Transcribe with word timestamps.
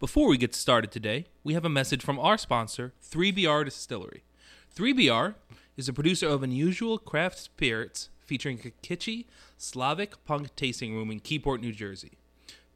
Before 0.00 0.28
we 0.28 0.38
get 0.38 0.54
started 0.54 0.92
today, 0.92 1.26
we 1.42 1.54
have 1.54 1.64
a 1.64 1.68
message 1.68 2.04
from 2.04 2.20
our 2.20 2.38
sponsor, 2.38 2.92
3BR 3.10 3.64
Distillery. 3.64 4.22
3BR 4.76 5.34
is 5.76 5.88
a 5.88 5.92
producer 5.92 6.28
of 6.28 6.44
unusual 6.44 6.98
craft 6.98 7.36
spirits 7.36 8.08
featuring 8.24 8.60
a 8.60 8.86
kitschy 8.86 9.24
Slavic 9.56 10.24
punk 10.24 10.54
tasting 10.54 10.94
room 10.94 11.10
in 11.10 11.18
Keyport, 11.18 11.60
New 11.60 11.72
Jersey. 11.72 12.12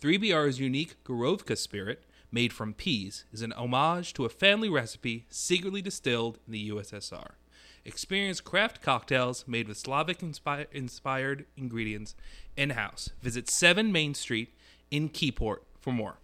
3BR's 0.03 0.58
unique 0.58 0.96
Gorovka 1.04 1.56
spirit, 1.56 2.03
made 2.32 2.53
from 2.53 2.74
peas, 2.74 3.25
is 3.33 3.43
an 3.43 3.53
homage 3.53 4.15
to 4.15 4.25
a 4.25 4.29
family 4.29 4.69
recipe 4.69 5.27
secretly 5.29 5.81
distilled 5.81 6.41
in 6.45 6.53
the 6.53 6.71
USSR. 6.71 7.35
Experience 7.85 8.41
craft 8.41 8.83
cocktails 8.83 9.45
made 9.47 9.69
with 9.69 9.79
Slavic 9.79 10.19
inspi- 10.19 10.67
inspired 10.73 11.47
ingredients 11.57 12.17
in 12.57 12.71
house. 12.71 13.11
Visit 13.21 13.49
7 13.49 13.93
Main 13.93 14.15
Street 14.15 14.53
in 14.91 15.09
Keyport 15.09 15.59
for 15.79 15.93
more. 15.93 16.16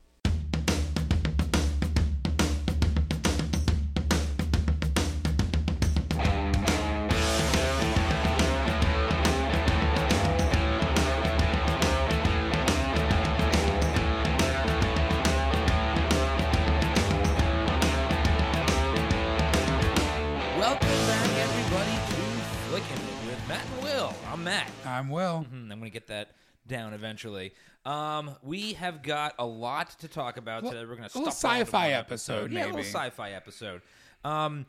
Matt. 25.09 25.17
I'm 25.17 25.25
Will. 25.25 25.39
Hmm, 25.45 25.73
I'm 25.73 25.79
going 25.79 25.91
to 25.91 25.91
get 25.91 26.07
that 26.09 26.31
down 26.67 26.93
eventually. 26.93 27.53
Um, 27.85 28.37
we 28.43 28.75
have 28.75 29.03
got 29.03 29.35
a 29.39 29.47
lot 29.47 29.99
to 30.01 30.09
talk 30.09 30.37
about 30.37 30.65
today. 30.65 30.81
We're 30.85 30.97
going 30.97 31.09
to 31.09 31.17
a 31.17 31.19
little 31.19 31.33
stuff 31.33 31.45
it 31.45 31.55
all 31.55 31.61
into 31.61 31.67
sci-fi 31.67 31.87
one 31.87 31.95
episode, 31.95 32.53
Yeah, 32.53 32.65
a 32.65 32.67
little 32.67 32.81
sci-fi 32.81 33.31
episode. 33.31 33.83
Um, 34.25 34.67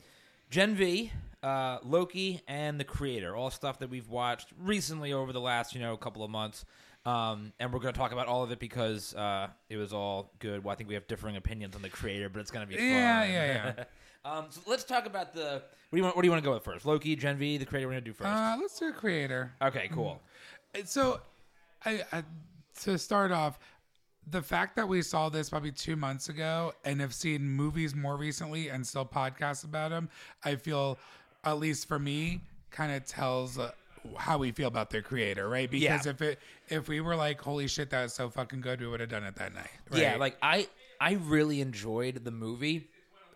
Gen 0.50 0.76
V, 0.76 1.12
uh, 1.44 1.80
Loki, 1.84 2.42
and 2.48 2.80
The 2.80 2.84
Creator, 2.84 3.36
all 3.36 3.52
stuff 3.52 3.80
that 3.80 3.90
we've 3.90 4.10
watched 4.10 4.50
recently 4.60 5.14
over 5.14 5.34
the 5.34 5.42
last, 5.42 5.76
you 5.76 5.82
know, 5.82 5.96
couple 5.98 6.24
of 6.24 6.32
months. 6.32 6.66
Um, 7.06 7.54
and 7.60 7.72
we're 7.72 7.80
going 7.80 7.94
to 7.94 8.00
talk 8.00 8.12
about 8.12 8.28
all 8.28 8.44
of 8.44 8.52
it 8.52 8.60
because 8.60 9.16
uh, 9.16 9.48
it 9.70 9.78
was 9.78 9.94
all 9.94 10.32
good. 10.40 10.64
Well, 10.64 10.72
I 10.72 10.76
think 10.76 10.90
we 10.90 10.96
have 10.96 11.08
differing 11.08 11.38
opinions 11.38 11.76
on 11.76 11.82
The 11.82 11.90
Creator, 11.90 12.30
but 12.30 12.40
it's 12.40 12.52
going 12.52 12.66
to 12.66 12.70
be 12.70 12.78
fun. 12.78 12.86
Yeah, 12.86 13.24
yeah, 13.26 13.74
yeah. 13.78 13.84
um, 14.26 14.46
so 14.50 14.62
let's 14.68 14.84
talk 14.84 15.06
about 15.06 15.34
the. 15.34 15.62
What 15.90 15.96
do 15.96 15.98
you 15.98 16.04
want? 16.04 16.16
What 16.16 16.22
do 16.22 16.28
you 16.28 16.32
want 16.32 16.44
to 16.44 16.48
go 16.48 16.54
with 16.54 16.64
first? 16.64 16.86
Loki, 16.86 17.16
Gen 17.16 17.38
V, 17.38 17.58
The 17.58 17.66
Creator. 17.66 17.88
We're 17.88 17.94
going 17.94 18.04
to 18.04 18.10
do 18.10 18.14
first. 18.14 18.30
Uh, 18.30 18.58
let's 18.60 18.78
do 18.78 18.90
a 18.90 18.94
creator. 18.94 19.54
okay, 19.62 19.90
cool. 19.92 20.22
So, 20.86 21.22
I, 21.86 22.04
I 22.12 22.24
to 22.82 22.98
start 22.98 23.32
off, 23.32 23.60
the 24.30 24.42
fact 24.42 24.76
that 24.76 24.88
we 24.88 25.02
saw 25.02 25.30
this 25.30 25.50
probably 25.50 25.72
two 25.72 25.96
months 25.96 26.30
ago 26.30 26.74
and 26.86 27.02
have 27.02 27.14
seen 27.14 27.50
movies 27.50 27.96
more 27.96 28.16
recently 28.16 28.70
and 28.70 28.86
still 28.86 29.06
podcasts 29.06 29.64
about 29.64 29.90
them, 29.90 30.10
I 30.44 30.56
feel, 30.56 31.00
at 31.44 31.58
least 31.60 31.88
for 31.88 32.00
me, 32.00 32.42
kind 32.72 32.92
of 32.92 33.06
tells. 33.06 33.58
Uh, 33.58 33.72
how 34.18 34.38
we 34.38 34.50
feel 34.52 34.70
about 34.70 34.90
their 34.90 35.02
creator, 35.02 35.50
right? 35.50 35.70
Because 35.70 36.06
Yeah. 36.06 36.12
if 36.12 36.22
it 36.22 36.40
if 36.70 36.88
we 36.88 37.02
were 37.02 37.18
like, 37.18 37.42
"Holy 37.42 37.68
shit, 37.68 37.90
that 37.90 38.04
was 38.04 38.14
so 38.14 38.30
fucking 38.30 38.62
good," 38.62 38.80
we 38.80 38.88
would 38.88 39.02
have 39.02 39.10
done 39.10 39.26
it 39.26 39.36
that 39.36 39.54
night. 39.54 39.70
Right? 39.90 40.02
Yeah, 40.02 40.16
like 40.16 40.38
I 40.42 40.70
I 41.02 41.14
really 41.14 41.60
enjoyed 41.60 42.24
the 42.24 42.32
movie, 42.32 42.88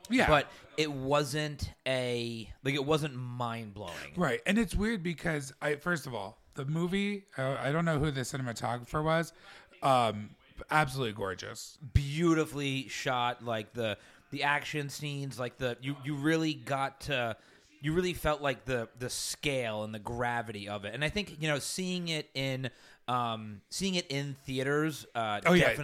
yeah, 0.09 0.25
but 0.27 0.49
it 0.77 0.89
wasn't 0.89 1.69
a 1.85 2.49
like 2.63 2.75
it 2.75 2.85
wasn't 2.85 3.13
mind 3.13 3.73
blowing. 3.73 4.13
Right. 4.15 4.39
And 4.45 4.57
it's 4.57 4.73
weird 4.73 5.03
because 5.03 5.53
I 5.61 5.75
first 5.75 6.07
of 6.07 6.15
all, 6.15 6.37
the 6.55 6.65
movie, 6.65 7.25
uh, 7.37 7.57
I 7.61 7.71
don't 7.71 7.85
know 7.85 7.99
who 7.99 8.11
the 8.11 8.21
cinematographer 8.21 9.03
was. 9.03 9.33
Um 9.81 10.29
absolutely 10.71 11.13
gorgeous. 11.13 11.77
Beautifully 11.93 12.87
shot, 12.87 13.43
like 13.43 13.73
the 13.73 13.97
the 14.31 14.43
action 14.43 14.89
scenes, 14.89 15.39
like 15.39 15.57
the 15.57 15.77
you 15.81 15.95
you 16.03 16.15
really 16.15 16.53
got 16.53 17.01
to 17.01 17.35
you 17.81 17.93
really 17.93 18.13
felt 18.13 18.41
like 18.41 18.65
the 18.65 18.87
the 18.99 19.09
scale 19.09 19.83
and 19.83 19.93
the 19.93 19.99
gravity 19.99 20.69
of 20.69 20.85
it. 20.85 20.93
And 20.93 21.03
I 21.03 21.09
think 21.09 21.37
you 21.41 21.47
know 21.47 21.59
seeing 21.59 22.07
it 22.07 22.29
in 22.33 22.69
um 23.07 23.61
seeing 23.69 23.95
it 23.95 24.07
in 24.09 24.35
theaters 24.45 25.05
uh 25.13 25.41
Oh, 25.45 25.53
yeah. 25.53 25.75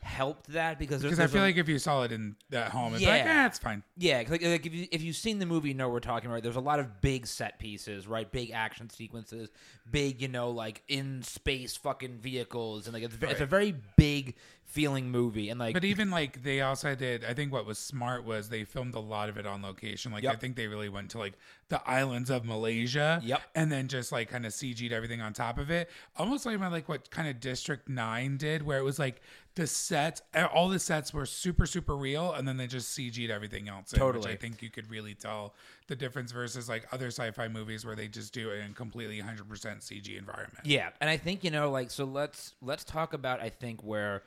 Helped 0.00 0.46
that 0.52 0.78
because 0.78 1.02
there's, 1.02 1.12
Because 1.16 1.30
I 1.30 1.32
feel 1.32 1.42
a- 1.42 1.46
like 1.46 1.56
if 1.56 1.68
you 1.68 1.78
saw 1.78 2.02
it 2.02 2.12
in 2.12 2.36
at 2.52 2.68
home, 2.70 2.94
it's 2.94 3.04
like, 3.04 3.24
Yeah. 3.24 3.42
eh, 3.42 3.46
it's 3.46 3.58
fine. 3.58 3.82
Yeah, 3.96 4.22
'cause, 4.22 4.30
like, 4.32 4.42
like 4.42 4.66
if 4.66 4.72
you 4.74 4.86
if 4.90 5.02
you've 5.02 5.16
seen 5.16 5.38
the 5.38 5.46
movie, 5.46 5.68
you 5.68 5.74
know 5.74 5.88
what 5.88 5.94
we're 5.94 6.00
talking 6.00 6.30
about. 6.30 6.42
There's 6.42 6.56
a 6.56 6.60
lot 6.60 6.78
of 6.80 7.00
big 7.00 7.26
set 7.26 7.58
pieces, 7.58 8.06
right? 8.06 8.30
Big 8.30 8.50
action 8.52 8.90
sequences, 8.90 9.50
big, 9.90 10.22
you 10.22 10.28
know, 10.28 10.50
like 10.50 10.82
in 10.88 11.22
space 11.22 11.76
fucking 11.76 12.18
vehicles, 12.18 12.86
and 12.86 12.94
like 12.94 13.02
it's, 13.02 13.16
it's 13.20 13.40
a 13.40 13.46
very 13.46 13.74
big 13.96 14.34
feeling 14.64 15.10
movie. 15.10 15.48
And 15.48 15.58
like, 15.58 15.72
But 15.72 15.84
even 15.84 16.10
like 16.10 16.42
they 16.42 16.60
also 16.60 16.94
did, 16.94 17.24
I 17.24 17.32
think 17.32 17.50
what 17.52 17.64
was 17.64 17.78
smart 17.78 18.24
was 18.24 18.50
they 18.50 18.64
filmed 18.64 18.94
a 18.94 19.00
lot 19.00 19.30
of 19.30 19.38
it 19.38 19.46
on 19.46 19.62
location. 19.62 20.12
Like 20.12 20.24
Yep. 20.24 20.32
I 20.32 20.36
think 20.36 20.56
they 20.56 20.66
really 20.66 20.90
went 20.90 21.10
to 21.12 21.18
like 21.18 21.32
the 21.70 21.80
islands 21.88 22.28
of 22.28 22.44
Malaysia. 22.44 23.18
Yep. 23.24 23.40
And 23.54 23.72
then 23.72 23.88
just 23.88 24.12
like 24.12 24.28
kind 24.28 24.44
of 24.44 24.52
CG'd 24.52 24.92
everything 24.92 25.22
on 25.22 25.32
top 25.32 25.56
of 25.56 25.70
it. 25.70 25.88
Almost 26.16 26.44
like 26.44 26.58
my, 26.60 26.68
like 26.68 26.86
what 26.86 27.10
kind 27.10 27.28
of 27.28 27.40
District 27.40 27.88
Nine 27.88 28.36
did, 28.36 28.62
where 28.62 28.76
it 28.78 28.82
was 28.84 28.98
like 28.98 29.22
the 29.58 29.66
sets, 29.66 30.22
all 30.54 30.68
the 30.68 30.78
sets 30.78 31.12
were 31.12 31.26
super 31.26 31.66
super 31.66 31.96
real, 31.96 32.32
and 32.32 32.46
then 32.46 32.56
they 32.56 32.68
just 32.68 32.96
CG'd 32.96 33.28
everything 33.28 33.68
else. 33.68 33.92
in, 33.92 33.98
Totally. 33.98 34.24
Which 34.24 34.32
I 34.32 34.36
think 34.36 34.62
you 34.62 34.70
could 34.70 34.88
really 34.88 35.14
tell 35.14 35.54
the 35.88 35.96
difference 35.96 36.30
versus 36.30 36.68
like 36.68 36.86
other 36.92 37.08
sci-fi 37.08 37.48
movies 37.48 37.84
where 37.84 37.96
they 37.96 38.06
just 38.06 38.32
do 38.32 38.50
it 38.50 38.64
in 38.64 38.72
completely 38.72 39.20
100% 39.20 39.48
CG 39.48 40.16
environment. 40.16 40.64
yeah, 40.64 40.90
and 41.00 41.10
I 41.10 41.16
think 41.16 41.42
you 41.42 41.50
know, 41.50 41.70
like, 41.70 41.90
so 41.90 42.04
let's 42.04 42.54
let's 42.62 42.84
talk 42.84 43.14
about 43.14 43.40
I 43.40 43.48
think 43.48 43.82
where 43.82 44.22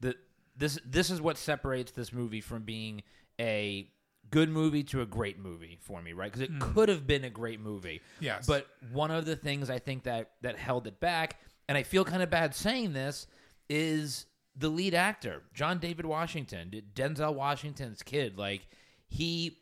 the 0.00 0.16
this 0.56 0.78
this 0.86 1.10
is 1.10 1.20
what 1.20 1.36
separates 1.36 1.92
this 1.92 2.10
movie 2.10 2.40
from 2.40 2.62
being 2.62 3.02
a 3.38 3.90
good 4.30 4.48
movie 4.48 4.84
to 4.84 5.02
a 5.02 5.06
great 5.06 5.38
movie 5.38 5.76
for 5.82 6.00
me, 6.00 6.14
right? 6.14 6.32
Because 6.32 6.40
it 6.40 6.50
mm. 6.50 6.60
could 6.60 6.88
have 6.88 7.06
been 7.06 7.24
a 7.24 7.30
great 7.30 7.60
movie. 7.60 8.00
Yes. 8.20 8.46
But 8.46 8.66
one 8.90 9.10
of 9.10 9.26
the 9.26 9.36
things 9.36 9.68
I 9.68 9.78
think 9.78 10.04
that 10.04 10.30
that 10.40 10.56
held 10.56 10.86
it 10.86 10.98
back, 10.98 11.40
and 11.68 11.76
I 11.76 11.82
feel 11.82 12.06
kind 12.06 12.22
of 12.22 12.30
bad 12.30 12.54
saying 12.54 12.94
this, 12.94 13.26
is 13.68 14.24
the 14.56 14.68
lead 14.68 14.94
actor, 14.94 15.42
John 15.54 15.78
David 15.78 16.04
Washington, 16.06 16.70
Denzel 16.94 17.34
Washington's 17.34 18.02
kid. 18.02 18.36
Like 18.38 18.66
he 19.08 19.58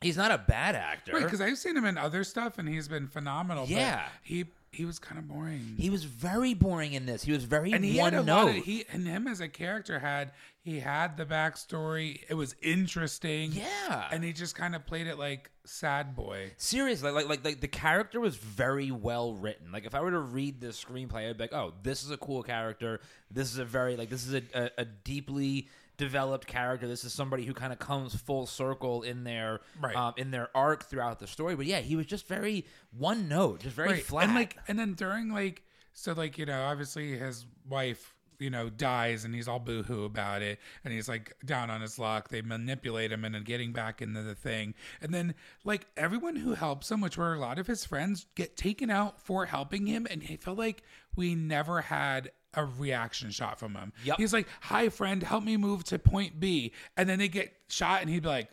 he's 0.00 0.16
not 0.16 0.30
a 0.30 0.38
bad 0.38 0.74
actor. 0.74 1.12
Right, 1.12 1.24
because 1.24 1.40
I've 1.40 1.58
seen 1.58 1.76
him 1.76 1.84
in 1.84 1.96
other 1.96 2.24
stuff 2.24 2.58
and 2.58 2.68
he's 2.68 2.88
been 2.88 3.06
phenomenal. 3.08 3.64
but 3.64 3.70
Yeah. 3.70 4.06
he 4.22 4.46
he 4.76 4.84
was 4.84 4.98
kind 4.98 5.18
of 5.18 5.26
boring. 5.26 5.74
he 5.78 5.90
was 5.90 6.04
very 6.04 6.54
boring 6.54 6.92
in 6.92 7.06
this. 7.06 7.22
He 7.22 7.32
was 7.32 7.44
very 7.44 7.72
and 7.72 7.84
he 7.84 7.98
one 7.98 8.12
had 8.12 8.22
a 8.22 8.24
note. 8.24 8.46
lot 8.46 8.56
of 8.58 8.64
he 8.64 8.84
and 8.92 9.06
him 9.06 9.26
as 9.26 9.40
a 9.40 9.48
character 9.48 9.98
had 9.98 10.32
he 10.62 10.80
had 10.80 11.16
the 11.16 11.24
backstory. 11.24 12.20
It 12.28 12.34
was 12.34 12.54
interesting. 12.62 13.52
yeah. 13.52 14.08
and 14.10 14.22
he 14.24 14.32
just 14.32 14.54
kind 14.54 14.74
of 14.74 14.84
played 14.86 15.06
it 15.06 15.18
like 15.18 15.50
sad 15.64 16.14
boy. 16.14 16.52
Seriously, 16.56 17.10
like, 17.10 17.28
like 17.28 17.44
like 17.44 17.60
the 17.60 17.68
character 17.68 18.20
was 18.20 18.36
very 18.36 18.90
well 18.90 19.34
written. 19.34 19.72
Like 19.72 19.86
if 19.86 19.94
I 19.94 20.00
were 20.00 20.10
to 20.10 20.18
read 20.20 20.60
the 20.60 20.68
screenplay, 20.68 21.28
I'd 21.30 21.38
be 21.38 21.44
like, 21.44 21.52
oh, 21.52 21.72
this 21.82 22.04
is 22.04 22.10
a 22.10 22.16
cool 22.16 22.42
character. 22.42 23.00
This 23.30 23.52
is 23.52 23.58
a 23.58 23.64
very 23.64 23.96
like 23.96 24.10
this 24.10 24.26
is 24.26 24.34
a, 24.34 24.42
a, 24.54 24.70
a 24.78 24.84
deeply 24.84 25.68
developed 25.96 26.46
character. 26.46 26.86
This 26.86 27.04
is 27.04 27.12
somebody 27.12 27.44
who 27.44 27.54
kind 27.54 27.72
of 27.72 27.78
comes 27.78 28.14
full 28.14 28.46
circle 28.46 29.02
in 29.02 29.24
their 29.24 29.60
Right. 29.80 29.96
um, 29.96 30.14
in 30.16 30.30
their 30.30 30.48
arc 30.54 30.84
throughout 30.84 31.18
the 31.18 31.26
story. 31.26 31.56
But 31.56 31.66
yeah, 31.66 31.80
he 31.80 31.96
was 31.96 32.06
just 32.06 32.26
very 32.28 32.66
one 32.96 33.28
note, 33.28 33.60
just 33.60 33.74
very 33.76 34.00
flat. 34.00 34.24
And 34.24 34.34
like 34.34 34.56
and 34.68 34.78
then 34.78 34.94
during 34.94 35.30
like 35.32 35.62
so 35.92 36.12
like 36.12 36.38
you 36.38 36.46
know 36.46 36.62
obviously 36.64 37.16
his 37.16 37.46
wife 37.68 38.12
you 38.38 38.50
know 38.50 38.68
dies 38.68 39.24
and 39.24 39.34
he's 39.34 39.48
all 39.48 39.58
boohoo 39.58 40.04
about 40.04 40.42
it 40.42 40.58
and 40.84 40.92
he's 40.92 41.08
like 41.08 41.34
down 41.46 41.70
on 41.70 41.80
his 41.80 41.98
luck. 41.98 42.28
They 42.28 42.42
manipulate 42.42 43.10
him 43.10 43.24
into 43.24 43.40
getting 43.40 43.72
back 43.72 44.02
into 44.02 44.20
the 44.22 44.34
thing. 44.34 44.74
And 45.00 45.14
then 45.14 45.34
like 45.64 45.86
everyone 45.96 46.36
who 46.36 46.52
helps 46.52 46.90
him, 46.90 47.00
which 47.00 47.16
were 47.16 47.32
a 47.32 47.38
lot 47.40 47.58
of 47.58 47.66
his 47.66 47.86
friends, 47.86 48.26
get 48.34 48.54
taken 48.58 48.90
out 48.90 49.22
for 49.22 49.46
helping 49.46 49.86
him. 49.86 50.06
And 50.10 50.22
he 50.22 50.36
felt 50.36 50.58
like 50.58 50.82
we 51.16 51.34
never 51.34 51.80
had 51.80 52.30
a 52.56 52.64
reaction 52.64 53.30
shot 53.30 53.58
from 53.58 53.74
him. 53.74 53.92
Yep. 54.04 54.16
He's 54.18 54.32
like, 54.32 54.48
"Hi 54.62 54.88
friend, 54.88 55.22
help 55.22 55.44
me 55.44 55.56
move 55.56 55.84
to 55.84 55.98
point 55.98 56.40
B," 56.40 56.72
and 56.96 57.08
then 57.08 57.18
they 57.18 57.28
get 57.28 57.52
shot, 57.68 58.00
and 58.00 58.10
he'd 58.10 58.22
be 58.22 58.28
like, 58.28 58.48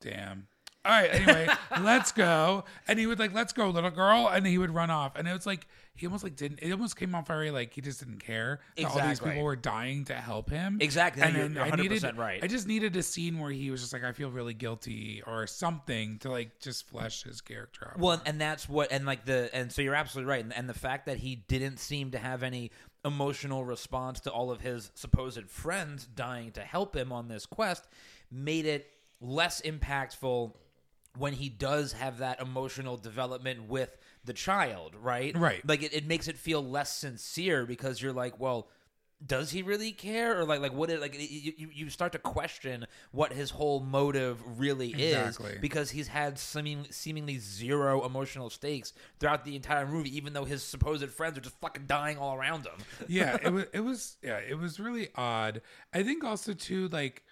"Damn." 0.00 0.48
All 0.86 0.92
right, 0.92 1.14
anyway, 1.14 1.48
let's 1.80 2.12
go. 2.12 2.64
And 2.86 2.98
he 2.98 3.06
would 3.06 3.18
like, 3.18 3.32
let's 3.32 3.54
go, 3.54 3.70
little 3.70 3.90
girl. 3.90 4.28
And 4.28 4.46
he 4.46 4.58
would 4.58 4.70
run 4.70 4.90
off. 4.90 5.16
And 5.16 5.26
it 5.26 5.32
was 5.32 5.46
like, 5.46 5.66
he 5.94 6.06
almost 6.06 6.24
like 6.24 6.36
didn't, 6.36 6.58
it 6.60 6.72
almost 6.72 6.96
came 6.96 7.14
off 7.14 7.26
very 7.26 7.50
like 7.50 7.72
he 7.72 7.80
just 7.80 8.00
didn't 8.00 8.18
care. 8.18 8.60
that 8.76 8.84
All 8.86 9.08
these 9.08 9.20
people 9.20 9.42
were 9.42 9.56
dying 9.56 10.04
to 10.06 10.14
help 10.14 10.50
him. 10.50 10.78
Exactly. 10.80 11.22
And 11.22 11.56
then 11.56 11.58
I 11.58 11.70
needed, 11.76 12.18
right. 12.18 12.42
I 12.42 12.48
just 12.48 12.66
needed 12.66 12.96
a 12.96 13.02
scene 13.02 13.38
where 13.38 13.50
he 13.50 13.70
was 13.70 13.80
just 13.80 13.94
like, 13.94 14.04
I 14.04 14.12
feel 14.12 14.30
really 14.30 14.52
guilty 14.52 15.22
or 15.26 15.46
something 15.46 16.18
to 16.18 16.30
like 16.30 16.60
just 16.60 16.86
flesh 16.88 17.22
his 17.22 17.40
character 17.40 17.88
out. 17.90 17.98
Well, 17.98 18.20
and 18.26 18.38
that's 18.38 18.68
what, 18.68 18.92
and 18.92 19.06
like 19.06 19.24
the, 19.24 19.48
and 19.54 19.72
so 19.72 19.80
you're 19.80 19.94
absolutely 19.94 20.30
right, 20.30 20.44
and, 20.44 20.54
and 20.54 20.68
the 20.68 20.74
fact 20.74 21.06
that 21.06 21.16
he 21.16 21.36
didn't 21.36 21.78
seem 21.78 22.10
to 22.10 22.18
have 22.18 22.42
any 22.42 22.72
emotional 23.04 23.64
response 23.64 24.20
to 24.20 24.30
all 24.30 24.50
of 24.50 24.60
his 24.60 24.90
supposed 24.94 25.48
friends 25.48 26.06
dying 26.06 26.50
to 26.52 26.60
help 26.60 26.96
him 26.96 27.12
on 27.12 27.28
this 27.28 27.46
quest 27.46 27.86
made 28.30 28.66
it 28.66 28.90
less 29.20 29.60
impactful 29.62 30.52
when 31.16 31.32
he 31.32 31.48
does 31.48 31.92
have 31.92 32.18
that 32.18 32.40
emotional 32.40 32.96
development 32.96 33.68
with 33.68 33.96
the 34.24 34.32
child, 34.32 34.94
right? 35.00 35.36
Right. 35.36 35.66
Like 35.66 35.82
it, 35.82 35.94
it 35.94 36.06
makes 36.06 36.28
it 36.28 36.36
feel 36.36 36.62
less 36.64 36.96
sincere 36.96 37.66
because 37.66 38.02
you're 38.02 38.12
like, 38.12 38.40
well, 38.40 38.68
does 39.26 39.50
he 39.50 39.62
really 39.62 39.92
care 39.92 40.38
or 40.38 40.44
like 40.44 40.60
like 40.60 40.72
what 40.72 40.90
it 40.90 41.00
like 41.00 41.14
you, 41.18 41.52
you 41.56 41.68
you 41.72 41.90
start 41.90 42.12
to 42.12 42.18
question 42.18 42.86
what 43.12 43.32
his 43.32 43.50
whole 43.50 43.80
motive 43.80 44.38
really 44.58 44.90
Exactly. 44.92 45.52
is 45.52 45.58
because 45.60 45.90
he's 45.90 46.08
had 46.08 46.38
seeming, 46.38 46.86
seemingly 46.90 47.38
zero 47.38 48.04
emotional 48.04 48.50
stakes 48.50 48.92
throughout 49.18 49.44
the 49.44 49.56
entire 49.56 49.86
movie 49.86 50.14
even 50.16 50.32
though 50.32 50.44
his 50.44 50.62
supposed 50.62 51.08
friends 51.10 51.38
are 51.38 51.40
just 51.40 51.58
fucking 51.60 51.84
dying 51.86 52.18
all 52.18 52.34
around 52.34 52.66
him 52.66 52.74
yeah, 53.08 53.36
it 53.42 53.52
was 53.52 53.64
it 53.72 53.80
was 53.80 54.16
yeah, 54.22 54.38
it 54.38 54.58
was 54.58 54.78
really 54.78 55.08
odd. 55.14 55.62
I 55.92 56.02
think 56.02 56.24
also 56.24 56.52
too 56.52 56.88
like 56.88 57.22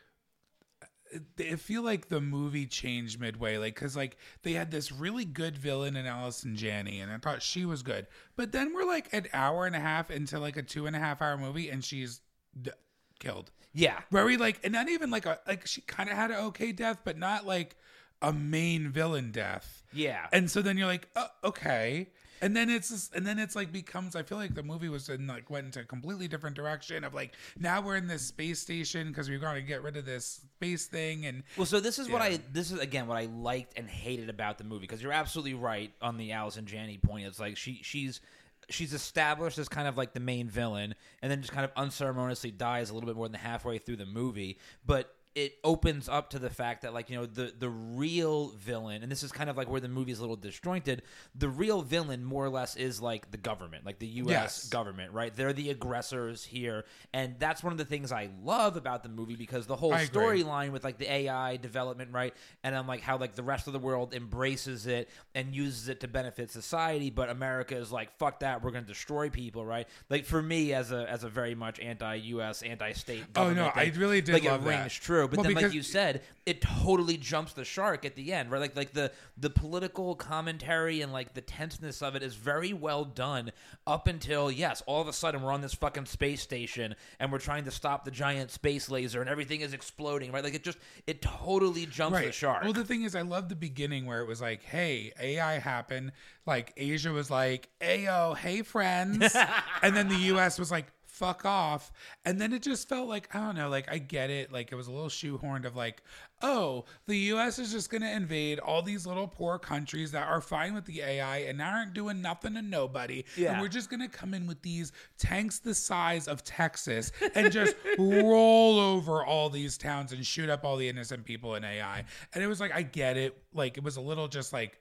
I 1.38 1.56
feel 1.56 1.82
like 1.82 2.08
the 2.08 2.20
movie 2.20 2.66
changed 2.66 3.20
midway, 3.20 3.58
like 3.58 3.74
because 3.74 3.96
like 3.96 4.16
they 4.42 4.52
had 4.52 4.70
this 4.70 4.90
really 4.92 5.24
good 5.24 5.56
villain 5.56 5.96
in 5.96 6.06
Allison 6.06 6.56
Janney, 6.56 7.00
and 7.00 7.10
I 7.12 7.18
thought 7.18 7.42
she 7.42 7.64
was 7.64 7.82
good. 7.82 8.06
But 8.36 8.52
then 8.52 8.72
we're 8.74 8.86
like 8.86 9.12
an 9.12 9.26
hour 9.32 9.66
and 9.66 9.76
a 9.76 9.80
half 9.80 10.10
into 10.10 10.38
like 10.38 10.56
a 10.56 10.62
two 10.62 10.86
and 10.86 10.96
a 10.96 10.98
half 10.98 11.20
hour 11.22 11.36
movie, 11.36 11.68
and 11.70 11.84
she's 11.84 12.20
d- 12.60 12.70
killed. 13.18 13.50
yeah 13.74 14.00
Very 14.10 14.36
like, 14.36 14.60
and 14.64 14.72
not 14.72 14.88
even 14.88 15.10
like 15.10 15.26
a 15.26 15.38
like 15.46 15.66
she 15.66 15.80
kind 15.82 16.08
of 16.10 16.16
had 16.16 16.30
an 16.30 16.38
okay 16.46 16.72
death, 16.72 16.98
but 17.04 17.18
not 17.18 17.46
like 17.46 17.76
a 18.20 18.32
main 18.32 18.88
villain 18.90 19.32
death. 19.32 19.82
yeah 19.92 20.26
And 20.32 20.50
so 20.50 20.62
then 20.62 20.78
you're 20.78 20.86
like, 20.86 21.08
oh, 21.16 21.26
okay. 21.44 22.08
And 22.42 22.56
then 22.56 22.68
it's 22.68 22.88
just, 22.88 23.14
and 23.14 23.24
then 23.24 23.38
it's 23.38 23.54
like 23.54 23.72
becomes. 23.72 24.16
I 24.16 24.24
feel 24.24 24.36
like 24.36 24.54
the 24.54 24.64
movie 24.64 24.88
was 24.88 25.08
in 25.08 25.26
like 25.28 25.48
went 25.48 25.66
into 25.66 25.80
a 25.80 25.84
completely 25.84 26.26
different 26.28 26.56
direction 26.56 27.04
of 27.04 27.14
like 27.14 27.34
now 27.58 27.80
we're 27.80 27.96
in 27.96 28.08
this 28.08 28.22
space 28.22 28.58
station 28.58 29.08
because 29.08 29.30
we're 29.30 29.38
going 29.38 29.54
to 29.54 29.62
get 29.62 29.82
rid 29.82 29.96
of 29.96 30.04
this 30.04 30.40
space 30.56 30.86
thing 30.86 31.24
and 31.26 31.44
Well, 31.56 31.66
so 31.66 31.78
this 31.78 32.00
is 32.00 32.10
what 32.10 32.20
I 32.20 32.40
this 32.52 32.72
is 32.72 32.80
again 32.80 33.06
what 33.06 33.16
I 33.16 33.26
liked 33.26 33.78
and 33.78 33.88
hated 33.88 34.28
about 34.28 34.58
the 34.58 34.64
movie 34.64 34.82
because 34.82 35.00
you're 35.00 35.12
absolutely 35.12 35.54
right 35.54 35.92
on 36.02 36.16
the 36.16 36.32
Allison 36.32 36.66
Janney 36.66 36.98
point. 36.98 37.26
It's 37.26 37.38
like 37.40 37.56
she 37.56 37.80
she's 37.82 38.20
she's 38.68 38.92
established 38.92 39.58
as 39.58 39.68
kind 39.68 39.86
of 39.86 39.96
like 39.96 40.12
the 40.12 40.20
main 40.20 40.48
villain 40.48 40.94
and 41.20 41.30
then 41.30 41.40
just 41.40 41.52
kind 41.52 41.64
of 41.64 41.70
unceremoniously 41.76 42.50
dies 42.50 42.90
a 42.90 42.94
little 42.94 43.06
bit 43.06 43.16
more 43.16 43.28
than 43.28 43.38
halfway 43.38 43.78
through 43.78 43.96
the 43.96 44.06
movie, 44.06 44.58
but 44.84 45.14
it 45.34 45.58
opens 45.64 46.08
up 46.08 46.30
to 46.30 46.38
the 46.38 46.50
fact 46.50 46.82
that 46.82 46.92
like 46.92 47.08
you 47.08 47.16
know 47.16 47.24
the 47.26 47.52
the 47.58 47.68
real 47.68 48.48
villain 48.50 49.02
and 49.02 49.10
this 49.10 49.22
is 49.22 49.32
kind 49.32 49.48
of 49.48 49.56
like 49.56 49.68
where 49.70 49.80
the 49.80 49.88
movie 49.88 50.12
is 50.12 50.18
a 50.18 50.20
little 50.20 50.36
disjointed 50.36 51.00
the 51.34 51.48
real 51.48 51.80
villain 51.80 52.22
more 52.24 52.44
or 52.44 52.50
less 52.50 52.76
is 52.76 53.00
like 53.00 53.30
the 53.30 53.38
government 53.38 53.86
like 53.86 53.98
the 53.98 54.06
US 54.06 54.28
Yes. 54.28 54.68
government 54.68 55.12
right 55.12 55.34
they're 55.34 55.52
the 55.54 55.70
aggressors 55.70 56.44
here 56.44 56.84
and 57.14 57.34
that's 57.38 57.62
one 57.62 57.72
of 57.72 57.78
the 57.78 57.84
things 57.84 58.12
I 58.12 58.28
love 58.44 58.76
about 58.76 59.02
the 59.02 59.08
movie 59.08 59.36
because 59.36 59.66
the 59.66 59.76
whole 59.76 59.92
I 59.94 60.02
agree. 60.02 60.06
story 60.06 60.42
line 60.42 60.70
with 60.72 60.84
like 60.84 60.98
the 60.98 61.10
AI 61.10 61.56
development, 61.56 62.10
right? 62.12 62.34
And 62.62 62.74
I'm 62.76 62.86
like 62.86 63.00
how 63.00 63.16
like 63.16 63.34
the 63.34 63.42
rest 63.42 63.66
of 63.66 63.72
the 63.72 63.78
world 63.78 64.14
embraces 64.14 64.86
it 64.86 65.08
and 65.34 65.54
uses 65.54 65.88
it 65.88 66.00
to 66.00 66.08
benefit 66.08 66.50
society, 66.50 67.10
but 67.10 67.30
America 67.30 67.76
is 67.76 67.90
like 67.90 68.16
fuck 68.18 68.40
that, 68.40 68.62
we're 68.62 68.70
going 68.70 68.84
to 68.84 68.88
destroy 68.88 69.30
people, 69.30 69.64
right? 69.64 69.88
Like 70.10 70.24
for 70.26 70.42
me 70.42 70.72
as 70.74 70.92
a 70.92 71.08
as 71.10 71.24
a 71.24 71.28
very 71.28 71.54
much 71.54 71.80
anti-US, 71.80 72.62
anti-state. 72.62 73.24
Oh, 73.36 73.48
no, 73.48 73.66
government 73.66 73.76
I 73.76 73.98
really 73.98 74.20
did 74.20 74.32
like 74.34 74.44
love 74.44 74.62
it 74.62 74.64
that. 74.64 74.78
rings 74.80 74.94
true. 74.94 75.21
But 75.26 75.38
Well, 75.38 75.44
then, 75.44 75.54
like 75.54 75.72
you 75.72 75.82
said, 75.82 76.22
it 76.46 76.60
totally 76.60 77.16
jumps 77.16 77.52
the 77.52 77.64
shark 77.64 78.04
at 78.04 78.14
the 78.14 78.32
end, 78.32 78.50
right? 78.50 78.60
Like 78.60 78.76
like 78.76 78.92
the 78.92 79.12
the 79.36 79.50
political 79.50 80.14
commentary 80.14 81.00
and 81.00 81.12
like 81.12 81.34
the 81.34 81.40
tenseness 81.40 82.02
of 82.02 82.16
it 82.16 82.22
is 82.22 82.34
very 82.34 82.72
well 82.72 83.04
done 83.04 83.52
up 83.86 84.06
until 84.06 84.50
yes, 84.50 84.82
all 84.86 85.00
of 85.00 85.08
a 85.08 85.12
sudden 85.12 85.42
we're 85.42 85.52
on 85.52 85.60
this 85.60 85.74
fucking 85.74 86.06
space 86.06 86.42
station 86.42 86.94
and 87.20 87.30
we're 87.30 87.38
trying 87.38 87.64
to 87.64 87.70
stop 87.70 88.04
the 88.04 88.10
giant 88.10 88.50
space 88.50 88.90
laser 88.90 89.20
and 89.20 89.30
everything 89.30 89.60
is 89.60 89.72
exploding, 89.72 90.32
right? 90.32 90.44
Like 90.44 90.54
it 90.54 90.64
just 90.64 90.78
it 91.06 91.22
totally 91.22 91.86
jumps 91.86 92.20
the 92.20 92.32
shark. 92.32 92.64
Well, 92.64 92.72
the 92.72 92.84
thing 92.84 93.02
is, 93.02 93.14
I 93.14 93.22
love 93.22 93.48
the 93.48 93.56
beginning 93.56 94.06
where 94.06 94.20
it 94.20 94.26
was 94.26 94.40
like, 94.40 94.62
"Hey, 94.62 95.12
AI 95.20 95.58
happened." 95.58 96.12
Like 96.46 96.72
Asia 96.76 97.12
was 97.12 97.30
like, 97.30 97.68
"Ayo, 97.80 98.36
hey 98.36 98.62
friends," 98.62 99.34
and 99.82 99.96
then 99.96 100.08
the 100.08 100.16
U.S. 100.16 100.58
was 100.58 100.70
like, 100.70 100.92
"Fuck 101.22 101.44
off," 101.44 101.92
and 102.24 102.40
then 102.40 102.52
it 102.52 102.62
just 102.62 102.88
felt 102.88 103.08
like 103.08 103.32
I 103.34 103.38
don't 103.38 103.54
know, 103.54 103.68
like 103.68 103.88
I 103.90 103.98
get 103.98 104.28
it, 104.28 104.50
like 104.52 104.72
it 104.72 104.74
was 104.74 104.88
a 104.88 104.90
little 104.92 105.08
shoehorned 105.08 105.64
of 105.64 105.76
like, 105.76 106.02
"Oh, 106.42 106.84
the 107.06 107.16
U.S. 107.16 107.60
is 107.60 107.70
just 107.70 107.90
gonna 107.90 108.10
invade 108.10 108.58
all 108.58 108.82
these 108.82 109.06
little 109.06 109.28
poor 109.28 109.58
countries 109.58 110.10
that 110.12 110.26
are 110.26 110.40
fine 110.40 110.74
with 110.74 110.84
the 110.84 111.00
AI 111.00 111.38
and 111.38 111.62
aren't 111.62 111.94
doing 111.94 112.20
nothing 112.20 112.54
to 112.54 112.62
nobody, 112.62 113.24
Yeah. 113.36 113.52
and 113.52 113.60
we're 113.62 113.68
just 113.68 113.88
gonna 113.88 114.08
come 114.08 114.34
in 114.34 114.48
with 114.48 114.60
these 114.62 114.90
tanks 115.16 115.60
the 115.60 115.74
size 115.74 116.26
of 116.26 116.42
Texas 116.42 117.12
and 117.36 117.52
just 117.52 117.76
roll 117.98 118.78
over 118.80 119.24
all 119.24 119.48
these 119.48 119.78
towns 119.78 120.12
and 120.12 120.26
shoot 120.26 120.50
up 120.50 120.64
all 120.64 120.76
the 120.76 120.88
innocent 120.88 121.24
people 121.24 121.54
in 121.54 121.62
AI. 121.64 122.04
And 122.34 122.42
it 122.42 122.46
was 122.48 122.58
like, 122.60 122.72
I 122.72 122.82
get 122.82 123.16
it. 123.16 123.40
Like 123.54 123.76
it 123.76 123.84
was 123.84 123.96
a 123.96 124.00
little 124.00 124.26
just 124.26 124.52
like, 124.52 124.80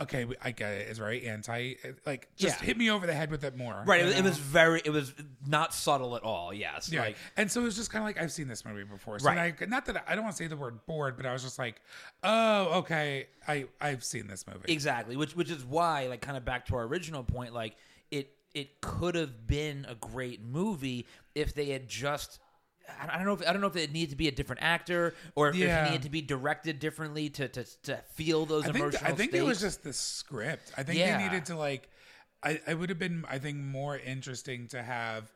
okay, 0.00 0.26
I 0.42 0.50
get 0.50 0.72
it. 0.72 0.88
It's 0.88 0.98
very 0.98 1.26
anti. 1.26 1.74
Like 2.06 2.28
just 2.36 2.60
Yeah. 2.60 2.66
hit 2.66 2.76
me 2.76 2.90
over 2.90 3.06
the 3.06 3.12
head 3.14 3.30
with 3.30 3.44
it 3.44 3.56
more. 3.56 3.82
right, 3.86 4.00
you 4.00 4.06
it, 4.06 4.08
was- 4.08 4.14
it 4.16 4.22
know? 4.22 4.28
was 4.30 4.38
very 4.38 4.82
it 4.84 4.90
was 4.90 5.14
not 5.46 5.72
subtle 5.74 6.16
at 6.16 6.22
all. 6.22 6.52
Yes. 6.52 6.90
Yeah, 6.90 7.02
Like 7.02 7.16
and 7.36 7.50
so 7.50 7.60
it 7.60 7.64
was 7.64 7.76
just 7.76 7.90
kind 7.90 8.02
of 8.02 8.06
like 8.06 8.20
I've 8.20 8.32
seen 8.32 8.48
this 8.48 8.64
movie 8.64 8.84
before. 8.84 9.18
So 9.18 9.26
Right. 9.26 9.54
I, 9.60 9.64
not 9.66 9.86
that 9.86 9.96
I, 9.98 10.12
I 10.12 10.14
don't 10.14 10.24
want 10.24 10.36
to 10.36 10.42
say 10.42 10.48
the 10.48 10.56
word 10.56 10.84
bored, 10.86 11.16
but 11.16 11.26
I 11.26 11.32
was 11.32 11.42
just 11.42 11.58
like, 11.58 11.80
oh, 12.22 12.78
okay, 12.80 13.26
I 13.46 13.66
I've 13.80 14.04
seen 14.04 14.26
this 14.26 14.46
movie. 14.46 14.72
Exactly, 14.72 15.16
which 15.16 15.36
which 15.36 15.50
is 15.50 15.64
why, 15.64 16.06
like, 16.08 16.20
kind 16.20 16.36
of 16.36 16.44
back 16.44 16.66
to 16.66 16.76
our 16.76 16.84
original 16.84 17.22
point, 17.22 17.52
like 17.54 17.76
it 18.10 18.30
it 18.54 18.80
could 18.80 19.14
have 19.14 19.46
been 19.46 19.86
a 19.88 19.94
great 19.94 20.42
movie 20.42 21.06
if 21.34 21.54
they 21.54 21.66
had 21.66 21.88
just. 21.88 22.38
I 23.00 23.16
don't 23.16 23.26
know 23.26 23.32
if 23.34 23.46
I 23.48 23.52
don't 23.52 23.60
know 23.60 23.66
if 23.68 23.76
it 23.76 23.92
needed 23.92 24.10
to 24.10 24.16
be 24.16 24.28
a 24.28 24.32
different 24.32 24.62
actor 24.62 25.14
or 25.34 25.48
if, 25.50 25.54
if 25.54 25.60
Yeah. 25.62 25.84
it 25.86 25.90
needed 25.90 26.02
to 26.02 26.10
be 26.10 26.22
directed 26.22 26.78
differently 26.78 27.28
to 27.30 27.48
to, 27.48 27.64
to 27.84 27.96
feel 28.14 28.46
those 28.46 28.64
I 28.64 28.72
think 28.72 28.76
emotional. 28.76 29.12
I 29.12 29.14
think 29.14 29.34
it 29.34 29.42
was 29.42 29.60
just 29.60 29.82
the 29.82 29.92
script. 29.92 30.72
I 30.76 30.82
think 30.82 30.98
Yeah. 30.98 31.16
they 31.16 31.24
needed 31.24 31.46
to 31.46 31.56
like. 31.56 31.88
I 32.42 32.60
I 32.66 32.74
would 32.74 32.88
have 32.88 32.98
been 32.98 33.24
I 33.28 33.38
think 33.38 33.58
more 33.58 33.96
interesting 33.98 34.66
to 34.68 34.82
have, 34.82 35.32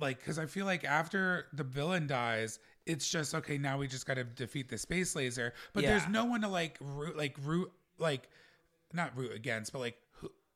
like, 0.00 0.18
because 0.18 0.38
I 0.38 0.46
feel 0.46 0.64
like 0.66 0.84
after 0.84 1.46
the 1.52 1.64
villain 1.64 2.06
dies, 2.06 2.58
it's 2.86 3.08
just 3.08 3.34
okay. 3.34 3.58
Now 3.58 3.78
we 3.78 3.88
just 3.88 4.06
got 4.06 4.14
to 4.14 4.24
defeat 4.24 4.68
the 4.68 4.78
space 4.78 5.14
laser, 5.14 5.52
but 5.72 5.82
there's 5.84 6.08
no 6.08 6.24
one 6.24 6.40
to 6.42 6.48
like 6.48 6.78
root 6.80 7.16
like 7.16 7.36
root 7.42 7.70
like, 7.98 8.28
not 8.92 9.16
root 9.16 9.32
against, 9.32 9.72
but 9.72 9.80
like. 9.80 9.96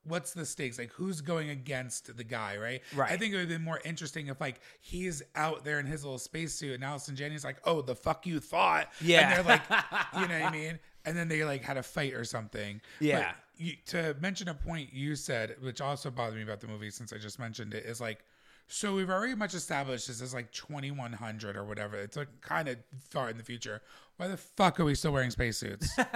What's 0.08 0.32
the 0.32 0.44
stakes? 0.44 0.78
Like, 0.78 0.92
who's 0.92 1.20
going 1.20 1.50
against 1.50 2.16
the 2.16 2.24
guy, 2.24 2.56
right? 2.56 2.82
Right. 2.94 3.10
I 3.10 3.16
think 3.16 3.32
it 3.32 3.36
would 3.36 3.40
have 3.42 3.48
been 3.48 3.64
more 3.64 3.80
interesting 3.84 4.28
if, 4.28 4.40
like, 4.40 4.60
he's 4.80 5.22
out 5.36 5.64
there 5.64 5.78
in 5.78 5.86
his 5.86 6.04
little 6.04 6.18
spacesuit, 6.18 6.74
and 6.74 6.84
Allison 6.84 7.14
Janney's 7.16 7.44
like, 7.44 7.58
"Oh, 7.64 7.82
the 7.82 7.94
fuck 7.94 8.26
you 8.26 8.40
thought?" 8.40 8.88
Yeah. 9.00 9.20
and 9.20 9.32
they're 9.32 9.54
like, 9.54 9.62
you 10.14 10.28
know 10.28 10.40
what 10.40 10.48
I 10.48 10.50
mean? 10.50 10.78
And 11.04 11.16
then 11.16 11.28
they 11.28 11.44
like 11.44 11.62
had 11.62 11.76
a 11.76 11.82
fight 11.82 12.14
or 12.14 12.24
something. 12.24 12.80
Yeah. 13.00 13.32
You, 13.56 13.72
to 13.86 14.14
mention 14.20 14.48
a 14.48 14.54
point 14.54 14.92
you 14.92 15.16
said, 15.16 15.56
which 15.60 15.80
also 15.80 16.10
bothered 16.10 16.36
me 16.36 16.42
about 16.42 16.60
the 16.60 16.68
movie 16.68 16.90
since 16.90 17.12
I 17.12 17.18
just 17.18 17.38
mentioned 17.38 17.74
it, 17.74 17.84
is 17.84 18.00
like, 18.00 18.24
so 18.68 18.94
we've 18.94 19.10
already 19.10 19.34
much 19.34 19.54
established 19.54 20.08
this 20.08 20.20
is 20.20 20.34
like 20.34 20.52
2100 20.52 21.56
or 21.56 21.64
whatever. 21.64 21.96
It's 21.96 22.16
like 22.16 22.28
kind 22.42 22.68
of 22.68 22.76
far 23.10 23.30
in 23.30 23.38
the 23.38 23.42
future. 23.42 23.80
Why 24.18 24.28
the 24.28 24.36
fuck 24.36 24.78
are 24.80 24.84
we 24.84 24.94
still 24.94 25.12
wearing 25.12 25.30
spacesuits? 25.30 25.88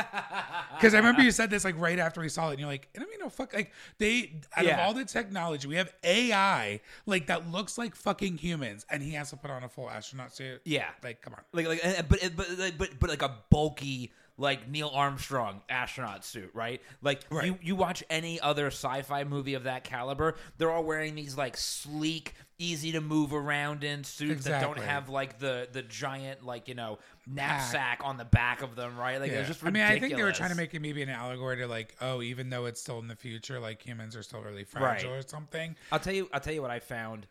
Because 0.77 0.95
I 0.95 0.99
remember 0.99 1.23
you 1.23 1.31
said 1.31 1.49
this 1.49 1.65
like 1.65 1.79
right 1.79 1.99
after 2.01 2.21
we 2.21 2.29
saw 2.29 2.49
it, 2.49 2.53
and 2.53 2.61
you're 2.61 2.69
like, 2.69 2.89
I 2.97 2.99
don't 2.99 3.09
mean 3.09 3.21
no 3.21 3.29
fuck. 3.29 3.55
Like 3.55 3.71
they, 3.99 4.41
out 4.57 4.67
of 4.67 4.79
all 4.81 4.95
the 4.95 5.05
technology, 5.05 5.69
we 5.69 5.77
have 5.77 5.93
AI 6.03 6.81
like 7.07 7.29
that 7.29 7.49
looks 7.53 7.79
like 7.79 7.95
fucking 7.95 8.39
humans, 8.39 8.85
and 8.91 9.01
he 9.01 9.13
has 9.13 9.31
to 9.31 9.37
put 9.37 9.53
on 9.53 9.63
a 9.63 9.69
full 9.69 9.89
astronaut 9.89 10.35
suit. 10.35 10.61
Yeah. 10.65 10.89
like 11.05 11.23
come 11.23 11.35
on. 11.35 11.43
like 11.53 11.69
like 11.69 12.09
but 12.09 12.19
but 12.35 12.79
but, 12.79 12.91
but 12.99 13.11
like 13.11 13.23
a 13.23 13.37
bulky 13.51 14.11
like 14.39 14.69
Neil 14.69 14.91
Armstrong 14.93 15.61
astronaut 15.69 16.25
suit, 16.25 16.51
right? 16.55 16.81
Like 17.03 17.21
Right. 17.31 17.47
you 17.47 17.59
you 17.63 17.77
watch 17.77 18.03
any 18.11 18.41
other 18.41 18.69
sci-fi 18.69 19.25
movie 19.25 19.55
of 19.55 19.65
that 19.65 19.85
caliber, 19.85 20.37
they're 20.59 20.71
all 20.71 20.85
wearing 20.85 21.15
these 21.15 21.37
like 21.37 21.57
sleek, 21.57 22.35
easy 22.59 22.93
to 22.93 23.01
move 23.01 23.35
around 23.35 23.85
in 23.85 24.05
suits 24.05 24.45
that 24.45 24.63
don't 24.63 24.79
have 24.79 25.09
like 25.11 25.39
the 25.39 25.69
the 25.73 25.83
giant 25.83 26.45
like 26.45 26.67
you 26.69 26.75
know 26.75 26.99
knapsack 27.27 28.01
on 28.05 28.17
the 28.17 28.25
back 28.25 28.63
of 28.63 28.75
them, 28.77 28.97
right? 28.97 29.21
Like 29.21 29.31
Yeah. 29.31 29.39
it's 29.41 29.49
just 29.49 29.65
I 29.65 29.71
mean, 29.71 29.83
I 29.83 29.99
think 29.99 30.17
they 30.17 30.23
were 30.23 30.33
trying 30.33 30.51
to 30.51 30.57
make 30.57 30.75
it 30.75 30.81
maybe 30.81 31.03
an 31.03 31.09
allegory 31.11 31.57
to 31.59 31.67
like, 31.67 31.95
oh, 32.01 32.23
even 32.23 32.51
though 32.51 32.67
it's 32.67 32.81
still 32.81 32.99
in 33.01 33.09
the 33.09 33.17
future, 33.17 33.61
like 33.61 33.83
humans 33.83 34.17
are 34.17 34.23
still 34.23 34.41
really 34.41 34.65
fragile 34.65 35.11
Right. 35.13 35.19
or 35.25 35.29
something. 35.29 35.77
I'll 35.91 36.01
tell 36.01 36.15
you. 36.15 36.29
I'll 36.33 36.41
tell 36.41 36.55
you 36.55 36.63
what 36.63 36.71
I 36.71 36.79
found. 36.81 37.27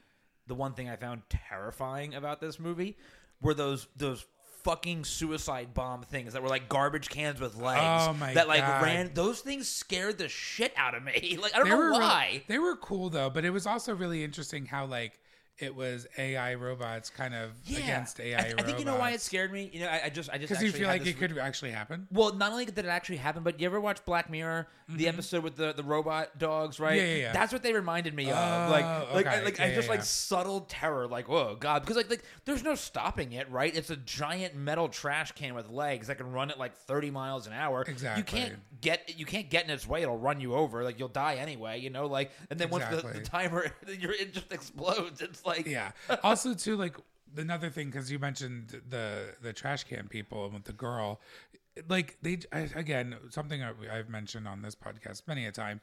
The 0.47 0.55
one 0.55 0.73
thing 0.73 0.89
I 0.89 0.95
found 0.97 1.21
terrifying 1.29 2.15
about 2.15 2.41
this 2.41 2.59
movie 2.59 2.97
were 3.41 3.53
those 3.53 3.87
those 3.95 4.25
fucking 4.63 5.03
suicide 5.05 5.73
bomb 5.73 6.01
things 6.03 6.33
that 6.33 6.41
were 6.41 6.49
like 6.49 6.67
garbage 6.69 7.09
cans 7.09 7.39
with 7.39 7.55
legs. 7.55 8.07
Oh 8.09 8.13
my 8.13 8.33
that 8.33 8.47
like 8.47 8.61
God. 8.61 8.83
ran. 8.83 9.11
Those 9.13 9.39
things 9.41 9.67
scared 9.69 10.17
the 10.17 10.27
shit 10.29 10.73
out 10.75 10.95
of 10.95 11.03
me. 11.03 11.37
Like 11.41 11.55
I 11.55 11.59
don't 11.59 11.65
They 11.65 11.71
know 11.71 11.77
were 11.77 11.85
really- 11.89 11.99
why. 11.99 12.43
they 12.47 12.59
were 12.59 12.75
cool 12.75 13.09
though, 13.09 13.29
but 13.29 13.45
it 13.45 13.51
was 13.51 13.65
also 13.65 13.95
really 13.95 14.23
interesting 14.23 14.65
how 14.65 14.85
like 14.85 15.19
it 15.61 15.75
was 15.75 16.07
AI 16.17 16.55
robots 16.55 17.09
kind 17.09 17.33
of 17.33 17.51
yeah. 17.65 17.79
against 17.79 18.19
AI 18.19 18.37
I, 18.37 18.41
I 18.41 18.49
robots. 18.49 18.63
think 18.63 18.79
you 18.79 18.85
know 18.85 18.97
why 18.97 19.11
it 19.11 19.21
scared 19.21 19.51
me. 19.51 19.69
You 19.73 19.81
know, 19.81 19.87
I, 19.87 20.01
I 20.05 20.09
just 20.09 20.29
I 20.29 20.37
just 20.37 20.49
because 20.49 20.63
you 20.63 20.71
feel 20.71 20.87
like 20.87 21.05
it 21.05 21.17
could 21.17 21.37
actually 21.37 21.71
happen. 21.71 22.07
Well, 22.11 22.33
not 22.33 22.51
only 22.51 22.65
did 22.65 22.77
it 22.77 22.85
actually 22.85 23.17
happen, 23.17 23.43
but 23.43 23.59
you 23.59 23.65
ever 23.65 23.79
watch 23.79 24.03
Black 24.05 24.29
Mirror, 24.29 24.67
the 24.89 25.07
episode 25.07 25.43
with 25.43 25.55
the, 25.55 25.73
the 25.73 25.83
robot 25.83 26.37
dogs, 26.37 26.79
right? 26.79 26.99
Mm-hmm. 26.99 27.07
Yeah, 27.07 27.13
yeah, 27.13 27.21
yeah. 27.23 27.33
That's 27.33 27.53
what 27.53 27.63
they 27.63 27.73
reminded 27.73 28.13
me 28.13 28.31
Oh, 28.31 28.35
of. 28.35 28.71
Like, 28.71 29.13
like, 29.13 29.27
I, 29.27 29.41
like, 29.43 29.57
Yeah, 29.57 29.65
I 29.65 29.75
just 29.75 29.89
like 29.89 30.03
subtle 30.03 30.61
terror, 30.61 31.07
like, 31.07 31.27
whoa, 31.27 31.55
god, 31.55 31.81
because 31.81 31.97
like, 31.97 32.09
like, 32.09 32.23
there's 32.45 32.63
no 32.63 32.75
stopping 32.75 33.33
it, 33.33 33.49
right? 33.51 33.75
It's 33.75 33.89
a 33.89 33.97
giant 33.97 34.55
metal 34.55 34.89
trash 34.89 35.31
can 35.33 35.53
with 35.53 35.69
legs 35.69 36.07
that 36.07 36.17
can 36.17 36.31
run 36.31 36.51
at 36.51 36.59
like 36.59 36.75
30 36.75 37.11
miles 37.11 37.47
an 37.47 37.53
hour. 37.53 37.83
Exactly. 37.87 38.19
You 38.19 38.23
can't 38.23 38.59
get, 38.81 39.17
you 39.17 39.25
can't 39.25 39.49
get 39.49 39.65
in 39.65 39.69
its 39.69 39.87
way; 39.87 40.01
it'll 40.01 40.17
run 40.17 40.41
you 40.41 40.53
over. 40.53 40.83
Like, 40.83 40.99
you'll 40.99 41.07
die 41.07 41.35
anyway, 41.35 41.79
you 41.79 41.89
know. 41.89 42.07
Like, 42.07 42.31
and 42.49 42.59
then 42.59 42.69
once 42.69 42.85
the, 42.85 43.07
the 43.07 43.21
timer, 43.21 43.71
you're, 43.99 44.13
it 44.13 44.33
just 44.33 44.51
explodes. 44.51 45.21
It's 45.21 45.45
Like, 45.45 45.50
yeah. 45.65 45.91
Also, 46.23 46.53
too, 46.53 46.75
like 46.75 46.95
another 47.37 47.69
thing 47.69 47.87
because 47.87 48.11
you 48.11 48.19
mentioned 48.19 48.81
the 48.89 49.35
the 49.41 49.53
trash 49.53 49.83
can 49.85 50.07
people 50.07 50.45
and 50.45 50.53
with 50.53 50.65
the 50.65 50.73
girl, 50.73 51.21
like 51.87 52.17
they 52.21 52.39
I, 52.51 52.69
again 52.75 53.15
something 53.29 53.61
I, 53.63 53.71
I've 53.91 54.09
mentioned 54.09 54.47
on 54.47 54.61
this 54.61 54.75
podcast 54.75 55.23
many 55.27 55.45
a 55.45 55.51
time. 55.51 55.81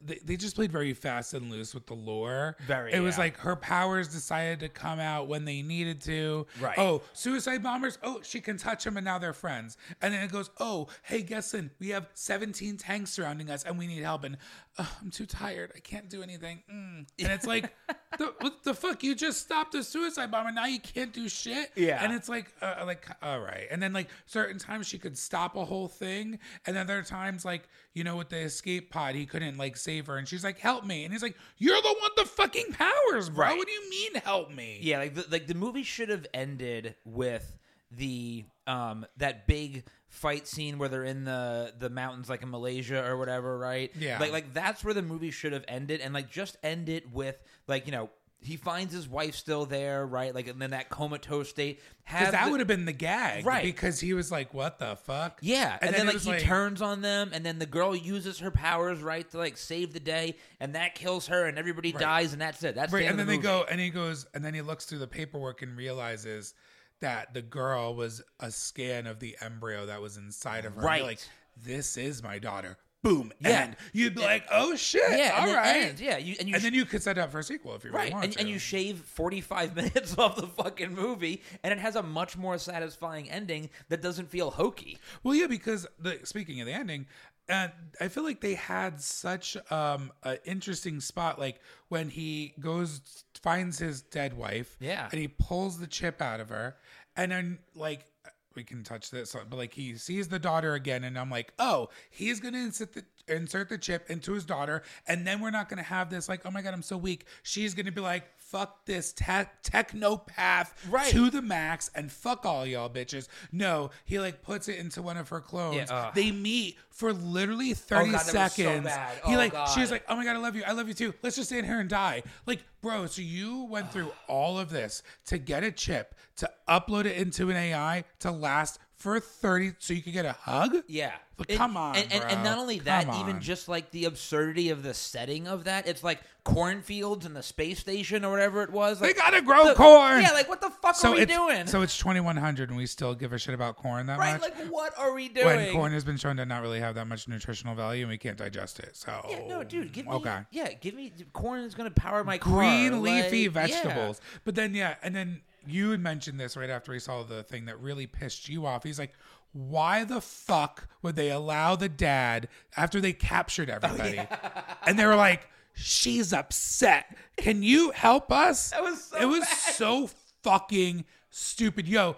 They, 0.00 0.18
they 0.22 0.36
just 0.36 0.54
played 0.56 0.70
very 0.70 0.92
fast 0.92 1.32
and 1.32 1.50
loose 1.50 1.72
with 1.72 1.86
the 1.86 1.94
lore. 1.94 2.56
Very, 2.66 2.92
It 2.92 3.00
was 3.00 3.14
yeah. 3.16 3.22
like 3.22 3.38
her 3.38 3.56
powers 3.56 4.08
decided 4.08 4.60
to 4.60 4.68
come 4.68 4.98
out 5.00 5.28
when 5.28 5.46
they 5.46 5.62
needed 5.62 6.02
to. 6.02 6.46
Right. 6.60 6.76
Oh, 6.76 7.00
suicide 7.14 7.62
bombers. 7.62 7.96
Oh, 8.02 8.20
she 8.22 8.40
can 8.40 8.58
touch 8.58 8.84
them 8.84 8.98
and 8.98 9.04
now 9.04 9.18
they're 9.18 9.32
friends. 9.32 9.78
And 10.02 10.12
then 10.12 10.22
it 10.22 10.30
goes, 10.30 10.50
oh, 10.60 10.88
hey, 11.04 11.22
guess 11.22 11.54
in. 11.54 11.70
We 11.78 11.88
have 11.90 12.08
17 12.12 12.76
tanks 12.76 13.12
surrounding 13.12 13.48
us 13.48 13.62
and 13.62 13.78
we 13.78 13.86
need 13.86 14.02
help. 14.02 14.24
And 14.24 14.36
"Ugh, 14.78 14.86
I'm 15.00 15.10
too 15.10 15.26
tired. 15.26 15.72
I 15.74 15.78
can't 15.78 16.10
do 16.10 16.22
anything. 16.22 16.62
Mm. 16.70 17.06
And 17.20 17.32
it's 17.32 17.46
like, 17.46 17.72
the, 18.18 18.34
what 18.40 18.62
the 18.62 18.74
fuck? 18.74 19.02
You 19.02 19.14
just 19.14 19.40
stopped 19.40 19.74
a 19.74 19.82
suicide 19.82 20.30
bomber. 20.30 20.52
Now 20.52 20.66
you 20.66 20.80
can't 20.80 21.12
do 21.12 21.28
shit. 21.28 21.70
Yeah. 21.76 22.02
And 22.02 22.12
it's 22.12 22.28
like, 22.28 22.52
uh, 22.62 22.84
like, 22.86 23.06
all 23.22 23.40
right. 23.40 23.66
And 23.70 23.82
then 23.82 23.92
like 23.92 24.08
certain 24.26 24.58
times 24.58 24.86
she 24.86 24.98
could 24.98 25.16
stop 25.16 25.56
a 25.56 25.64
whole 25.64 25.88
thing. 25.88 26.38
And 26.66 26.76
then 26.76 26.86
there 26.86 26.98
are 26.98 27.02
times 27.02 27.44
like, 27.44 27.68
you 27.92 28.04
know, 28.04 28.16
with 28.16 28.28
the 28.28 28.38
escape 28.38 28.90
pod, 28.90 29.14
he 29.14 29.26
couldn't 29.26 29.56
like 29.56 29.76
save 29.76 30.06
her. 30.06 30.16
And 30.16 30.26
she's 30.26 30.44
like, 30.44 30.58
help 30.58 30.84
me. 30.84 31.04
And 31.04 31.12
he's 31.12 31.22
like, 31.22 31.36
you're 31.58 31.80
the 31.80 31.96
one 32.00 32.10
the 32.16 32.24
fucking 32.24 32.72
powers, 32.72 33.30
bro. 33.30 33.46
Right. 33.46 33.56
What 33.56 33.66
do 33.66 33.72
you 33.72 33.90
mean 33.90 34.14
help 34.22 34.50
me? 34.50 34.78
Yeah, 34.80 34.98
like 34.98 35.14
the, 35.14 35.26
like 35.30 35.46
the 35.46 35.54
movie 35.54 35.82
should 35.82 36.08
have 36.08 36.26
ended 36.34 36.94
with 37.04 37.56
the 37.90 38.44
um 38.66 39.06
that 39.16 39.46
big 39.46 39.84
fight 40.08 40.46
scene 40.46 40.78
where 40.78 40.88
they're 40.88 41.04
in 41.04 41.24
the 41.24 41.74
the 41.78 41.90
mountains 41.90 42.28
like 42.28 42.42
in 42.42 42.50
Malaysia 42.50 43.04
or 43.04 43.16
whatever, 43.16 43.58
right? 43.58 43.90
Yeah. 43.98 44.18
Like 44.20 44.32
like 44.32 44.54
that's 44.54 44.84
where 44.84 44.94
the 44.94 45.02
movie 45.02 45.30
should 45.30 45.52
have 45.52 45.64
ended 45.68 46.00
and 46.00 46.14
like 46.14 46.30
just 46.30 46.56
end 46.62 46.88
it 46.88 47.10
with 47.12 47.42
like, 47.66 47.86
you 47.86 47.92
know, 47.92 48.10
he 48.40 48.56
finds 48.56 48.92
his 48.92 49.08
wife 49.08 49.34
still 49.34 49.64
there, 49.66 50.06
right? 50.06 50.34
Like 50.34 50.46
and 50.48 50.60
then 50.62 50.70
that 50.70 50.88
comatose 50.90 51.48
state. 51.48 51.80
Because 52.04 52.30
that 52.32 52.44
the- 52.44 52.50
would 52.52 52.60
have 52.60 52.66
been 52.68 52.84
the 52.84 52.92
gag. 52.92 53.44
Right. 53.44 53.64
Because 53.64 53.98
he 53.98 54.12
was 54.12 54.30
like, 54.30 54.52
what 54.54 54.78
the 54.78 54.96
fuck? 54.96 55.38
Yeah, 55.42 55.78
and, 55.80 55.94
then, 55.94 56.08
it 56.08 56.24
like 56.26 56.40
he 56.40 56.44
turns 56.44 56.82
on 56.82 57.00
them, 57.00 57.30
and 57.32 57.44
then 57.44 57.58
the 57.58 57.64
girl 57.66 57.96
uses 57.96 58.38
her 58.40 58.50
powers 58.50 59.00
right 59.02 59.28
to 59.30 59.38
like 59.38 59.56
save 59.56 59.94
the 59.94 60.00
day, 60.00 60.36
and 60.60 60.74
that 60.74 60.94
kills 60.94 61.26
her, 61.28 61.46
and 61.46 61.58
everybody 61.58 61.90
dies, 61.90 62.32
and 62.34 62.42
that's 62.42 62.62
it. 62.62 62.74
That's 62.74 62.90
the 62.92 62.98
Right, 62.98 63.04
end 63.06 63.12
and 63.12 63.18
then 63.20 63.26
the 63.26 63.36
they 63.38 63.42
go, 63.42 63.64
and 63.68 63.80
he 63.80 63.88
goes, 63.88 64.26
and 64.34 64.44
then 64.44 64.52
he 64.52 64.60
looks 64.60 64.84
through 64.84 64.98
the 64.98 65.06
paperwork 65.08 65.62
and 65.62 65.74
realizes 65.76 66.52
that 67.00 67.34
the 67.34 67.42
girl 67.42 67.94
was 67.94 68.22
a 68.40 68.50
scan 68.50 69.06
of 69.06 69.18
the 69.20 69.36
embryo 69.40 69.86
that 69.86 70.00
was 70.00 70.16
inside 70.16 70.64
of 70.64 70.74
her. 70.74 70.82
Right. 70.82 71.02
like, 71.02 71.20
this 71.62 71.96
is 71.96 72.22
my 72.22 72.38
daughter. 72.38 72.78
Boom. 73.02 73.32
Yeah. 73.38 73.64
And 73.64 73.76
you'd 73.92 74.14
be 74.14 74.22
like, 74.22 74.44
oh 74.50 74.76
shit. 74.76 75.02
Yeah, 75.10 75.34
all 75.36 75.48
and 75.48 75.54
right. 75.54 76.00
yeah, 76.00 76.16
you, 76.16 76.36
and 76.40 76.48
you 76.48 76.54
and 76.54 76.64
then 76.64 76.72
you 76.72 76.86
could 76.86 77.02
set 77.02 77.18
up 77.18 77.30
for 77.30 77.40
a 77.40 77.42
sequel 77.42 77.74
if 77.74 77.84
you 77.84 77.90
really 77.90 78.04
Right, 78.04 78.12
want 78.12 78.24
and, 78.24 78.32
to. 78.32 78.40
and 78.40 78.48
you 78.48 78.58
shave 78.58 79.00
45 79.00 79.76
minutes 79.76 80.16
off 80.16 80.36
the 80.36 80.46
fucking 80.46 80.94
movie, 80.94 81.42
and 81.62 81.70
it 81.70 81.78
has 81.78 81.96
a 81.96 82.02
much 82.02 82.38
more 82.38 82.56
satisfying 82.56 83.30
ending 83.30 83.68
that 83.90 84.00
doesn't 84.00 84.30
feel 84.30 84.50
hokey. 84.50 84.96
Well, 85.22 85.34
yeah, 85.34 85.48
because 85.48 85.86
the 85.98 86.18
speaking 86.24 86.60
of 86.62 86.66
the 86.66 86.72
ending, 86.72 87.04
uh, 87.48 87.68
I 88.00 88.08
feel 88.08 88.24
like 88.24 88.40
they 88.40 88.54
had 88.54 89.00
such 89.00 89.56
um 89.70 90.12
an 90.22 90.38
interesting 90.44 91.00
spot, 91.00 91.38
like 91.38 91.60
when 91.88 92.08
he 92.08 92.54
goes 92.60 93.00
finds 93.42 93.78
his 93.78 94.02
dead 94.02 94.36
wife, 94.36 94.76
Yeah. 94.80 95.08
and 95.10 95.20
he 95.20 95.28
pulls 95.28 95.78
the 95.78 95.86
chip 95.86 96.22
out 96.22 96.40
of 96.40 96.48
her, 96.48 96.76
and 97.16 97.30
then 97.32 97.58
like 97.74 98.06
we 98.54 98.62
can 98.62 98.84
touch 98.84 99.10
this, 99.10 99.34
but 99.50 99.56
like 99.58 99.74
he 99.74 99.96
sees 99.96 100.28
the 100.28 100.38
daughter 100.38 100.74
again, 100.74 101.04
and 101.04 101.18
I'm 101.18 101.28
like, 101.30 101.52
oh, 101.58 101.88
he's 102.10 102.38
gonna 102.40 102.58
insert 102.58 102.92
the 102.94 103.04
insert 103.26 103.68
the 103.68 103.78
chip 103.78 104.08
into 104.10 104.32
his 104.32 104.44
daughter, 104.44 104.82
and 105.08 105.26
then 105.26 105.40
we're 105.40 105.50
not 105.50 105.68
gonna 105.68 105.82
have 105.82 106.08
this 106.08 106.28
like, 106.28 106.46
oh 106.46 106.50
my 106.50 106.62
god, 106.62 106.72
I'm 106.72 106.82
so 106.82 106.96
weak. 106.96 107.26
She's 107.42 107.74
gonna 107.74 107.92
be 107.92 108.00
like, 108.00 108.24
fuck 108.50 108.84
this 108.86 109.12
te- 109.12 109.24
technopath 109.62 110.68
Right. 110.88 111.10
to 111.10 111.30
the 111.30 111.42
max, 111.42 111.90
and 111.94 112.10
fuck 112.10 112.44
all 112.46 112.64
y'all 112.66 112.88
bitches. 112.90 113.28
No, 113.52 113.90
he 114.04 114.18
like 114.18 114.42
puts 114.42 114.68
it 114.68 114.78
into 114.78 115.02
one 115.02 115.16
of 115.16 115.28
her 115.30 115.40
clones. 115.40 115.76
Yeah, 115.76 115.86
ugh. 115.90 116.14
they 116.14 116.30
meet 116.30 116.78
for 116.90 117.12
literally 117.12 117.74
30 117.74 118.04
God, 118.06 118.12
that 118.12 118.12
was 118.12 118.26
so 118.26 118.32
seconds. 118.32 118.84
bad. 118.86 119.18
He 119.26 119.34
Oh, 119.34 119.36
like 119.38 119.52
God. 119.52 119.66
she's 119.66 119.90
like, 119.90 120.04
"Oh 120.08 120.16
my 120.16 120.24
god, 120.24 120.36
I 120.36 120.38
love 120.38 120.54
you. 120.56 120.62
I 120.66 120.72
love 120.72 120.88
you 120.88 120.94
too. 120.94 121.14
Let's 121.22 121.36
just 121.36 121.48
stay 121.48 121.58
in 121.58 121.64
here 121.64 121.80
and 121.80 121.88
die." 121.88 122.22
Like, 122.46 122.62
bro, 122.80 123.06
so 123.06 123.22
you 123.22 123.64
went 123.64 123.92
through 123.92 124.12
all 124.28 124.58
of 124.58 124.70
this 124.70 125.02
to 125.26 125.38
get 125.38 125.64
a 125.64 125.72
chip 125.72 126.14
to 126.36 126.50
upload 126.68 127.06
it 127.06 127.16
into 127.16 127.50
an 127.50 127.56
AI 127.56 128.04
to 128.20 128.30
last 128.30 128.78
for 129.04 129.20
30 129.20 129.74
so 129.80 129.92
you 129.92 130.00
could 130.00 130.14
get 130.14 130.24
a 130.24 130.32
hug? 130.32 130.76
Yeah. 130.88 131.12
But 131.36 131.48
come 131.48 131.76
on, 131.76 131.96
And, 131.96 132.10
and, 132.10 132.24
and 132.24 132.42
not 132.44 132.58
only 132.58 132.78
that, 132.80 133.04
Come 133.04 133.20
even 133.20 133.36
on. 133.36 133.42
just 133.42 133.68
like 133.68 133.90
the 133.90 134.06
absurdity 134.06 134.70
of 134.70 134.82
the 134.82 134.94
setting 134.94 135.46
of 135.46 135.64
that, 135.64 135.86
it's 135.86 136.02
like 136.02 136.20
cornfields 136.42 137.26
and 137.26 137.36
the 137.36 137.42
space 137.42 137.80
station 137.80 138.24
or 138.24 138.30
whatever 138.30 138.62
it 138.62 138.70
was. 138.70 138.98
They 139.00 139.12
gotta 139.12 139.42
grow 139.42 139.66
the- 139.66 139.74
corn. 139.74 140.22
Yeah, 140.22 140.30
like 140.30 140.48
what 140.48 140.62
the 140.62 140.70
fuck 140.70 140.94
so 140.94 141.12
are 141.12 141.16
we 141.16 141.26
doing? 141.26 141.66
So 141.66 141.82
it's 141.82 141.98
2100 141.98 142.70
and 142.70 142.78
we 142.78 142.86
still 142.86 143.14
give 143.14 143.34
a 143.34 143.38
shit 143.38 143.52
about 143.52 143.76
corn 143.76 144.06
that 144.06 144.18
right? 144.18 144.40
much? 144.40 144.42
Like 144.42 144.68
what 144.68 144.98
are 144.98 145.12
we 145.12 145.28
doing? 145.28 145.44
when 145.46 145.72
corn 145.72 145.92
has 145.92 146.04
been 146.04 146.16
shown 146.16 146.36
to 146.38 146.46
not 146.46 146.62
really 146.62 146.80
have 146.80 146.94
that 146.94 147.06
much 147.06 147.28
nutritional 147.28 147.74
value 147.74 148.04
and 148.04 148.10
we 148.10 148.16
can't 148.18 148.38
digest 148.38 148.78
it. 148.78 148.96
So 148.96 149.26
Yeah, 149.28 149.46
no, 149.46 149.64
dude, 149.64 149.92
give 149.92 150.06
me. 150.06 150.12
Okay. 150.12 150.38
Yeah, 150.50 150.72
give 150.72 150.94
me 150.94 151.12
corn 151.34 151.60
is 151.60 151.74
going 151.74 151.92
to 151.92 152.00
power 152.00 152.24
my 152.24 152.38
car. 152.38 152.54
green 152.54 153.02
leafy 153.02 153.48
like, 153.50 153.68
yeah. 153.68 153.82
vegetables. 153.82 154.20
But 154.44 154.54
then 154.54 154.72
yeah, 154.74 154.94
and 155.02 155.14
then 155.14 155.42
you 155.66 155.90
had 155.90 156.00
mentioned 156.00 156.38
this 156.40 156.56
right 156.56 156.70
after 156.70 156.92
he 156.92 156.98
saw 156.98 157.22
the 157.22 157.42
thing 157.42 157.64
that 157.66 157.80
really 157.80 158.06
pissed 158.06 158.48
you 158.48 158.66
off. 158.66 158.82
He's 158.84 158.98
like, 158.98 159.12
why 159.52 160.04
the 160.04 160.20
fuck 160.20 160.88
would 161.02 161.14
they 161.16 161.30
allow 161.30 161.76
the 161.76 161.88
dad 161.88 162.48
after 162.76 163.00
they 163.00 163.12
captured 163.12 163.70
Oh, 163.70 163.74
everybody? 163.82 164.20
And 164.86 164.98
they 164.98 165.06
were 165.06 165.16
like, 165.16 165.48
she's 165.74 166.32
upset. 166.32 167.16
Can 167.36 167.62
you 167.62 167.90
help 167.92 168.30
us? 168.32 168.70
That 168.70 168.82
was 168.82 169.04
so 169.04 169.16
it 169.20 169.26
was 169.26 169.40
bad. 169.40 169.48
so 169.74 170.10
fucking 170.42 171.04
stupid. 171.30 171.86
Yo, 171.88 172.16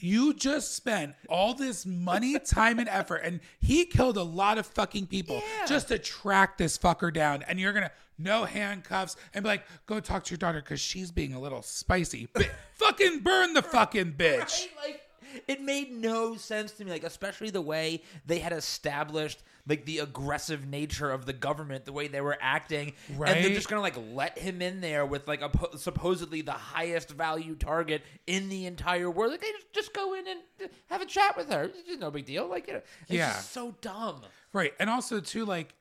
you 0.00 0.32
just 0.34 0.74
spent 0.74 1.14
all 1.28 1.54
this 1.54 1.84
money, 1.86 2.38
time, 2.44 2.78
and 2.78 2.88
effort, 2.88 3.16
and 3.24 3.40
he 3.60 3.84
killed 3.84 4.16
a 4.16 4.22
lot 4.22 4.58
of 4.58 4.66
fucking 4.66 5.06
people 5.08 5.36
Yeah. 5.60 5.66
just 5.66 5.88
to 5.88 5.98
track 5.98 6.56
this 6.58 6.76
fucker 6.78 7.12
down. 7.12 7.42
And 7.42 7.58
you're 7.60 7.72
gonna 7.72 7.92
no 8.18 8.44
handcuffs 8.44 9.16
and 9.34 9.42
be 9.44 9.48
like, 9.48 9.64
go 9.86 10.00
talk 10.00 10.24
to 10.24 10.30
your 10.32 10.38
daughter 10.38 10.60
because 10.60 10.80
she's 10.80 11.10
being 11.10 11.32
a 11.34 11.40
little 11.40 11.62
spicy. 11.62 12.28
Fucking 12.74 13.20
burn 13.20 13.54
the 13.54 13.62
fucking 13.62 14.12
bitch. 14.14 14.38
Right? 14.40 14.68
Like 14.84 15.00
it 15.46 15.60
made 15.60 15.92
no 15.92 16.36
sense 16.36 16.72
to 16.72 16.84
me. 16.84 16.90
Like 16.90 17.04
especially 17.04 17.50
the 17.50 17.60
way 17.60 18.02
they 18.26 18.38
had 18.38 18.52
established 18.52 19.42
like 19.66 19.84
the 19.84 19.98
aggressive 19.98 20.66
nature 20.66 21.10
of 21.10 21.26
the 21.26 21.34
government, 21.34 21.84
the 21.84 21.92
way 21.92 22.08
they 22.08 22.22
were 22.22 22.38
acting, 22.40 22.94
and 23.08 23.18
they're 23.44 23.50
just 23.50 23.68
gonna 23.68 23.82
like 23.82 23.98
let 24.14 24.38
him 24.38 24.62
in 24.62 24.80
there 24.80 25.04
with 25.04 25.28
like 25.28 25.42
a 25.42 25.50
po- 25.50 25.76
supposedly 25.76 26.40
the 26.40 26.52
highest 26.52 27.10
value 27.10 27.54
target 27.54 28.02
in 28.26 28.48
the 28.48 28.64
entire 28.64 29.10
world. 29.10 29.32
Like 29.32 29.42
they 29.42 29.50
just, 29.52 29.72
just 29.74 29.92
go 29.94 30.14
in 30.14 30.26
and 30.26 30.40
uh, 30.64 30.68
have 30.86 31.02
a 31.02 31.06
chat 31.06 31.36
with 31.36 31.52
her. 31.52 31.64
It's 31.64 31.82
just 31.82 32.00
no 32.00 32.10
big 32.10 32.24
deal. 32.24 32.48
Like 32.48 32.66
you 32.66 32.74
know, 32.74 32.80
it's 33.02 33.10
Yeah. 33.10 33.32
just 33.34 33.52
so 33.52 33.74
dumb. 33.82 34.22
Right, 34.54 34.72
and 34.80 34.88
also 34.88 35.20
too, 35.20 35.44
like, 35.44 35.74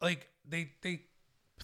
like 0.00 0.28
they 0.48 0.70
they 0.82 1.00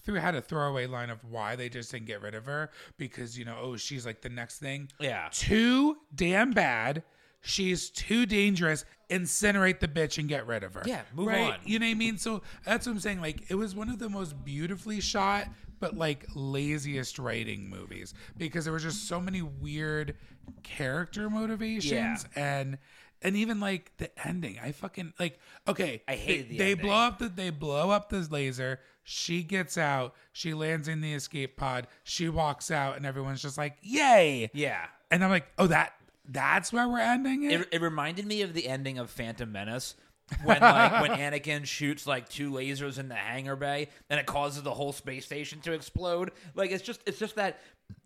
threw 0.03 0.15
had 0.15 0.35
a 0.35 0.41
throwaway 0.41 0.87
line 0.87 1.09
of 1.09 1.23
why 1.23 1.55
they 1.55 1.69
just 1.69 1.91
didn't 1.91 2.05
get 2.07 2.21
rid 2.21 2.35
of 2.35 2.45
her 2.45 2.69
because 2.97 3.37
you 3.37 3.45
know, 3.45 3.57
oh, 3.61 3.77
she's 3.77 4.05
like 4.05 4.21
the 4.21 4.29
next 4.29 4.59
thing. 4.59 4.89
Yeah. 4.99 5.29
too 5.31 5.97
damn 6.13 6.51
bad. 6.51 7.03
She's 7.43 7.89
too 7.89 8.27
dangerous. 8.27 8.85
Incinerate 9.09 9.79
the 9.79 9.87
bitch 9.87 10.19
and 10.19 10.29
get 10.29 10.45
rid 10.45 10.63
of 10.63 10.75
her. 10.75 10.83
Yeah, 10.85 11.01
move 11.13 11.27
right? 11.27 11.53
on. 11.53 11.59
You 11.65 11.79
know 11.79 11.87
what 11.87 11.91
I 11.91 11.95
mean? 11.95 12.17
So 12.17 12.43
that's 12.65 12.85
what 12.85 12.93
I'm 12.93 12.99
saying. 12.99 13.19
Like, 13.19 13.49
it 13.49 13.55
was 13.55 13.75
one 13.75 13.89
of 13.89 13.97
the 13.97 14.09
most 14.09 14.45
beautifully 14.45 15.01
shot, 15.01 15.47
but 15.79 15.97
like 15.97 16.25
laziest 16.35 17.17
writing 17.17 17.67
movies 17.67 18.13
because 18.37 18.65
there 18.65 18.71
were 18.71 18.79
just 18.79 19.07
so 19.07 19.19
many 19.19 19.41
weird 19.41 20.15
character 20.63 21.29
motivations 21.29 22.25
and 22.35 22.77
and 23.23 23.35
even 23.35 23.59
like 23.59 23.91
the 23.97 24.09
ending. 24.27 24.59
I 24.63 24.71
fucking 24.71 25.13
like. 25.19 25.39
Okay, 25.67 26.03
I 26.07 26.15
hated 26.15 26.49
they, 26.49 26.51
the 26.51 26.57
they 26.57 26.73
blow 26.75 26.93
up 26.93 27.19
the 27.19 27.29
they 27.29 27.49
blow 27.49 27.89
up 27.89 28.09
this 28.09 28.31
laser. 28.31 28.79
She 29.03 29.43
gets 29.43 29.77
out. 29.77 30.13
She 30.31 30.53
lands 30.53 30.87
in 30.87 31.01
the 31.01 31.13
escape 31.13 31.57
pod. 31.57 31.87
She 32.03 32.29
walks 32.29 32.71
out, 32.71 32.97
and 32.97 33.05
everyone's 33.05 33.41
just 33.41 33.57
like, 33.57 33.77
"Yay!" 33.81 34.49
Yeah. 34.53 34.85
And 35.09 35.23
I'm 35.23 35.29
like, 35.29 35.47
"Oh, 35.57 35.67
that 35.67 35.93
that's 36.27 36.71
where 36.71 36.87
we're 36.87 36.99
ending 36.99 37.43
it." 37.43 37.61
It, 37.61 37.67
it 37.71 37.81
reminded 37.81 38.25
me 38.25 38.41
of 38.41 38.53
the 38.53 38.67
ending 38.67 38.97
of 38.97 39.09
Phantom 39.09 39.51
Menace 39.51 39.95
when 40.43 40.61
like 40.61 41.01
when 41.01 41.11
Anakin 41.19 41.65
shoots 41.65 42.07
like 42.07 42.29
two 42.29 42.51
lasers 42.51 42.97
in 42.97 43.09
the 43.09 43.15
hangar 43.15 43.55
bay 43.55 43.89
and 44.09 44.19
it 44.19 44.25
causes 44.25 44.63
the 44.63 44.73
whole 44.73 44.91
space 44.91 45.25
station 45.25 45.59
to 45.61 45.73
explode. 45.73 46.31
Like 46.55 46.71
it's 46.71 46.83
just 46.83 47.01
it's 47.05 47.19
just 47.19 47.35
that 47.35 47.59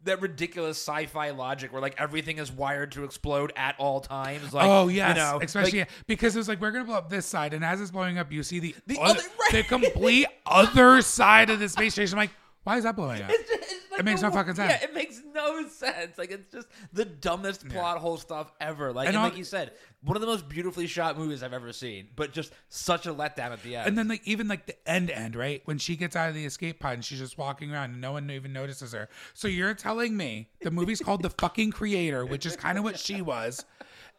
that 0.04 0.22
ridiculous 0.22 0.78
sci-fi 0.78 1.32
logic 1.32 1.72
where 1.74 1.82
like 1.82 1.96
everything 2.00 2.38
is 2.38 2.52
wired 2.52 2.92
to 2.94 3.04
explode 3.04 3.52
at 3.56 3.76
all 3.80 4.00
times. 4.02 4.54
Like 4.54 4.68
oh 4.68 4.88
yes, 4.88 5.10
you 5.10 5.22
know, 5.22 5.40
especially 5.42 5.80
like, 5.80 5.90
yeah, 5.90 5.96
because 6.08 6.36
it 6.36 6.40
was 6.40 6.48
like 6.48 6.62
we're 6.62 6.72
gonna 6.72 6.86
blow 6.86 6.96
up 6.96 7.10
this 7.10 7.26
side, 7.26 7.54
and 7.54 7.64
as 7.66 7.82
it's 7.82 7.92
blowing 7.92 8.18
up, 8.18 8.32
you 8.32 8.44
see 8.44 8.60
the 8.60 8.76
The 8.88 8.98
other, 9.00 9.20
other- 9.20 9.30
right. 9.40 9.52
the 9.52 9.64
complete 9.64 10.28
other 10.46 11.02
side 11.02 11.50
of 11.50 11.60
the 11.60 11.70
space 11.70 11.94
station. 11.94 12.18
I'm 12.18 12.24
like, 12.24 12.32
why 12.64 12.78
is 12.78 12.84
that 12.84 12.96
blowing 12.96 13.22
up? 13.22 13.30
it's 13.32 13.50
just- 13.50 13.62
it's 13.72 13.85
like 13.96 14.00
It 14.02 14.06
makes 14.06 14.22
the 14.22 14.30
no 14.30 14.34
fucking 14.34 14.56
sense. 14.56 14.72
Yeah, 14.72 14.88
it 14.88 14.94
makes 14.94 15.22
no 15.34 15.46
no 15.62 15.68
sense. 15.68 16.18
Like 16.18 16.32
it's 16.32 16.52
just 16.52 16.68
the 16.94 17.06
dumbest 17.06 17.68
plot 17.70 17.98
hole 17.98 18.18
stuff 18.18 18.52
ever. 18.60 18.94
Like 18.94 19.08
And 19.08 19.16
and, 19.16 19.24
like 19.24 19.38
you 19.38 19.44
said, 19.44 19.72
one 20.02 20.16
of 20.18 20.22
the 20.22 20.28
most 20.28 20.48
beautifully 20.48 20.88
shot 20.88 21.18
movies 21.18 21.44
I've 21.44 21.54
ever 21.54 21.72
seen, 21.74 22.10
but 22.16 22.32
just 22.32 22.54
such 22.70 23.06
a 23.06 23.14
letdown 23.14 23.52
at 23.52 23.64
the 23.64 23.76
end. 23.76 23.88
And 23.88 23.98
then 23.98 24.08
like 24.08 24.22
even 24.26 24.48
like 24.48 24.66
the 24.66 24.90
end 24.90 25.12
end, 25.12 25.36
right? 25.36 25.62
When 25.66 25.78
she 25.78 25.96
gets 25.96 26.16
out 26.16 26.30
of 26.30 26.36
the 26.36 26.46
escape 26.46 26.80
pod 26.80 26.94
and 26.94 27.06
she's 27.06 27.20
just 27.20 27.38
walking 27.38 27.72
around 27.74 27.92
and 27.92 28.02
no 28.02 28.14
one 28.14 28.30
even 28.30 28.54
notices 28.54 28.94
her. 28.94 29.10
So 29.34 29.48
you're 29.48 29.74
telling 29.74 30.16
me 30.16 30.50
the 30.62 30.72
movie's 30.72 31.02
called 31.02 31.22
The 31.22 31.30
Fucking 31.30 31.72
Creator, 31.72 32.26
which 32.26 32.46
is 32.46 32.56
kind 32.56 32.78
of 32.78 32.84
what 32.84 33.00
she 33.00 33.22
was. 33.22 33.66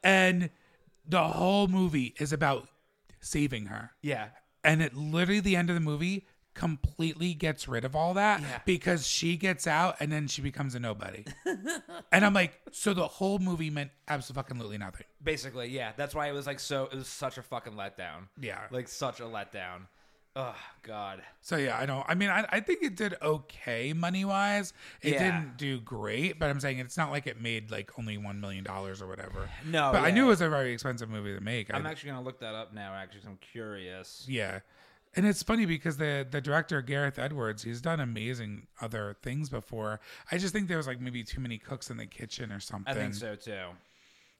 And 0.02 0.50
the 1.06 1.22
whole 1.22 1.68
movie 1.68 2.14
is 2.18 2.32
about 2.32 2.68
saving 3.20 3.66
her. 3.66 3.90
yeah, 4.02 4.28
And 4.62 4.82
it 4.82 4.94
literally 4.94 5.40
the 5.40 5.56
end 5.56 5.70
of 5.70 5.74
the 5.74 5.80
movie 5.80 6.26
completely 6.56 7.32
gets 7.34 7.68
rid 7.68 7.84
of 7.84 7.94
all 7.94 8.14
that 8.14 8.40
Yeah. 8.40 8.58
because 8.64 9.06
she 9.06 9.36
gets 9.36 9.66
out 9.68 9.96
and 10.00 10.10
then 10.10 10.26
she 10.26 10.42
becomes 10.42 10.74
a 10.74 10.80
nobody. 10.80 11.24
and 12.12 12.24
I'm 12.24 12.34
like, 12.34 12.58
so 12.72 12.92
the 12.94 13.06
whole 13.06 13.38
movie 13.38 13.70
meant 13.70 13.90
absolutely 14.08 14.78
nothing. 14.78 15.06
basically, 15.22 15.68
yeah. 15.68 15.92
That's 15.96 16.14
why 16.14 16.28
it 16.28 16.32
was 16.32 16.46
like 16.46 16.58
so. 16.58 16.86
It 16.90 16.94
was 16.96 17.06
such 17.08 17.38
a 17.38 17.42
fucking 17.42 17.74
letdown. 17.74 18.26
Yeah. 18.40 18.60
like 18.72 18.88
such 18.88 19.20
a 19.20 19.24
letdown. 19.24 19.82
Oh 20.38 20.54
God. 20.82 21.22
So 21.40 21.56
yeah, 21.56 21.78
I 21.78 21.86
don't. 21.86 22.04
I 22.06 22.14
mean, 22.14 22.28
I, 22.28 22.44
I 22.50 22.60
think 22.60 22.82
it 22.82 22.94
did 22.94 23.14
okay 23.22 23.94
money 23.94 24.24
wise. 24.26 24.74
It 25.00 25.14
Yeah. 25.14 25.18
didn't 25.24 25.56
do 25.56 25.80
great, 25.80 26.38
but 26.38 26.50
I'm 26.50 26.60
saying 26.60 26.78
it's 26.78 26.98
not 26.98 27.10
like 27.10 27.26
it 27.26 27.40
made 27.40 27.70
like 27.70 27.98
only 27.98 28.18
one 28.18 28.38
million 28.40 28.62
dollars 28.62 29.00
or 29.00 29.06
whatever. 29.06 29.48
No, 29.64 29.92
but 29.92 30.02
I 30.02 30.10
knew 30.10 30.24
it 30.26 30.28
was 30.28 30.42
a 30.42 30.50
very 30.50 30.74
expensive 30.74 31.08
movie 31.08 31.32
to 31.34 31.40
make. 31.40 31.72
I, 31.72 31.78
I'm 31.78 31.86
actually 31.86 32.10
gonna 32.10 32.22
look 32.24 32.40
that 32.40 32.54
up 32.54 32.74
now. 32.74 32.92
Actually, 32.92 33.22
I'm 33.28 33.38
curious. 33.38 34.26
yeah, 34.28 34.60
and 35.16 35.26
it's 35.26 35.42
funny 35.42 35.66
because 35.66 35.96
the 35.96 36.26
the 36.30 36.40
director 36.40 36.80
Gareth 36.82 37.18
Edwards, 37.18 37.62
he's 37.64 37.80
done 37.80 38.00
amazing 38.00 38.66
other 38.80 39.16
things 39.22 39.48
before. 39.48 40.00
I 40.30 40.38
just 40.38 40.52
think 40.52 40.68
there 40.68 40.76
was 40.76 40.86
like 40.86 41.00
maybe 41.00 41.24
too 41.24 41.40
many 41.40 41.58
cooks 41.58 41.90
in 41.90 41.96
the 41.96 42.06
kitchen 42.06 42.52
or 42.52 42.60
something. 42.60 42.92
I 42.94 42.96
think 42.96 43.14
so 43.14 43.34
too. 43.34 43.64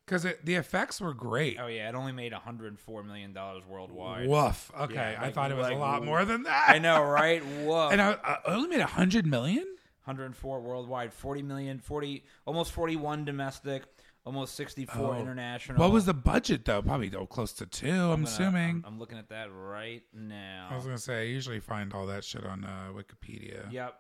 because 0.05 0.27
the 0.45 0.55
effects 0.55 1.01
were 1.01 1.15
great. 1.15 1.59
Oh 1.61 1.67
yeah, 1.67 1.89
it 1.89 1.95
only 1.95 2.13
made 2.13 2.33
104 2.33 3.03
million 3.03 3.33
dollars 3.33 3.65
worldwide. 3.69 4.29
Woof. 4.29 4.71
Okay, 4.79 4.95
Yeah, 4.95 5.19
I 5.21 5.31
thought 5.33 5.51
it 5.51 5.57
was 5.57 5.65
like, 5.65 5.77
a 5.77 5.79
lot 5.79 6.05
more 6.05 6.25
than 6.25 6.45
that. 6.45 6.69
I 6.69 6.79
know, 6.79 7.03
right? 7.03 7.43
Whoa. 7.65 7.89
And 7.89 8.01
I, 8.01 8.13
I 8.23 8.39
only 8.47 8.69
made 8.69 8.81
a 8.81 8.87
hundred 8.87 9.27
million. 9.27 9.65
104 10.05 10.61
worldwide, 10.61 11.13
40 11.13 11.43
million, 11.43 11.81
40 11.81 12.23
almost 12.47 12.71
41 12.71 13.25
domestic, 13.25 13.83
almost 14.27 14.55
64 14.57 14.97
Oh. 15.15 15.19
international. 15.19 15.79
What 15.79 15.93
was 15.93 16.05
the 16.05 16.13
budget 16.13 16.65
though? 16.67 16.83
Probably 16.83 17.11
oh, 17.17 17.25
close 17.27 17.53
to 17.55 17.67
two. 17.67 17.89
I'm, 17.89 17.95
I'm 17.95 18.09
gonna- 18.11 18.25
assuming. 18.25 18.71
I'm, 18.71 18.85
I'm 18.87 18.99
looking 18.99 19.17
at 19.19 19.29
that 19.31 19.49
right 19.53 20.03
now. 20.13 20.69
I 20.71 20.75
was 20.75 20.85
gonna 20.85 20.99
say 20.99 21.21
I 21.21 21.25
usually 21.25 21.61
find 21.61 21.95
all 21.95 22.07
that 22.07 22.25
shit 22.25 22.45
on 22.45 22.65
uh, 22.65 22.89
Wikipedia. 22.93 23.71
Yep. 23.73 23.95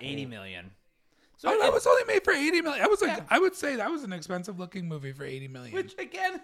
80 0.00 0.26
million. 0.26 0.70
So 1.36 1.48
Oh, 1.52 1.58
that 1.60 1.72
was 1.72 1.86
only 1.86 2.04
made 2.04 2.22
for 2.22 2.32
eighty 2.32 2.60
million. 2.60 2.84
I 2.84 2.86
was 2.88 3.02
like, 3.02 3.16
Yeah. 3.16 3.24
I 3.28 3.38
would 3.40 3.54
say 3.56 3.76
that 3.76 3.90
was 3.90 4.04
an 4.04 4.12
expensive 4.12 4.58
looking 4.60 4.86
movie 4.86 5.12
for 5.12 5.24
eighty 5.24 5.48
million. 5.48 5.74
which 5.74 5.94
again 5.98 6.40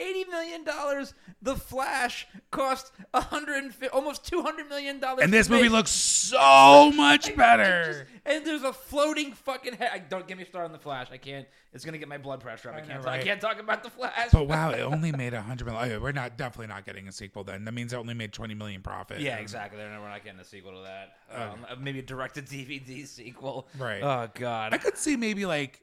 80 0.00 0.24
million 0.30 0.64
dollars. 0.64 1.14
The 1.42 1.56
Flash 1.56 2.26
cost 2.50 2.92
150 3.12 3.88
almost 3.88 4.26
200 4.26 4.68
million 4.68 4.98
dollars. 5.00 5.22
and 5.24 5.32
this 5.32 5.48
movie 5.48 5.62
make. 5.64 5.72
looks 5.72 5.90
so 5.90 6.90
much 6.94 7.28
And 7.28 7.36
better. 7.36 7.84
just- 7.86 8.04
And 8.26 8.44
there's 8.44 8.62
a 8.62 8.72
floating 8.72 9.32
fucking 9.32 9.74
head. 9.74 9.90
I, 9.92 9.98
don't 9.98 10.26
get 10.28 10.36
me 10.38 10.44
started 10.44 10.66
on 10.66 10.72
the 10.72 10.78
Flash. 10.78 11.08
I 11.10 11.16
can't. 11.16 11.46
It's 11.72 11.84
gonna 11.84 11.98
get 11.98 12.08
my 12.08 12.18
blood 12.18 12.40
pressure 12.40 12.68
up. 12.70 12.74
I, 12.76 12.78
I 12.78 12.82
can't. 12.82 13.06
I 13.06 13.10
right? 13.10 13.24
can't 13.24 13.40
talk 13.40 13.60
about 13.60 13.82
the 13.82 13.90
Flash. 13.90 14.30
But 14.32 14.48
wow, 14.48 14.70
it 14.70 14.80
only 14.80 15.12
made 15.12 15.34
a 15.34 15.40
hundred 15.42 15.66
million. 15.66 15.92
Oh, 15.92 16.00
we're 16.00 16.12
not 16.12 16.36
definitely 16.36 16.66
not 16.66 16.84
getting 16.84 17.06
a 17.08 17.12
sequel 17.12 17.44
then. 17.44 17.64
That 17.64 17.72
means 17.72 17.92
it 17.92 17.96
only 17.96 18.14
made 18.14 18.32
twenty 18.32 18.54
million 18.54 18.82
profit. 18.82 19.20
Yeah, 19.20 19.36
exactly. 19.36 19.78
They're 19.78 19.88
we're 20.00 20.08
not 20.08 20.24
getting 20.24 20.40
a 20.40 20.44
sequel 20.44 20.72
to 20.72 20.82
that. 20.82 21.16
Um, 21.32 21.64
maybe 21.82 22.00
a 22.00 22.02
direct 22.02 22.34
to 22.34 22.42
DVD 22.42 23.06
sequel. 23.06 23.68
Right. 23.78 24.02
Oh 24.02 24.28
God. 24.34 24.74
I 24.74 24.78
could 24.78 24.98
see 24.98 25.16
maybe 25.16 25.46
like 25.46 25.80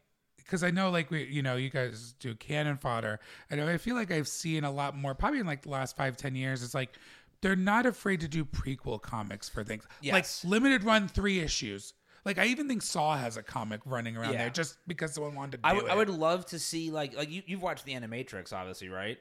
because 0.47 0.63
I 0.63 0.71
know 0.71 0.89
like 0.89 1.11
we 1.11 1.25
you 1.25 1.41
know 1.43 1.55
you 1.57 1.69
guys 1.69 2.15
do 2.19 2.33
cannon 2.35 2.77
fodder. 2.77 3.19
I 3.51 3.55
know 3.55 3.67
I 3.67 3.77
feel 3.77 3.95
like 3.95 4.11
I've 4.11 4.27
seen 4.27 4.63
a 4.63 4.71
lot 4.71 4.95
more 4.97 5.13
probably 5.13 5.39
in 5.39 5.45
like 5.45 5.61
the 5.63 5.69
last 5.69 5.95
five 5.97 6.17
ten 6.17 6.33
years. 6.35 6.63
It's 6.63 6.73
like 6.73 6.97
they're 7.41 7.55
not 7.55 7.85
afraid 7.85 8.21
to 8.21 8.27
do 8.27 8.43
prequel 8.45 8.99
comics 9.01 9.47
for 9.47 9.63
things 9.63 9.85
Yes. 10.01 10.43
like 10.43 10.49
limited 10.49 10.83
run 10.83 11.07
three 11.07 11.39
issues. 11.39 11.93
Like 12.25 12.39
I 12.39 12.45
even 12.47 12.67
think 12.67 12.81
Saw 12.81 13.15
has 13.15 13.37
a 13.37 13.43
comic 13.43 13.81
running 13.85 14.17
around 14.17 14.33
Yeah. 14.33 14.39
there 14.39 14.49
just 14.49 14.77
because 14.87 15.13
someone 15.13 15.35
wanted 15.35 15.51
to 15.51 15.57
do 15.57 15.61
I 15.65 15.73
would, 15.73 15.85
it. 15.85 15.91
I 15.91 15.95
would 15.95 16.09
love 16.09 16.45
to 16.47 16.59
see 16.59 16.89
like 16.91 17.15
like 17.15 17.29
you 17.29 17.43
you've 17.45 17.61
watched 17.61 17.85
the 17.85 17.93
Animatrix 17.93 18.51
obviously 18.53 18.89
right? 18.89 19.17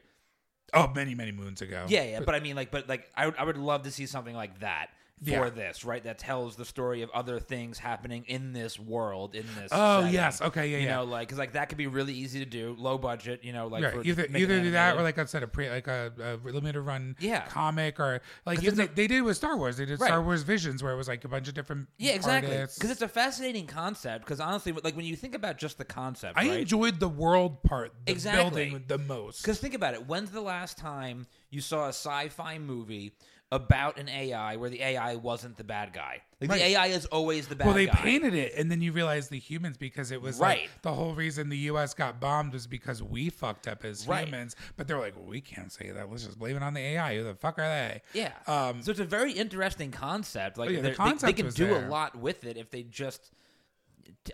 oh 0.75 0.91
many 0.95 1.15
many 1.15 1.31
moons 1.33 1.63
ago. 1.63 1.87
Yeah, 1.89 2.03
yeah. 2.05 2.21
But, 2.21 2.35
I 2.35 2.41
mean 2.41 2.57
like 2.57 2.71
but 2.71 2.89
like 2.89 3.11
I 3.15 3.27
would 3.27 3.37
I 3.37 3.45
would 3.45 3.57
love 3.59 3.83
to 3.83 3.91
see 3.91 4.07
something 4.07 4.35
like 4.35 4.61
that 4.61 4.89
for 5.25 5.31
Yeah. 5.31 5.49
this 5.51 5.83
right 5.85 6.05
that 6.05 6.19
tells 6.19 6.57
the 6.57 6.65
story 6.67 7.01
of 7.01 7.09
other 7.11 7.41
things 7.41 7.79
happening 7.79 8.25
in 8.29 8.53
this 8.53 8.79
world 8.79 9.35
in 9.35 9.47
this. 9.57 9.71
Oh 9.73 10.01
setting. 10.01 10.15
yes. 10.15 10.43
Okay. 10.43 10.69
Yeah. 10.69 10.79
You 10.79 10.85
yeah. 10.85 10.97
know, 10.97 11.05
like 11.05 11.29
because 11.29 11.39
like 11.39 11.53
that 11.53 11.69
could 11.71 11.79
be 11.79 11.87
really 11.87 12.13
easy 12.13 12.39
to 12.41 12.45
do, 12.45 12.77
low 12.79 12.99
budget. 12.99 13.43
You 13.43 13.53
know, 13.55 13.67
like 13.67 13.83
Right. 13.83 13.93
for 13.95 14.03
Either 14.05 14.27
either 14.37 14.61
do 14.61 14.71
that 14.73 14.97
or 14.97 15.03
like 15.03 15.19
I 15.19 15.25
said, 15.25 15.43
a 15.43 15.47
pre 15.49 15.71
like 15.71 15.87
a, 15.89 16.13
a 16.45 16.49
limited 16.49 16.83
run 16.83 17.17
Yeah. 17.19 17.47
comic 17.47 17.99
or 17.99 18.21
like 18.45 18.63
even 18.63 18.75
they, 18.77 18.87
they 18.89 19.07
did 19.07 19.23
with 19.23 19.37
Star 19.39 19.57
Wars. 19.57 19.79
They 19.79 19.87
did 19.87 19.99
Right. 20.01 20.09
Star 20.09 20.23
Wars 20.23 20.43
Visions 20.43 20.83
where 20.83 20.93
it 20.93 20.97
was 20.97 21.09
like 21.09 21.25
a 21.25 21.29
bunch 21.29 21.49
of 21.49 21.55
different 21.55 21.89
yeah, 21.97 22.13
exactly. 22.13 22.51
Because 22.57 22.91
it's 22.91 23.03
a 23.03 23.09
fascinating 23.09 23.67
concept. 23.67 24.25
Because 24.25 24.39
honestly, 24.41 24.73
like 24.73 24.97
when 24.97 25.07
you 25.07 25.17
think 25.17 25.35
about 25.35 25.57
just 25.57 25.79
the 25.79 25.85
concept, 25.87 26.37
I 26.39 26.49
right? 26.49 26.61
enjoyed 26.61 27.01
the 27.01 27.09
world 27.09 27.63
part, 27.63 27.93
the 28.05 28.13
Exactly. 28.13 28.69
building 28.71 28.85
the 28.87 28.99
most. 28.99 29.41
Because 29.43 29.59
think 29.61 29.73
about 29.75 29.95
it. 29.95 30.07
When's 30.07 30.31
the 30.31 30.43
last 30.43 30.77
time 30.77 31.27
you 31.49 31.63
saw 31.63 31.87
a 31.87 31.89
sci-fi 31.89 32.59
movie 32.59 33.13
about 33.53 33.97
an 33.97 34.09
AI 34.09 34.57
where 34.57 34.69
the 34.69 34.83
AI 34.83 35.15
wasn't 35.15 35.57
the 35.57 35.63
bad 35.65 35.93
guy? 35.93 36.21
Like 36.41 36.51
Right. 36.51 36.59
the 36.59 36.65
AI 36.67 36.87
is 36.89 37.07
always 37.07 37.47
the 37.47 37.55
bad 37.55 37.67
Well, 37.67 37.75
they 37.75 37.87
guy. 37.87 37.93
painted 37.95 38.35
it, 38.35 38.53
and 38.57 38.71
then 38.71 38.83
you 38.83 38.91
realize 38.93 39.29
the 39.29 39.39
humans 39.39 39.77
because 39.79 40.11
it 40.11 40.21
was 40.21 40.39
Right. 40.41 40.63
like 40.63 40.83
the 40.83 40.93
whole 40.93 41.15
reason 41.15 41.49
the 41.49 41.57
U.S. 41.59 41.95
got 41.95 42.21
bombed 42.21 42.53
was 42.53 42.67
because 42.67 43.03
we 43.03 43.31
fucked 43.31 43.69
up 43.69 43.85
as 43.85 44.07
Right. 44.09 44.27
humans. 44.27 44.57
But 44.77 44.89
they're 44.89 44.99
like, 44.99 45.15
well, 45.17 45.25
we 45.27 45.41
can't 45.41 45.73
say 45.73 45.91
that. 45.93 46.11
Let's 46.11 46.25
just 46.25 46.39
blame 46.39 46.57
it 46.57 46.63
on 46.63 46.75
the 46.75 46.81
AI. 46.81 47.17
Who 47.17 47.25
the 47.25 47.35
fuck 47.37 47.59
are 47.59 47.63
they? 47.69 48.03
Yeah. 48.13 48.33
Um, 48.49 48.83
so 48.83 48.91
it's 48.91 49.01
a 49.01 49.05
very 49.05 49.33
interesting 49.33 49.93
concept. 49.93 50.59
Like 50.59 50.69
Oh, 50.69 50.73
yeah, 50.73 50.77
the 50.79 50.83
they're- 50.91 51.13
they, 51.13 51.27
they 51.27 51.33
can 51.33 51.51
do 51.51 51.69
there. 51.69 51.87
a 51.87 51.89
lot 51.89 52.17
with 52.17 52.45
it 52.45 52.57
if 52.57 52.71
they 52.71 52.83
just. 52.83 53.31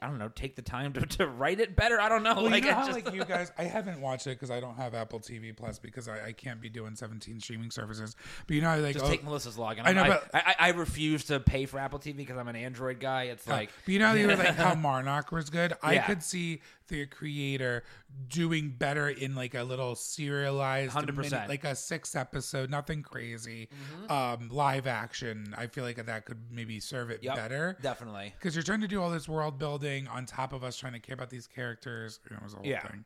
I 0.00 0.06
don't 0.08 0.18
know. 0.18 0.28
Take 0.28 0.56
the 0.56 0.62
time 0.62 0.92
to, 0.94 1.00
to 1.18 1.26
write 1.26 1.60
it 1.60 1.76
better. 1.76 2.00
I 2.00 2.08
don't 2.08 2.22
know. 2.22 2.34
Well, 2.34 2.44
like, 2.50 2.64
you 2.64 2.70
know 2.70 2.76
how, 2.76 2.86
just- 2.86 3.04
like 3.04 3.14
you 3.14 3.24
guys, 3.26 3.50
I 3.58 3.64
haven't 3.64 4.00
watched 4.00 4.26
it 4.26 4.30
because 4.38 4.50
I 4.50 4.60
don't 4.60 4.76
have 4.76 4.94
Apple 4.94 5.20
TV 5.20 5.54
Plus 5.56 5.78
because 5.78 6.08
I, 6.08 6.26
I 6.28 6.32
can't 6.32 6.60
be 6.60 6.68
doing 6.68 6.94
17 6.96 7.40
streaming 7.40 7.70
services. 7.70 8.16
But 8.46 8.54
you 8.54 8.62
know, 8.62 8.68
how, 8.70 8.78
like 8.78 8.94
just 8.94 9.04
oh, 9.04 9.08
take 9.10 9.24
Melissa's 9.24 9.56
login. 9.56 9.82
I 9.84 9.92
know, 9.92 10.02
I, 10.02 10.08
but- 10.08 10.30
I, 10.32 10.38
I, 10.38 10.54
I 10.58 10.70
refuse 10.70 11.24
to 11.24 11.40
pay 11.40 11.66
for 11.66 11.78
Apple 11.78 11.98
TV 11.98 12.16
because 12.16 12.36
I'm 12.38 12.48
an 12.48 12.56
Android 12.56 13.00
guy. 13.00 13.24
It's 13.24 13.46
Uh, 13.48 13.52
like 13.52 13.70
but 13.84 13.92
you 13.92 13.98
know, 13.98 14.12
you 14.14 14.26
were 14.28 14.36
like 14.36 14.54
how 14.54 14.74
Monarch 14.74 15.32
was 15.32 15.50
good. 15.50 15.74
I 15.82 15.98
could 15.98 16.22
see 16.22 16.62
the 17.00 17.06
creator 17.06 17.82
doing 18.28 18.70
better 18.70 19.08
in 19.08 19.34
like 19.34 19.54
a 19.54 19.62
little 19.62 19.94
serialized, 19.94 20.92
100%. 20.94 21.16
minute- 21.16 21.48
like 21.48 21.64
a 21.64 21.74
six 21.74 22.14
episode, 22.14 22.70
nothing 22.70 23.02
crazy, 23.02 23.68
Mm-hmm. 23.72 24.12
um, 24.12 24.48
live 24.50 24.86
action. 24.86 25.54
I 25.56 25.66
feel 25.66 25.84
like 25.84 26.04
that 26.04 26.24
could 26.26 26.50
maybe 26.50 26.80
serve 26.80 27.10
it 27.10 27.22
Yep, 27.22 27.36
better. 27.36 27.78
definitely. 27.82 28.34
Because 28.38 28.54
you're 28.54 28.62
trying 28.62 28.80
to 28.82 28.88
do 28.88 29.00
all 29.02 29.10
this 29.10 29.28
world 29.28 29.58
building 29.58 30.06
on 30.08 30.26
top 30.26 30.52
of 30.52 30.62
us 30.64 30.76
trying 30.76 30.92
to 30.92 31.00
care 31.00 31.14
about 31.14 31.30
these 31.30 31.46
characters. 31.46 32.20
You 32.28 32.36
know, 32.36 32.40
it 32.40 32.44
was 32.44 32.52
a 32.54 32.56
whole 32.58 32.66
Yeah. 32.66 32.86
thing. 32.86 33.04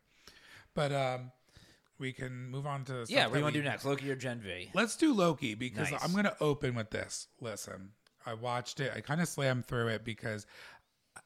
But 0.74 0.92
um, 0.92 1.32
we 1.98 2.12
can 2.12 2.48
move 2.50 2.66
on 2.66 2.84
to 2.86 3.06
Yeah. 3.08 3.26
What 3.26 3.32
do 3.34 3.38
you 3.38 3.44
want 3.44 3.54
to 3.54 3.60
do 3.62 3.68
next? 3.68 3.84
Loki 3.84 4.10
or 4.10 4.16
Gen 4.16 4.40
V? 4.40 4.70
Let's 4.74 4.96
do 4.96 5.14
Loki 5.14 5.54
because 5.54 5.90
Nice. 5.90 6.02
I'm 6.04 6.12
going 6.12 6.24
to 6.24 6.36
open 6.42 6.74
with 6.74 6.90
this. 6.90 7.28
Listen, 7.40 7.92
I 8.26 8.34
watched 8.34 8.80
it. 8.80 8.92
I 8.94 9.00
kind 9.00 9.20
of 9.20 9.28
slammed 9.28 9.66
through 9.66 9.88
it 9.88 10.04
because 10.04 10.46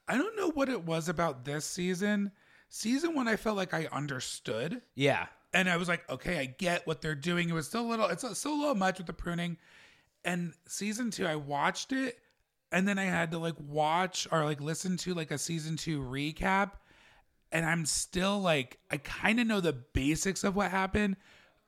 I 0.07 0.17
don't 0.17 0.37
know 0.37 0.49
what 0.51 0.69
it 0.69 0.83
was 0.85 1.09
about 1.09 1.43
this 1.43 1.65
season. 1.65 2.31
Season 2.73 3.13
one, 3.13 3.27
I 3.27 3.35
felt 3.35 3.57
like 3.57 3.73
I 3.73 3.89
understood. 3.91 4.81
Yeah. 4.95 5.25
And 5.53 5.69
I 5.69 5.75
was 5.75 5.89
like, 5.89 6.09
okay, 6.09 6.39
I 6.39 6.45
get 6.45 6.87
what 6.87 7.01
they're 7.01 7.15
doing. 7.15 7.49
It 7.49 7.53
was 7.53 7.67
still 7.67 7.81
a 7.81 7.89
little, 7.89 8.07
it's 8.07 8.23
still 8.39 8.53
a 8.53 8.55
little 8.55 8.75
much 8.75 8.97
with 8.97 9.07
the 9.07 9.13
pruning. 9.13 9.57
And 10.23 10.53
season 10.69 11.11
two, 11.11 11.25
I 11.25 11.35
watched 11.35 11.91
it. 11.91 12.17
And 12.71 12.87
then 12.87 12.97
I 12.97 13.03
had 13.03 13.31
to 13.31 13.39
like 13.39 13.57
watch 13.59 14.25
or 14.31 14.45
like 14.45 14.61
listen 14.61 14.95
to 14.97 15.13
like 15.13 15.31
a 15.31 15.37
season 15.37 15.75
two 15.75 16.01
recap. 16.01 16.71
And 17.51 17.65
I'm 17.65 17.85
still 17.85 18.39
like, 18.39 18.79
I 18.89 18.95
kind 18.95 19.41
of 19.41 19.47
know 19.47 19.59
the 19.59 19.73
basics 19.73 20.45
of 20.45 20.55
what 20.55 20.71
happened. 20.71 21.17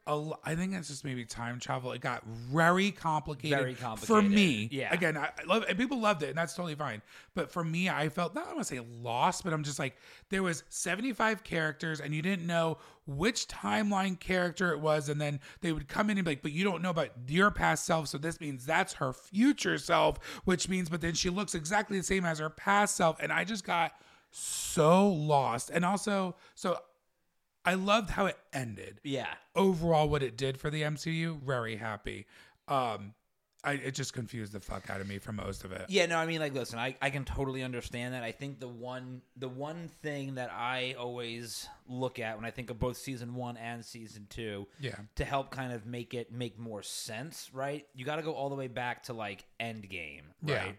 L- 0.05 0.37
I 0.43 0.55
think 0.55 0.73
it's 0.73 0.89
just 0.89 1.05
maybe 1.05 1.23
time 1.23 1.59
travel. 1.59 1.93
It 1.93 2.01
got 2.01 2.25
very 2.25 2.91
complicated, 2.91 3.57
Very 3.57 3.73
for 4.05 4.21
me. 4.21 4.67
Yeah. 4.71 4.93
Again, 4.93 5.15
I 5.15 5.29
I 5.37 5.43
love 5.47 5.63
and 5.67 5.77
people 5.77 5.99
loved 5.99 6.23
it, 6.23 6.29
and 6.29 6.37
that's 6.37 6.53
totally 6.53 6.75
fine. 6.75 7.01
But 7.35 7.49
for 7.51 7.63
me, 7.63 7.89
I 7.89 8.09
felt 8.09 8.35
not 8.35 8.47
I 8.47 8.53
want 8.53 8.59
to 8.59 8.75
say 8.75 8.81
lost, 9.01 9.45
but 9.45 9.53
I'm 9.53 9.63
just 9.63 9.79
like 9.79 9.95
there 10.29 10.43
was 10.43 10.63
75 10.69 11.43
characters, 11.43 12.01
and 12.01 12.13
you 12.13 12.21
didn't 12.21 12.45
know 12.45 12.79
which 13.05 13.47
timeline 13.47 14.19
character 14.19 14.73
it 14.73 14.79
was, 14.79 15.07
and 15.07 15.21
then 15.21 15.39
they 15.61 15.71
would 15.71 15.87
come 15.87 16.09
in 16.09 16.17
and 16.17 16.25
be 16.25 16.31
like, 16.31 16.41
"But 16.41 16.51
you 16.51 16.65
don't 16.65 16.81
know 16.81 16.89
about 16.89 17.11
your 17.27 17.49
past 17.51 17.85
self, 17.85 18.09
so 18.09 18.17
this 18.17 18.41
means 18.41 18.65
that's 18.65 18.93
her 18.93 19.13
future 19.13 19.77
self," 19.77 20.17
which 20.43 20.67
means, 20.67 20.89
but 20.89 20.99
then 20.99 21.13
she 21.13 21.29
looks 21.29 21.55
exactly 21.55 21.97
the 21.97 22.03
same 22.03 22.25
as 22.25 22.39
her 22.39 22.49
past 22.49 22.97
self, 22.97 23.17
and 23.21 23.31
I 23.31 23.45
just 23.45 23.63
got 23.63 23.93
so 24.31 25.07
lost, 25.07 25.69
and 25.69 25.85
also 25.85 26.35
so. 26.55 26.77
I 27.65 27.75
loved 27.75 28.09
how 28.11 28.25
it 28.25 28.37
ended 28.51 28.99
Yeah. 29.03 29.33
overall 29.55 30.09
what 30.09 30.21
it 30.23 30.35
did 30.37 30.57
for 30.59 30.69
the 30.69 30.81
MCU, 30.83 31.41
very 31.41 31.75
happy. 31.77 32.25
Um 32.67 33.13
I, 33.65 33.75
it 33.75 33.91
just 33.95 34.11
confused 34.11 34.51
the 34.51 34.59
fuck 34.59 34.89
out 34.89 34.99
of 34.99 35.07
me 35.07 35.19
for 35.19 35.31
most 35.31 35.63
of 35.63 35.71
it. 35.71 35.85
Yeah, 35.87 36.05
no, 36.07 36.17
I 36.17 36.25
mean, 36.25 36.41
like, 36.41 36.53
listen, 36.53 36.77
I, 36.79 36.97
I 37.01 37.09
can 37.09 37.23
totally 37.23 37.63
understand 37.63 38.13
that. 38.13 38.21
I 38.21 38.33
think 38.33 38.59
the 38.59 38.67
one 38.67 39.21
the 39.37 39.47
one 39.47 39.87
thing 40.01 40.35
that 40.35 40.51
I 40.51 40.95
always 40.99 41.69
look 41.87 42.19
at 42.19 42.35
when 42.35 42.43
I 42.43 42.51
think 42.51 42.69
of 42.71 42.77
both 42.77 42.97
season 42.97 43.35
one 43.35 43.55
and 43.55 43.85
season 43.85 44.27
two, 44.29 44.67
Yeah. 44.81 44.95
to 45.15 45.23
help 45.23 45.49
kind 45.49 45.71
of 45.71 45.85
make 45.85 46.13
it 46.13 46.29
make 46.29 46.59
more 46.59 46.83
sense, 46.83 47.49
right? 47.53 47.87
You 47.95 48.03
got 48.03 48.17
to 48.17 48.21
go 48.21 48.33
all 48.33 48.49
the 48.49 48.55
way 48.55 48.67
back 48.67 49.03
to 49.03 49.13
like 49.13 49.45
Endgame, 49.61 50.23
right? 50.41 50.65
Yeah. 50.65 50.71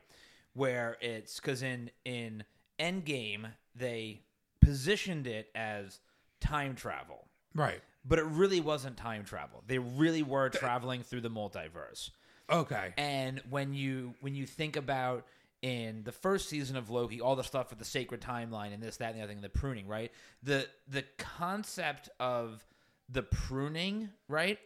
Where 0.53 0.99
it's 1.01 1.41
because 1.41 1.63
in 1.63 1.91
in 2.05 2.45
Endgame 2.79 3.47
they 3.75 4.21
positioned 4.61 5.27
it 5.27 5.49
as 5.55 6.01
time 6.45 6.77
travel, 6.77 7.27
Right. 7.55 7.81
but 8.05 8.19
it 8.19 8.25
really 8.27 8.61
wasn't 8.61 8.97
time 8.97 9.25
travel. 9.25 9.63
They 9.67 9.79
really 9.79 10.23
were 10.23 10.49
traveling 10.51 11.03
through 11.03 11.23
the 11.23 11.31
multiverse. 11.31 12.11
Okay. 12.51 12.93
And 12.97 13.41
when 13.51 13.73
you 13.75 14.15
when 14.21 14.35
you 14.35 14.47
think 14.47 14.77
about 14.77 15.27
in 15.63 16.03
the 16.05 16.13
first 16.13 16.49
season 16.51 16.77
of 16.77 16.91
Loki, 16.91 17.21
all 17.23 17.37
the 17.37 17.43
stuff 17.43 17.71
with 17.71 17.79
the 17.79 17.87
sacred 17.87 18.21
timeline 18.21 18.75
and 18.75 18.83
this, 18.83 18.99
that, 18.99 19.11
and 19.13 19.19
the 19.19 19.23
other 19.25 19.33
thing, 19.33 19.41
the 19.41 19.49
pruning, 19.49 19.89
right? 19.89 20.13
The 20.43 20.69
the 20.87 21.05
concept 21.17 22.11
of 22.21 22.65
the 23.09 23.23
pruning, 23.23 24.11
right? 24.29 24.59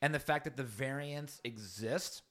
And 0.00 0.14
the 0.14 0.20
fact 0.20 0.44
that 0.44 0.56
the 0.56 0.62
variants 0.62 1.40
exist 1.44 2.22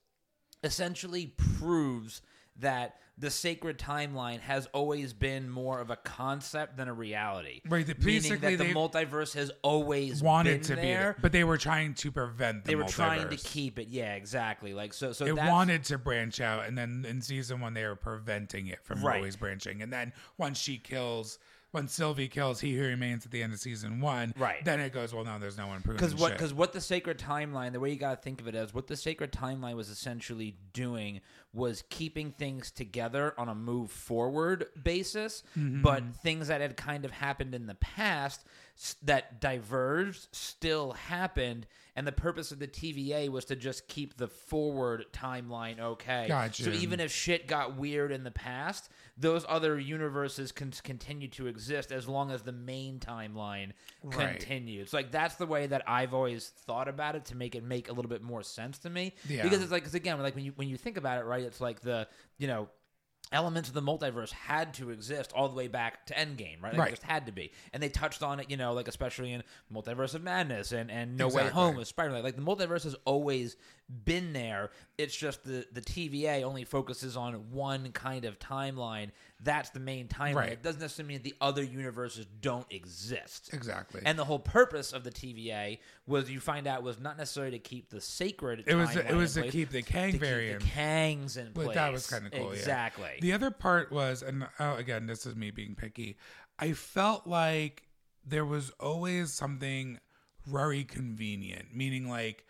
essentially 0.63 1.33
proves 1.57 2.21
that 2.59 2.97
the 3.17 3.29
sacred 3.29 3.77
timeline 3.77 4.39
has 4.39 4.67
always 4.73 5.13
been 5.13 5.47
more 5.47 5.79
of 5.79 5.91
a 5.91 5.95
concept 5.95 6.77
than 6.77 6.87
a 6.87 6.93
reality. 6.93 7.61
Right, 7.67 7.85
that 7.85 8.03
Meaning 8.03 8.39
that 8.39 8.57
the 8.57 8.73
multiverse 8.73 9.33
has 9.35 9.51
always 9.61 10.21
Wanted 10.23 10.61
been 10.61 10.69
to 10.69 10.75
there. 10.75 11.13
be, 11.13 11.21
but 11.21 11.31
they 11.31 11.43
were 11.43 11.57
trying 11.59 11.93
to 11.95 12.11
prevent 12.11 12.63
the 12.63 12.69
they 12.69 12.75
were 12.75 12.83
trying 12.85 13.29
to 13.29 13.35
keep 13.37 13.77
it. 13.77 13.87
Yeah, 13.89 14.15
exactly. 14.15 14.73
Like 14.73 14.93
so. 14.93 15.13
So 15.13 15.25
it 15.25 15.35
wanted 15.35 15.83
to 15.85 15.97
branch 15.99 16.41
out, 16.41 16.65
and 16.65 16.75
then 16.77 17.05
in 17.07 17.21
season 17.21 17.61
one 17.61 17.73
they 17.75 17.85
were 17.85 17.95
preventing 17.95 18.67
it 18.67 18.83
from 18.83 19.03
Right. 19.05 19.17
always 19.17 19.35
branching. 19.35 19.81
And 19.83 19.93
then 19.93 20.11
once 20.39 20.57
she 20.59 20.77
kills, 20.77 21.37
when 21.73 21.87
Sylvie 21.87 22.27
kills 22.29 22.61
He 22.61 22.73
Who 22.77 22.83
Remains 22.83 23.25
at 23.25 23.31
the 23.31 23.43
end 23.43 23.51
of 23.51 23.59
season 23.59 23.99
one, 23.99 24.33
Right. 24.37 24.63
Then 24.63 24.79
it 24.79 24.93
goes, 24.93 25.13
well, 25.13 25.25
no, 25.25 25.37
there's 25.39 25.57
no 25.57 25.67
one 25.67 25.81
pruning 25.81 25.97
because 25.99 26.15
what 26.15 26.31
because 26.33 26.53
what 26.53 26.71
the 26.71 26.79
sacred 26.81 27.17
timeline 27.17 27.73
the 27.73 27.79
way 27.79 27.89
you 27.89 27.95
got 27.97 28.15
to 28.17 28.21
think 28.23 28.39
of 28.39 28.47
it 28.47 28.55
as 28.55 28.73
what 28.73 28.87
the 28.87 28.95
sacred 28.95 29.31
timeline 29.31 29.75
was 29.75 29.89
essentially 29.89 30.55
doing 30.71 31.19
was 31.51 31.83
keeping 31.89 32.31
things 32.31 32.71
together 32.71 33.33
on 33.37 33.49
a 33.49 33.55
move 33.55 33.91
forward 33.91 34.65
basis 34.81 35.43
Mm-hmm. 35.57 35.81
but 35.81 36.03
things 36.23 36.47
that 36.47 36.61
had 36.61 36.77
kind 36.77 37.05
of 37.05 37.11
happened 37.11 37.53
in 37.53 37.65
the 37.67 37.75
past 37.75 38.43
that 39.03 39.39
diverged 39.39 40.27
still 40.31 40.93
happened 40.93 41.65
and 41.95 42.07
the 42.07 42.11
purpose 42.11 42.51
of 42.51 42.57
the 42.59 42.67
TVA 42.67 43.29
was 43.29 43.45
to 43.45 43.55
just 43.55 43.87
keep 43.87 44.17
the 44.17 44.27
forward 44.27 45.05
timeline 45.13 45.79
okay 45.79 46.25
Gotcha. 46.27 46.63
so 46.63 46.71
even 46.71 46.99
if 46.99 47.11
shit 47.11 47.47
got 47.47 47.75
weird 47.77 48.11
in 48.11 48.23
the 48.23 48.31
past 48.31 48.89
those 49.15 49.45
other 49.47 49.79
universes 49.79 50.51
can 50.51 50.71
continue 50.71 51.27
to 51.27 51.45
exist 51.47 51.91
as 51.91 52.07
long 52.07 52.31
as 52.31 52.41
the 52.41 52.51
main 52.51 52.99
timeline 52.99 53.71
Right. 54.03 54.39
continues. 54.39 54.91
Like 54.91 55.11
that's 55.11 55.35
the 55.35 55.45
way 55.45 55.67
that 55.67 55.83
I've 55.87 56.13
always 56.13 56.49
thought 56.49 56.87
about 56.87 57.15
it 57.15 57.25
to 57.25 57.35
make 57.35 57.53
it 57.55 57.63
make 57.63 57.89
a 57.89 57.93
little 57.93 58.09
bit 58.09 58.23
more 58.23 58.41
sense 58.41 58.79
to 58.79 58.89
me. 58.89 59.13
Yeah. 59.29 59.43
Because 59.43 59.61
it's 59.61 59.71
like, 59.71 59.83
cause 59.83 59.93
again, 59.93 60.19
like 60.21 60.35
when 60.35 60.43
you 60.45 60.53
when 60.55 60.67
you 60.67 60.77
think 60.77 60.97
about 60.97 61.19
it, 61.19 61.25
right? 61.25 61.43
It's 61.43 61.61
like 61.61 61.81
the 61.81 62.07
you 62.39 62.47
know 62.47 62.69
elements 63.33 63.67
of 63.67 63.75
the 63.75 63.81
multiverse 63.81 64.31
had 64.31 64.73
to 64.75 64.91
exist 64.91 65.33
all 65.35 65.49
the 65.49 65.55
way 65.55 65.67
back 65.67 66.05
to 66.05 66.13
Endgame, 66.13 66.61
right? 66.61 66.71
Like 66.71 66.83
Right. 66.83 66.87
It 66.89 66.91
just 66.91 67.03
had 67.03 67.25
to 67.25 67.31
be, 67.31 67.51
and 67.73 67.81
they 67.81 67.89
touched 67.89 68.23
on 68.23 68.39
it, 68.39 68.49
you 68.49 68.57
know, 68.57 68.73
like 68.73 68.87
especially 68.87 69.33
in 69.33 69.43
Multiverse 69.73 70.13
of 70.13 70.23
Madness 70.23 70.71
and 70.71 70.91
and 70.91 71.17
No 71.17 71.27
Way 71.27 71.49
Home 71.49 71.75
with 71.75 71.87
Spider-Man. 71.87 72.23
Like 72.23 72.35
the 72.35 72.41
multiverse 72.41 72.83
has 72.83 72.95
always 73.05 73.57
been 74.05 74.33
there. 74.33 74.69
It's 74.97 75.15
just 75.15 75.43
the 75.43 75.65
the 75.71 75.81
TVA 75.81 76.43
only 76.43 76.63
focuses 76.63 77.17
on 77.17 77.33
one 77.51 77.91
kind 77.91 78.25
of 78.25 78.39
timeline. 78.39 79.09
That's 79.43 79.71
the 79.71 79.79
main 79.79 80.07
timeline. 80.07 80.35
Right. 80.35 80.51
It 80.53 80.63
doesn't 80.63 80.79
necessarily 80.81 81.13
mean 81.15 81.23
the 81.23 81.35
other 81.41 81.63
universes 81.63 82.25
don't 82.41 82.65
exist. 82.71 83.49
exactly. 83.53 84.01
And 84.05 84.17
the 84.17 84.23
whole 84.25 84.39
purpose 84.39 84.93
of 84.93 85.03
the 85.03 85.11
TVA 85.11 85.79
was 86.07 86.29
you 86.29 86.39
find 86.39 86.65
out 86.67 86.81
was 86.83 86.99
not 86.99 87.17
necessarily 87.17 87.51
to 87.51 87.59
keep 87.59 87.89
the 87.89 87.99
sacred. 88.01 88.63
it 88.67 88.75
was 88.75 88.95
it 88.95 89.13
was 89.13 89.33
to 89.33 89.41
place, 89.41 89.51
keep 89.51 89.69
the 89.71 89.81
Kang 89.81 90.07
to 90.07 90.11
keep 90.13 90.21
variant. 90.21 90.61
the 90.61 90.67
Kangs 90.69 91.37
in 91.37 91.51
But 91.53 91.65
place. 91.65 91.75
that 91.75 91.91
was 91.91 92.07
kind 92.07 92.25
of 92.25 92.31
cool. 92.31 92.53
yeah. 92.53 92.59
Exactly. 92.59 93.11
The 93.21 93.33
other 93.33 93.51
part 93.51 93.91
was, 93.91 94.21
and 94.23 94.47
oh, 94.59 94.75
again, 94.75 95.05
this 95.07 95.25
is 95.25 95.35
me 95.35 95.51
being 95.51 95.75
picky. 95.75 96.17
I 96.59 96.73
felt 96.73 97.27
like 97.27 97.83
there 98.25 98.45
was 98.45 98.71
always 98.79 99.33
something 99.33 99.99
very 100.45 100.83
convenient, 100.83 101.75
meaning 101.75 102.09
like, 102.09 102.45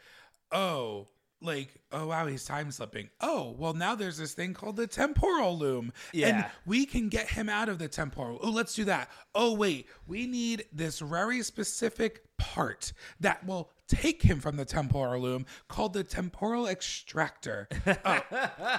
oh, 0.52 1.08
like, 1.44 1.76
oh 1.92 2.08
wow, 2.08 2.26
he's 2.26 2.46
time 2.46 2.72
slipping. 2.72 3.10
Oh, 3.22 3.56
well, 3.58 3.74
now 3.74 3.96
there's 3.96 4.18
this 4.18 4.34
thing 4.34 4.54
called 4.54 4.76
the 4.76 4.88
temporal 4.88 5.58
loom, 5.58 5.92
and 6.14 6.46
we 6.66 6.86
can 6.86 7.10
get 7.10 7.30
him 7.30 7.50
out 7.50 7.70
of 7.70 7.80
the 7.80 7.88
temporal. 7.88 8.40
Oh, 8.42 8.50
let's 8.50 8.74
do 8.74 8.86
that. 8.86 9.10
Oh 9.36 9.54
wait, 9.54 9.88
we 10.08 10.28
need 10.28 10.66
this 10.72 11.00
very 11.00 11.42
specific 11.44 12.24
part 12.38 12.94
that 13.20 13.46
will 13.46 13.70
take 13.88 14.22
him 14.22 14.40
from 14.40 14.58
the 14.58 14.66
temporal 14.66 15.22
loom 15.22 15.46
called 15.68 15.94
the 15.94 16.04
temporal 16.04 16.68
extractor. 16.68 17.68
Oh, 18.06 18.22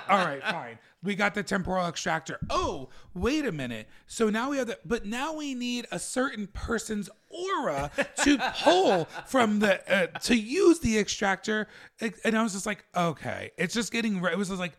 all 0.09 0.25
right, 0.25 0.43
fine. 0.43 0.79
We 1.03 1.15
got 1.15 1.35
the 1.35 1.43
temporal 1.43 1.87
extractor. 1.87 2.39
Oh, 2.51 2.89
wait 3.15 3.47
a 3.47 3.53
minute. 3.53 3.89
So 4.07 4.29
now 4.31 4.51
we 4.51 4.59
have 4.59 4.67
the, 4.67 4.79
but 4.85 5.07
now 5.07 5.35
we 5.35 5.55
need 5.55 5.87
a 5.93 5.99
certain 5.99 6.47
person's 6.49 7.09
aura 7.29 7.91
to 8.25 8.39
pull 8.63 9.07
from 9.27 9.61
the, 9.61 9.81
uh, 9.93 10.07
to 10.21 10.37
use 10.37 10.81
the 10.81 10.99
extractor. 10.99 11.69
And 12.01 12.37
I 12.37 12.43
was 12.43 12.53
just 12.53 12.67
like, 12.67 12.85
okay, 12.97 13.51
it's 13.57 13.75
just 13.75 13.93
getting, 13.93 14.23
it 14.25 14.39
was 14.39 14.49
just 14.49 14.61
like, 14.61 14.79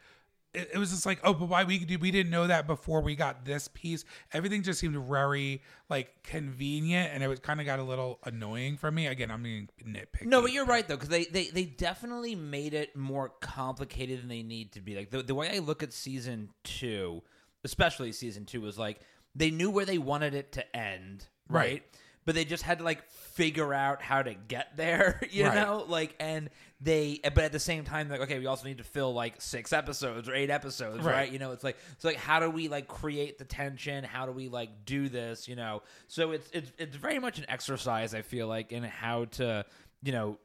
it, 0.56 0.70
it 0.74 0.78
was 0.78 0.91
just 0.91 1.06
like, 1.06 1.20
oh, 1.24 1.34
but 1.34 1.48
why 1.50 1.63
we 1.63 1.80
did 1.80 2.02
we 2.02 2.12
didn't 2.12 2.32
know 2.32 2.48
that 2.48 2.68
before 2.68 3.02
we 3.02 3.15
got 3.15 3.46
this 3.46 3.68
piece. 3.74 4.06
Everything 4.34 4.63
just 4.63 4.80
seemed 4.80 4.98
very 4.98 5.62
like 5.89 6.24
convenient, 6.24 7.12
and 7.13 7.24
it 7.24 7.28
was 7.28 7.39
kind 7.39 7.60
of 7.60 7.65
got 7.65 7.80
a 7.80 7.84
little 7.84 8.20
annoying 8.24 8.78
for 8.78 8.91
me. 8.91 9.08
Again, 9.08 9.32
I'm 9.32 9.44
being 9.44 9.70
nitpicky. 9.86 10.26
no, 10.26 10.41
but 10.41 10.52
you're 10.52 10.65
right 10.65 10.88
though, 10.88 10.96
because 10.96 11.10
they, 11.10 11.26
they 11.26 11.50
they 11.50 11.65
definitely 11.65 12.36
made 12.36 12.74
it 12.74 12.96
more 12.96 13.30
complicated 13.41 14.22
than 14.22 14.30
they 14.30 14.44
need 14.44 14.72
to 14.74 14.82
be. 14.82 14.96
Like 14.96 15.12
the 15.12 15.22
the 15.22 15.36
way 15.36 15.56
I 15.56 15.60
look 15.60 15.84
at 15.84 15.94
season 15.94 16.50
two, 16.63 17.22
especially 17.63 18.12
season 18.12 18.46
two, 18.46 18.62
was 18.62 18.78
like 18.78 19.02
they 19.36 19.52
knew 19.52 19.70
where 19.70 19.86
they 19.86 19.98
wanted 19.98 20.34
it 20.34 20.52
to 20.54 20.76
end, 20.76 21.28
right? 21.50 21.60
Right. 21.60 21.84
But 22.26 22.34
they 22.34 22.46
just 22.46 22.63
had 22.63 22.80
to 22.80 22.84
like 22.84 23.04
figure 23.36 23.74
out 23.74 24.02
how 24.02 24.21
to 24.24 24.34
get 24.34 24.76
there, 24.76 25.21
you 25.32 25.45
Right. 25.45 25.56
know, 25.56 25.86
like 25.88 26.15
and 26.19 26.50
they. 26.82 27.19
But 27.24 27.43
at 27.45 27.52
the 27.52 27.60
same 27.60 27.84
time, 27.84 28.10
like 28.10 28.21
okay, 28.21 28.39
we 28.39 28.45
also 28.48 28.65
need 28.65 28.80
to 28.80 28.84
fill 28.84 29.13
like 29.13 29.41
six 29.41 29.71
episodes 29.74 30.28
or 30.28 30.34
eight 30.36 30.50
episodes, 30.50 31.04
right? 31.04 31.13
Right. 31.13 31.32
You 31.32 31.39
know, 31.39 31.52
it's 31.52 31.63
like 31.63 31.78
it's 31.93 32.04
like 32.04 32.17
how 32.17 32.39
do 32.39 32.50
we 32.50 32.67
like 32.67 32.88
create 32.88 33.38
the 33.38 33.45
tension? 33.45 34.04
How 34.04 34.26
do 34.26 34.32
we 34.32 34.48
like 34.50 34.86
do 34.86 35.08
this? 35.10 35.48
You 35.48 35.56
know, 35.56 35.84
so 36.08 36.32
it's 36.32 36.50
it's 36.52 36.71
it's 36.78 36.95
very 36.95 37.19
much 37.19 37.38
an 37.39 37.45
exercise. 37.48 38.13
I 38.13 38.21
feel 38.24 38.48
like 38.48 38.71
in 38.71 38.84
how 38.84 39.26
to 39.26 39.65
you 40.04 40.12
know 40.12 40.38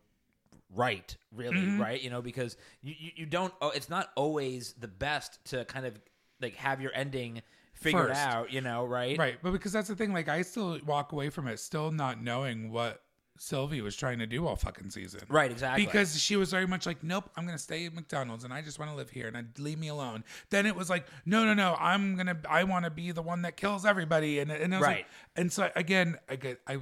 write 0.74 1.16
really 1.34 1.56
Mm-hmm. 1.56 1.80
right 1.80 2.00
you 2.00 2.10
know 2.10 2.22
because 2.22 2.56
you, 2.80 2.94
you 2.96 3.10
you 3.16 3.26
don't 3.26 3.52
oh, 3.60 3.70
it's 3.70 3.88
not 3.88 4.10
always 4.14 4.72
the 4.78 4.86
best 4.86 5.44
to 5.46 5.64
kind 5.64 5.84
of 5.84 6.00
like 6.40 6.54
have 6.54 6.80
your 6.80 6.92
ending 6.94 7.42
figured 7.72 8.08
First. 8.08 8.20
out 8.20 8.52
you 8.52 8.60
know 8.60 8.84
right 8.84 9.16
right, 9.18 9.38
but 9.42 9.52
because 9.52 9.72
that's 9.72 9.88
the 9.88 9.96
thing. 9.96 10.12
Like, 10.12 10.28
I 10.28 10.42
still 10.42 10.78
walk 10.86 11.12
away 11.12 11.30
from 11.30 11.48
it 11.48 11.58
still 11.60 11.90
not 11.90 12.22
knowing 12.22 12.70
what 12.70 13.02
Sylvie 13.38 13.80
was 13.80 13.96
trying 13.96 14.18
to 14.18 14.26
do 14.26 14.46
all 14.46 14.54
fucking 14.54 14.90
season. 14.90 15.20
right 15.30 15.50
exactly 15.50 15.86
Because 15.86 16.20
she 16.20 16.36
was 16.36 16.50
very 16.50 16.66
much 16.66 16.84
like, 16.84 17.02
nope, 17.02 17.30
I'm 17.36 17.46
gonna 17.46 17.56
stay 17.56 17.86
at 17.86 17.94
McDonald's 17.94 18.44
and 18.44 18.52
I 18.52 18.60
just 18.60 18.78
want 18.78 18.90
to 18.90 18.96
live 18.96 19.08
here 19.08 19.28
and 19.28 19.36
I, 19.36 19.44
leave 19.58 19.78
me 19.78 19.88
alone. 19.88 20.24
Then 20.50 20.66
it 20.66 20.76
was 20.76 20.90
like, 20.90 21.06
no, 21.24 21.46
no, 21.46 21.54
no, 21.54 21.74
I'm 21.80 22.16
gonna, 22.16 22.36
I 22.48 22.64
want 22.64 22.84
to 22.84 22.90
be 22.90 23.12
the 23.12 23.22
one 23.22 23.40
that 23.42 23.56
kills 23.56 23.86
everybody. 23.86 24.40
And 24.40 24.50
and 24.50 24.74
I 24.74 24.78
was 24.78 24.86
Right. 24.86 24.96
like, 24.96 25.06
and 25.36 25.50
so 25.50 25.70
again, 25.74 26.18
I 26.28 26.36
get, 26.36 26.60
I, 26.66 26.80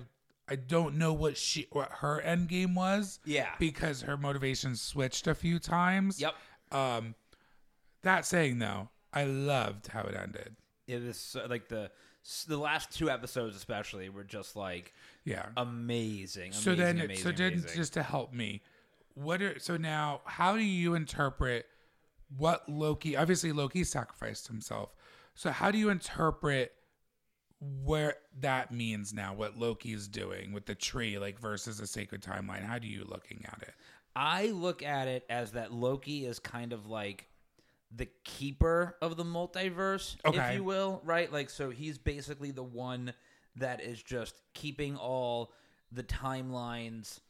I 0.48 0.56
don't 0.56 0.96
know 0.96 1.12
what 1.12 1.36
she, 1.36 1.68
what 1.70 1.90
her 1.92 2.20
end 2.22 2.48
game 2.48 2.74
was. 2.74 3.20
Yeah. 3.24 3.50
Because 3.60 4.02
her 4.02 4.16
motivation 4.16 4.74
switched 4.74 5.28
a 5.28 5.36
few 5.36 5.60
times. 5.60 6.20
yep 6.20 6.34
Um, 6.72 7.14
that 8.02 8.26
saying 8.26 8.58
though, 8.58 8.88
I 9.12 9.24
loved 9.24 9.86
how 9.88 10.00
it 10.02 10.16
ended. 10.20 10.56
It 10.88 11.02
is 11.04 11.36
uh, 11.38 11.46
like 11.48 11.68
the 11.68 11.90
the 12.48 12.56
last 12.58 12.90
two 12.90 13.08
episodes 13.08 13.54
especially 13.56 14.08
were 14.08 14.24
just 14.24 14.56
like 14.56 14.92
Yeah. 15.24 15.46
amazing, 15.56 16.52
so 16.52 16.72
amazing, 16.72 16.96
then, 16.96 17.04
amazing, 17.04 17.24
so 17.24 17.32
then, 17.32 17.52
amazing. 17.52 17.76
just 17.76 17.92
to 17.94 18.02
help 18.02 18.32
me, 18.32 18.62
what 19.14 19.40
are 19.40 19.58
so 19.58 19.76
now? 19.76 20.22
How 20.24 20.56
do 20.56 20.62
you 20.64 20.94
interpret 20.94 21.66
what 22.36 22.68
Loki? 22.68 23.16
Obviously, 23.16 23.52
Loki 23.52 23.84
sacrificed 23.84 24.48
himself. 24.48 24.94
So 25.34 25.50
how 25.50 25.70
do 25.70 25.78
you 25.78 25.88
interpret 25.88 26.72
where 27.60 28.14
that 28.40 28.72
means 28.72 29.12
now? 29.12 29.34
What 29.34 29.56
Loki 29.58 29.92
is 29.92 30.08
doing 30.08 30.52
with 30.52 30.66
the 30.66 30.74
tree, 30.74 31.18
like 31.18 31.38
versus 31.38 31.80
a 31.80 31.86
sacred 31.86 32.22
timeline? 32.22 32.64
How 32.64 32.78
do 32.78 32.86
you 32.88 33.04
looking 33.04 33.44
at 33.46 33.62
it? 33.62 33.74
I 34.14 34.46
look 34.48 34.82
at 34.82 35.08
it 35.08 35.24
as 35.30 35.52
that 35.52 35.72
Loki 35.72 36.26
is 36.26 36.38
kind 36.40 36.72
of 36.72 36.86
like 36.86 37.28
the 37.94 38.08
keeper 38.24 38.96
of 39.00 39.16
the 39.16 39.24
multiverse, 39.24 40.16
Okay. 40.24 40.38
if 40.38 40.54
you 40.54 40.64
will, 40.64 41.00
right? 41.04 41.32
Like, 41.32 41.48
so 41.50 41.70
he's 41.70 41.98
basically 41.98 42.50
the 42.50 42.62
one 42.62 43.14
that 43.56 43.80
is 43.82 44.02
just 44.02 44.34
keeping 44.54 44.96
all 44.96 45.52
the 45.90 46.02
timelines 46.02 47.20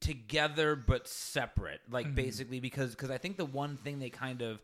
together 0.00 0.76
but 0.76 1.08
separate. 1.08 1.80
Like 1.90 2.06
Mm-hmm. 2.06 2.14
basically 2.16 2.60
because 2.60 2.90
because 2.90 3.10
I 3.10 3.18
think 3.18 3.36
the 3.36 3.44
one 3.44 3.76
thing 3.78 3.98
they 3.98 4.10
kind 4.10 4.42
of 4.42 4.60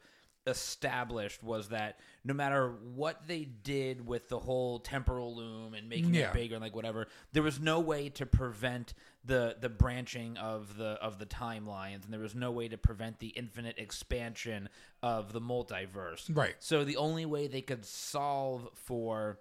established 0.51 1.43
was 1.43 1.69
that 1.71 1.99
no 2.25 2.35
matter 2.35 2.75
what 2.95 3.27
they 3.27 3.45
did 3.45 4.07
with 4.07 4.29
the 4.29 4.39
whole 4.39 4.79
temporal 4.81 5.35
loom 5.35 5.73
and 5.75 5.89
making 5.89 6.13
Yeah. 6.15 6.29
it 6.29 6.35
bigger 6.35 6.57
and 6.57 6.63
like 6.63 6.75
whatever, 6.77 7.07
there 7.33 7.43
was 7.43 7.59
no 7.59 7.81
way 7.81 8.11
to 8.11 8.27
prevent 8.27 8.93
the 9.25 9.57
the 9.61 9.69
branching 9.69 10.37
of 10.37 10.77
the 10.77 10.99
of 11.03 11.19
the 11.19 11.27
timelines 11.27 12.05
and 12.05 12.13
there 12.13 12.21
was 12.21 12.35
no 12.35 12.51
way 12.51 12.69
to 12.69 12.77
prevent 12.77 13.19
the 13.21 13.29
infinite 13.29 13.79
expansion 13.79 14.69
of 15.03 15.33
the 15.33 15.41
multiverse. 15.41 16.29
Right. 16.35 16.57
So 16.59 16.85
the 16.85 16.97
only 16.99 17.25
way 17.27 17.47
they 17.47 17.63
could 17.63 17.85
solve 17.87 18.69
for 18.75 19.39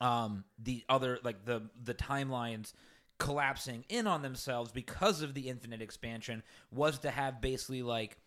um, 0.00 0.44
the 0.62 0.84
other 0.88 1.18
like 1.24 1.44
the 1.44 1.62
the 1.82 1.94
timelines 1.94 2.72
collapsing 3.18 3.84
in 3.88 4.06
on 4.08 4.22
themselves 4.22 4.72
because 4.72 5.22
of 5.22 5.34
the 5.34 5.48
infinite 5.48 5.80
expansion 5.80 6.42
was 6.72 6.98
to 6.98 7.10
have 7.10 7.40
basically 7.40 7.82
like 7.82 8.18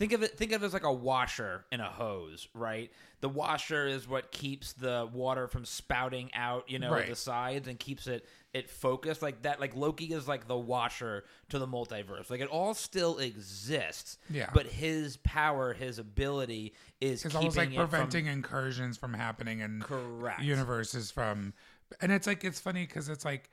think 0.00 0.12
of 0.12 0.22
it 0.24 0.36
think 0.36 0.50
of 0.52 0.62
it 0.62 0.66
as 0.66 0.72
like 0.72 0.82
a 0.84 0.92
washer 0.92 1.64
in 1.70 1.78
a 1.80 1.88
hose 1.88 2.48
right 2.54 2.90
the 3.20 3.28
washer 3.28 3.86
is 3.86 4.08
what 4.08 4.32
keeps 4.32 4.72
the 4.72 5.08
water 5.12 5.46
from 5.46 5.64
spouting 5.64 6.30
out 6.34 6.64
you 6.68 6.78
know 6.78 6.90
Right. 6.90 7.08
the 7.08 7.14
sides 7.14 7.68
and 7.68 7.78
keeps 7.78 8.06
it 8.08 8.26
it 8.54 8.68
focused 8.70 9.20
like 9.22 9.42
that 9.42 9.60
like 9.60 9.76
loki 9.76 10.06
is 10.06 10.26
like 10.26 10.48
the 10.48 10.56
washer 10.56 11.24
to 11.50 11.58
the 11.58 11.66
multiverse 11.68 12.30
like 12.30 12.40
it 12.40 12.48
all 12.48 12.72
still 12.74 13.18
exists 13.18 14.16
Yeah. 14.30 14.50
but 14.54 14.66
his 14.66 15.18
power 15.18 15.72
his 15.74 15.98
ability 15.98 16.72
is 17.00 17.24
It's 17.24 17.34
almost 17.34 17.56
like 17.56 17.70
it 17.70 17.76
from- 17.76 17.88
preventing 17.88 18.26
incursions 18.26 18.96
from 18.96 19.14
happening 19.14 19.60
and 19.62 19.82
Correct. 19.82 20.42
universes 20.42 21.10
from, 21.10 21.52
and 22.00 22.10
it's 22.10 22.26
like 22.26 22.42
it's 22.44 22.58
funny 22.60 22.86
because 22.86 23.08
it's 23.08 23.24
like, 23.24 23.50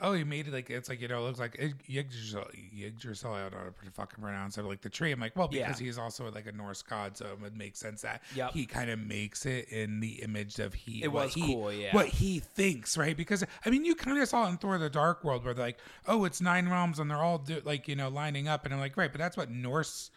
oh, 0.00 0.12
he 0.12 0.24
made 0.24 0.48
it 0.48 0.52
like 0.52 0.70
it's 0.70 0.88
like 0.88 1.00
you 1.00 1.08
know 1.08 1.18
it 1.20 1.22
looks 1.22 1.38
like 1.38 1.54
Yggdrasil. 1.88 2.46
Yggdrasil. 2.76 3.32
I 3.32 3.42
don't 3.42 3.52
know 3.52 3.58
how 3.58 3.84
to 3.84 3.90
fucking 3.92 4.22
pronounce 4.22 4.58
it. 4.58 4.64
Like 4.64 4.80
the 4.80 4.88
tree. 4.88 5.12
I'm 5.12 5.20
like, 5.20 5.36
well, 5.36 5.48
because 5.48 5.80
Yeah. 5.80 5.86
he's 5.86 5.98
also 5.98 6.30
like 6.30 6.46
a 6.46 6.52
Norse 6.52 6.82
god, 6.82 7.16
so 7.16 7.26
it 7.26 7.40
would 7.40 7.56
make 7.56 7.76
sense 7.76 8.02
that 8.02 8.22
Yep. 8.34 8.52
he 8.52 8.66
kind 8.66 8.90
of 8.90 8.98
makes 8.98 9.46
it 9.46 9.68
in 9.68 10.00
the 10.00 10.22
image 10.22 10.58
of 10.58 10.74
he. 10.74 11.02
It 11.04 11.12
was 11.12 11.34
he, 11.34 11.42
cool, 11.42 11.72
yeah. 11.72 11.94
What 11.94 12.06
he 12.06 12.40
thinks, 12.40 12.96
right? 12.98 13.16
Because 13.16 13.44
I 13.64 13.70
mean, 13.70 13.84
you 13.84 13.94
kind 13.94 14.18
of 14.18 14.28
saw 14.28 14.48
in 14.48 14.56
Thor: 14.56 14.78
The 14.78 14.90
Dark 14.90 15.22
World 15.24 15.44
where 15.44 15.54
they're 15.54 15.64
like, 15.64 15.78
oh, 16.06 16.24
it's 16.24 16.40
nine 16.40 16.68
realms 16.68 16.98
and 16.98 17.10
they're 17.10 17.22
all 17.22 17.38
do, 17.38 17.60
like 17.64 17.86
you 17.88 17.96
know 17.96 18.08
lining 18.08 18.48
up, 18.48 18.64
and 18.64 18.74
I'm 18.74 18.80
like, 18.80 18.96
right, 18.96 19.12
but 19.12 19.18
that's 19.18 19.36
what 19.36 19.50
Norse 19.50 20.10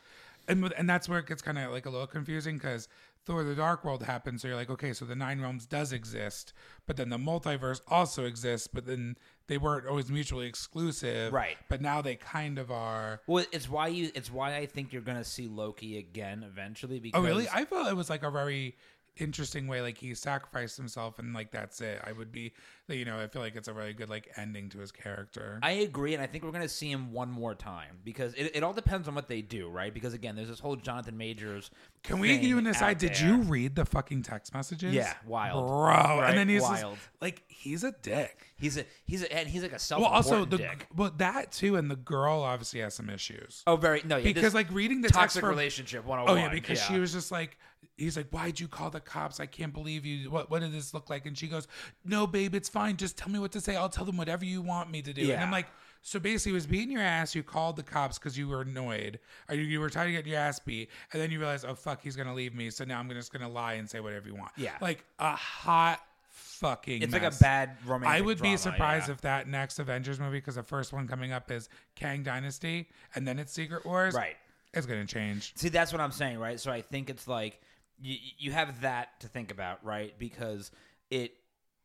and 0.48 0.72
and 0.78 0.90
that's 0.90 1.10
where 1.10 1.20
it 1.20 1.26
gets 1.28 1.42
kind 1.42 1.58
of 1.58 1.72
like 1.72 1.86
a 1.86 1.90
little 1.90 2.08
confusing 2.08 2.56
because 2.58 2.88
Thor: 3.28 3.44
The 3.44 3.54
Dark 3.56 3.84
World 3.84 4.04
happens. 4.04 4.42
So 4.42 4.48
you're 4.48 4.58
like, 4.58 4.70
okay, 4.70 4.94
so 4.94 5.06
the 5.06 5.16
Nine 5.16 5.42
Realms 5.42 5.66
does 5.66 5.92
exist, 5.92 6.54
but 6.86 6.98
then 6.98 7.10
the 7.10 7.18
multiverse 7.18 7.82
also 7.88 8.26
exists, 8.26 8.68
but 8.68 8.86
then 8.86 9.18
they 9.48 9.58
weren't 9.58 9.86
always 9.86 10.10
mutually 10.10 10.48
exclusive, 10.48 11.32
Right. 11.34 11.58
But 11.70 11.82
now 11.82 12.02
they 12.02 12.16
kind 12.16 12.58
of 12.58 12.72
are. 12.72 13.22
Well, 13.28 13.46
it's 13.52 13.70
why 13.70 13.88
you. 13.90 14.12
It's 14.16 14.32
why 14.32 14.56
I 14.56 14.66
think 14.66 14.94
you're 14.94 15.02
gonna 15.02 15.24
see 15.24 15.48
Loki 15.48 15.98
again 15.98 16.44
eventually. 16.44 17.00
Because 17.00 17.20
Oh, 17.20 17.24
really? 17.24 17.48
I 17.54 17.66
felt 17.66 17.88
it 17.88 17.96
was 17.96 18.10
like 18.10 18.24
a 18.24 18.32
very 18.32 18.76
interesting 19.20 19.68
way. 19.68 19.82
Like 19.82 19.98
he 19.98 20.14
sacrificed 20.14 20.78
himself, 20.78 21.20
and 21.20 21.34
like 21.34 21.52
that's 21.52 21.82
it. 21.82 22.02
I 22.06 22.12
would 22.12 22.32
be, 22.32 22.54
you 22.88 23.06
know, 23.06 23.20
I 23.20 23.28
feel 23.28 23.42
like 23.42 23.56
it's 23.56 23.68
a 23.68 23.74
really 23.74 23.94
good 23.94 24.10
like 24.10 24.32
ending 24.38 24.70
to 24.70 24.80
his 24.80 24.92
character. 24.92 25.60
I 25.64 25.72
agree, 25.72 26.14
and 26.14 26.24
I 26.24 26.28
think 26.28 26.44
we're 26.44 26.52
gonna 26.52 26.70
see 26.70 26.92
him 26.92 27.12
one 27.12 27.30
more 27.30 27.56
time 27.56 28.00
because 28.04 28.34
it, 28.36 28.52
it 28.56 28.64
all 28.64 28.74
depends 28.74 29.08
on 29.08 29.16
what 29.16 29.28
they 29.28 29.42
do, 29.42 29.70
right? 29.70 29.94
Because 29.94 30.14
again, 30.14 30.36
there's 30.36 30.50
this 30.50 30.60
whole 30.60 30.76
Jonathan 30.76 31.18
Majors. 31.18 31.72
Can 32.04 32.20
we 32.20 32.30
thing 32.30 32.42
give 32.42 32.50
you 32.50 32.58
an 32.58 32.68
aside? 32.68 32.98
Did 32.98 33.20
you 33.20 33.38
read 33.38 33.76
the 33.76 33.86
fucking 33.86 34.24
text 34.24 34.54
messages? 34.54 34.94
Yeah, 34.94 35.14
wild. 35.26 35.68
bro. 35.68 35.78
Right? 35.78 36.30
And 36.30 36.38
then 36.38 36.48
he's 36.50 36.62
just- 36.62 36.84
Wild. 36.84 36.98
like, 37.22 37.44
he's 37.48 37.84
a 37.84 37.92
dick. 38.02 38.48
He's 38.60 38.78
a 38.78 38.86
he's 39.06 39.22
a 39.24 39.32
and 39.32 39.48
he's 39.48 39.62
like 39.62 39.74
a 39.74 39.80
self 39.80 40.02
Well, 40.02 40.10
also 40.10 40.44
the 40.44 40.58
dick. 40.58 40.88
well 40.96 41.12
that 41.18 41.52
too, 41.52 41.76
and 41.76 41.92
the 41.92 41.96
girl 41.96 42.42
obviously 42.42 42.80
has 42.80 42.96
some 42.96 43.10
issues. 43.10 43.62
Oh, 43.68 43.76
very 43.76 44.02
no, 44.04 44.18
yeah, 44.18 44.24
because 44.24 44.56
like 44.56 44.72
reading 44.72 45.02
the 45.02 45.10
text 45.10 45.20
toxic 45.20 45.42
from, 45.42 45.50
relationship 45.50 46.06
one 46.06 46.20
Oh, 46.20 46.26
oh 46.30 46.36
yeah, 46.36 46.50
because 46.50 46.82
she 46.82 46.98
was 46.98 47.14
just 47.14 47.32
like, 47.32 47.58
he's 47.98 48.16
like, 48.16 48.30
why'd 48.30 48.60
you 48.60 48.68
call 48.68 48.90
the 48.90 49.00
cops? 49.00 49.40
I 49.40 49.46
can't 49.46 49.74
believe 49.74 50.06
you. 50.06 50.30
What 50.30 50.50
what 50.50 50.62
did 50.62 50.72
this 50.72 50.94
look 50.94 51.10
like? 51.10 51.26
And 51.26 51.38
she 51.38 51.48
goes, 51.48 51.68
no, 52.06 52.26
babe, 52.26 52.56
it's 52.56 52.70
fine. 52.70 52.96
Just 52.98 53.18
tell 53.18 53.30
me 53.30 53.40
what 53.40 53.52
to 53.52 53.62
say. 53.62 53.76
I'll 53.76 53.90
tell 53.90 54.06
them 54.06 54.18
whatever 54.18 54.46
you 54.46 54.62
want 54.62 54.90
me 54.90 55.02
to 55.02 55.14
do. 55.14 55.32
And 55.32 55.42
I'm 55.42 55.52
like. 55.52 55.68
So 56.04 56.20
basically, 56.20 56.52
it 56.52 56.54
was 56.54 56.68
beating 56.68 56.92
your 56.92 57.02
ass. 57.02 57.36
You 57.36 57.44
called 57.44 57.76
the 57.76 57.84
cops 57.84 58.18
because 58.18 58.38
you 58.38 58.48
were 58.48 58.62
annoyed, 58.62 59.20
or 59.50 59.56
you, 59.56 59.64
you 59.64 59.82
were 59.82 59.90
trying 59.90 60.06
to 60.08 60.14
get 60.14 60.26
your 60.26 60.40
ass 60.40 60.58
beat, 60.58 60.90
and 61.12 61.22
then 61.22 61.32
you 61.32 61.40
realize, 61.40 61.66
oh 61.66 61.76
fuck, 61.76 62.02
he's 62.02 62.16
gonna 62.16 62.36
leave 62.36 62.56
me. 62.56 62.70
So 62.70 62.86
now 62.86 63.00
I'm 63.00 63.10
just 63.10 63.34
gonna 63.34 63.50
lie 63.50 63.74
and 63.74 63.90
say 63.90 64.00
whatever 64.00 64.30
you 64.30 64.36
want. 64.36 64.52
Yeah. 64.56 64.78
like 64.80 65.04
a 65.20 65.36
hot 65.36 66.00
fucking. 66.30 67.02
It's 67.02 67.12
like 67.12 67.24
a 67.24 67.32
bad 67.42 67.76
romantic. 67.86 68.22
I 68.22 68.22
would 68.22 68.38
drama, 68.38 68.54
be 68.54 68.58
surprised 68.58 69.08
yeah. 69.10 69.16
if 69.16 69.22
that 69.22 69.50
next 69.50 69.80
Avengers 69.80 70.20
movie, 70.20 70.38
because 70.38 70.56
the 70.56 70.64
first 70.64 70.94
one 70.94 71.08
coming 71.08 71.34
up 71.34 71.52
is 71.52 71.68
Kang 71.96 72.24
Dynasty, 72.24 72.88
and 73.16 73.28
then 73.28 73.38
it's 73.38 73.52
Secret 73.52 73.86
Wars. 73.86 74.14
Right. 74.14 74.38
It's 74.74 74.86
gonna 74.86 75.06
change. 75.06 75.54
See, 75.56 75.70
that's 75.70 75.92
what 75.92 76.00
I'm 76.00 76.12
saying, 76.12 76.38
right? 76.38 76.60
So 76.60 76.72
I 76.72 76.82
think 76.82 77.10
it's 77.10 77.28
like 77.28 77.60
you, 78.02 78.18
you 78.38 78.52
have 78.52 78.82
that 78.82 79.20
to 79.22 79.28
think 79.28 79.52
about, 79.52 79.84
right? 79.84 80.14
Because 80.18 80.72
it, 81.10 81.34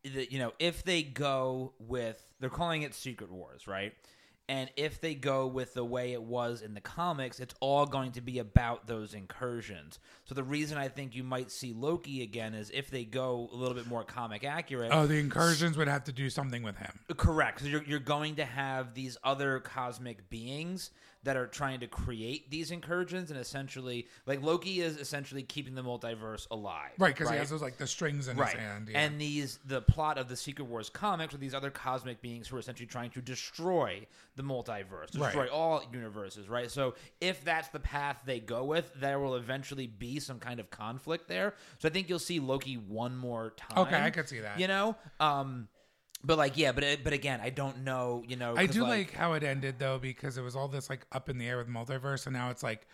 the, 0.04 0.30
you 0.30 0.38
know, 0.38 0.52
if 0.58 0.84
they 0.84 1.02
go 1.02 1.74
with, 1.78 2.22
they're 2.40 2.50
calling 2.50 2.82
it 2.82 2.94
Secret 2.94 3.30
Wars, 3.30 3.66
right? 3.66 3.92
And 4.48 4.68
if 4.76 5.00
they 5.00 5.14
go 5.14 5.46
with 5.46 5.72
the 5.72 5.84
way 5.84 6.12
it 6.12 6.22
was 6.22 6.62
in 6.62 6.74
the 6.74 6.80
comics, 6.80 7.38
it's 7.38 7.54
all 7.60 7.86
going 7.86 8.12
to 8.12 8.20
be 8.20 8.40
about 8.40 8.86
those 8.86 9.14
incursions. 9.14 10.00
So 10.24 10.34
the 10.34 10.42
reason 10.42 10.76
I 10.76 10.88
think 10.88 11.14
you 11.14 11.22
might 11.22 11.50
see 11.50 11.72
Loki 11.72 12.22
again 12.22 12.52
is 12.52 12.68
if 12.70 12.90
they 12.90 13.04
go 13.04 13.48
a 13.52 13.56
little 13.56 13.74
bit 13.74 13.86
more 13.86 14.02
comic 14.02 14.44
accurate. 14.44 14.90
Oh, 14.92 15.06
the 15.06 15.18
incursions 15.18 15.76
would 15.76 15.88
have 15.88 16.04
to 16.04 16.12
do 16.12 16.28
something 16.28 16.62
with 16.64 16.76
him. 16.76 16.98
Correct. 17.16 17.60
So 17.60 17.66
you're, 17.66 17.84
you're 17.84 18.00
going 18.00 18.34
to 18.36 18.44
have 18.44 18.94
these 18.94 19.16
other 19.22 19.60
cosmic 19.60 20.28
beings 20.28 20.90
that 21.24 21.36
are 21.36 21.46
trying 21.46 21.80
to 21.80 21.86
create 21.86 22.50
these 22.50 22.70
incursions, 22.70 23.30
and 23.30 23.38
essentially, 23.38 24.08
like 24.26 24.42
Loki 24.42 24.80
is 24.80 24.96
essentially 24.96 25.42
keeping 25.42 25.74
the 25.74 25.82
multiverse 25.82 26.48
alive, 26.50 26.90
Right, 26.98 27.14
because 27.14 27.30
he 27.30 27.36
has 27.36 27.50
those 27.50 27.62
like 27.62 27.78
the 27.78 27.86
strings 27.86 28.28
in 28.28 28.36
right. 28.36 28.50
his 28.50 28.58
hand. 28.60 28.88
Yeah. 28.90 29.00
And 29.00 29.20
these 29.20 29.58
the 29.64 29.80
plot 29.82 30.18
of 30.18 30.28
the 30.28 30.36
Secret 30.36 30.64
Wars 30.64 30.90
comics 30.90 31.32
with 31.32 31.40
these 31.40 31.54
other 31.54 31.70
cosmic 31.70 32.20
beings 32.22 32.48
who 32.48 32.56
are 32.56 32.58
essentially 32.58 32.86
trying 32.86 33.10
to 33.10 33.20
destroy 33.22 34.06
the 34.36 34.42
multiverse, 34.42 35.16
Right. 35.16 35.26
destroy 35.26 35.48
all 35.48 35.82
universes, 35.92 36.48
right? 36.48 36.70
So 36.70 36.94
if 37.20 37.44
that's 37.44 37.68
the 37.68 37.80
path 37.80 38.20
they 38.24 38.40
go 38.40 38.64
with, 38.64 38.92
there 38.94 39.18
will 39.20 39.36
eventually 39.36 39.86
be 39.86 40.18
some 40.18 40.38
kind 40.38 40.58
of 40.58 40.70
conflict 40.70 41.28
there. 41.28 41.54
So 41.78 41.88
I 41.88 41.92
think 41.92 42.08
you'll 42.08 42.18
see 42.18 42.40
Loki 42.40 42.74
one 42.74 43.16
more 43.16 43.50
time. 43.56 43.78
Okay, 43.86 44.00
I 44.02 44.10
could 44.10 44.28
see 44.28 44.40
that. 44.40 44.58
You 44.58 44.68
know, 44.68 44.96
um, 45.20 45.68
but 46.24 46.38
like 46.38 46.56
yeah, 46.56 46.72
but 46.72 46.84
but 47.02 47.12
again, 47.12 47.40
I 47.42 47.50
don't 47.50 47.84
know. 47.84 48.22
You 48.26 48.36
know, 48.36 48.54
I 48.56 48.66
do 48.66 48.82
like, 48.82 49.12
how 49.12 49.32
it 49.32 49.42
ended 49.42 49.76
though, 49.78 49.98
because 49.98 50.38
it 50.38 50.42
was 50.42 50.56
all 50.56 50.68
this 50.68 50.88
like 50.88 51.06
up 51.12 51.28
in 51.28 51.38
the 51.38 51.46
air 51.46 51.58
with 51.58 51.68
multiverse, 51.68 52.26
and 52.26 52.34
now 52.34 52.50
it's 52.50 52.62
like, 52.62 52.86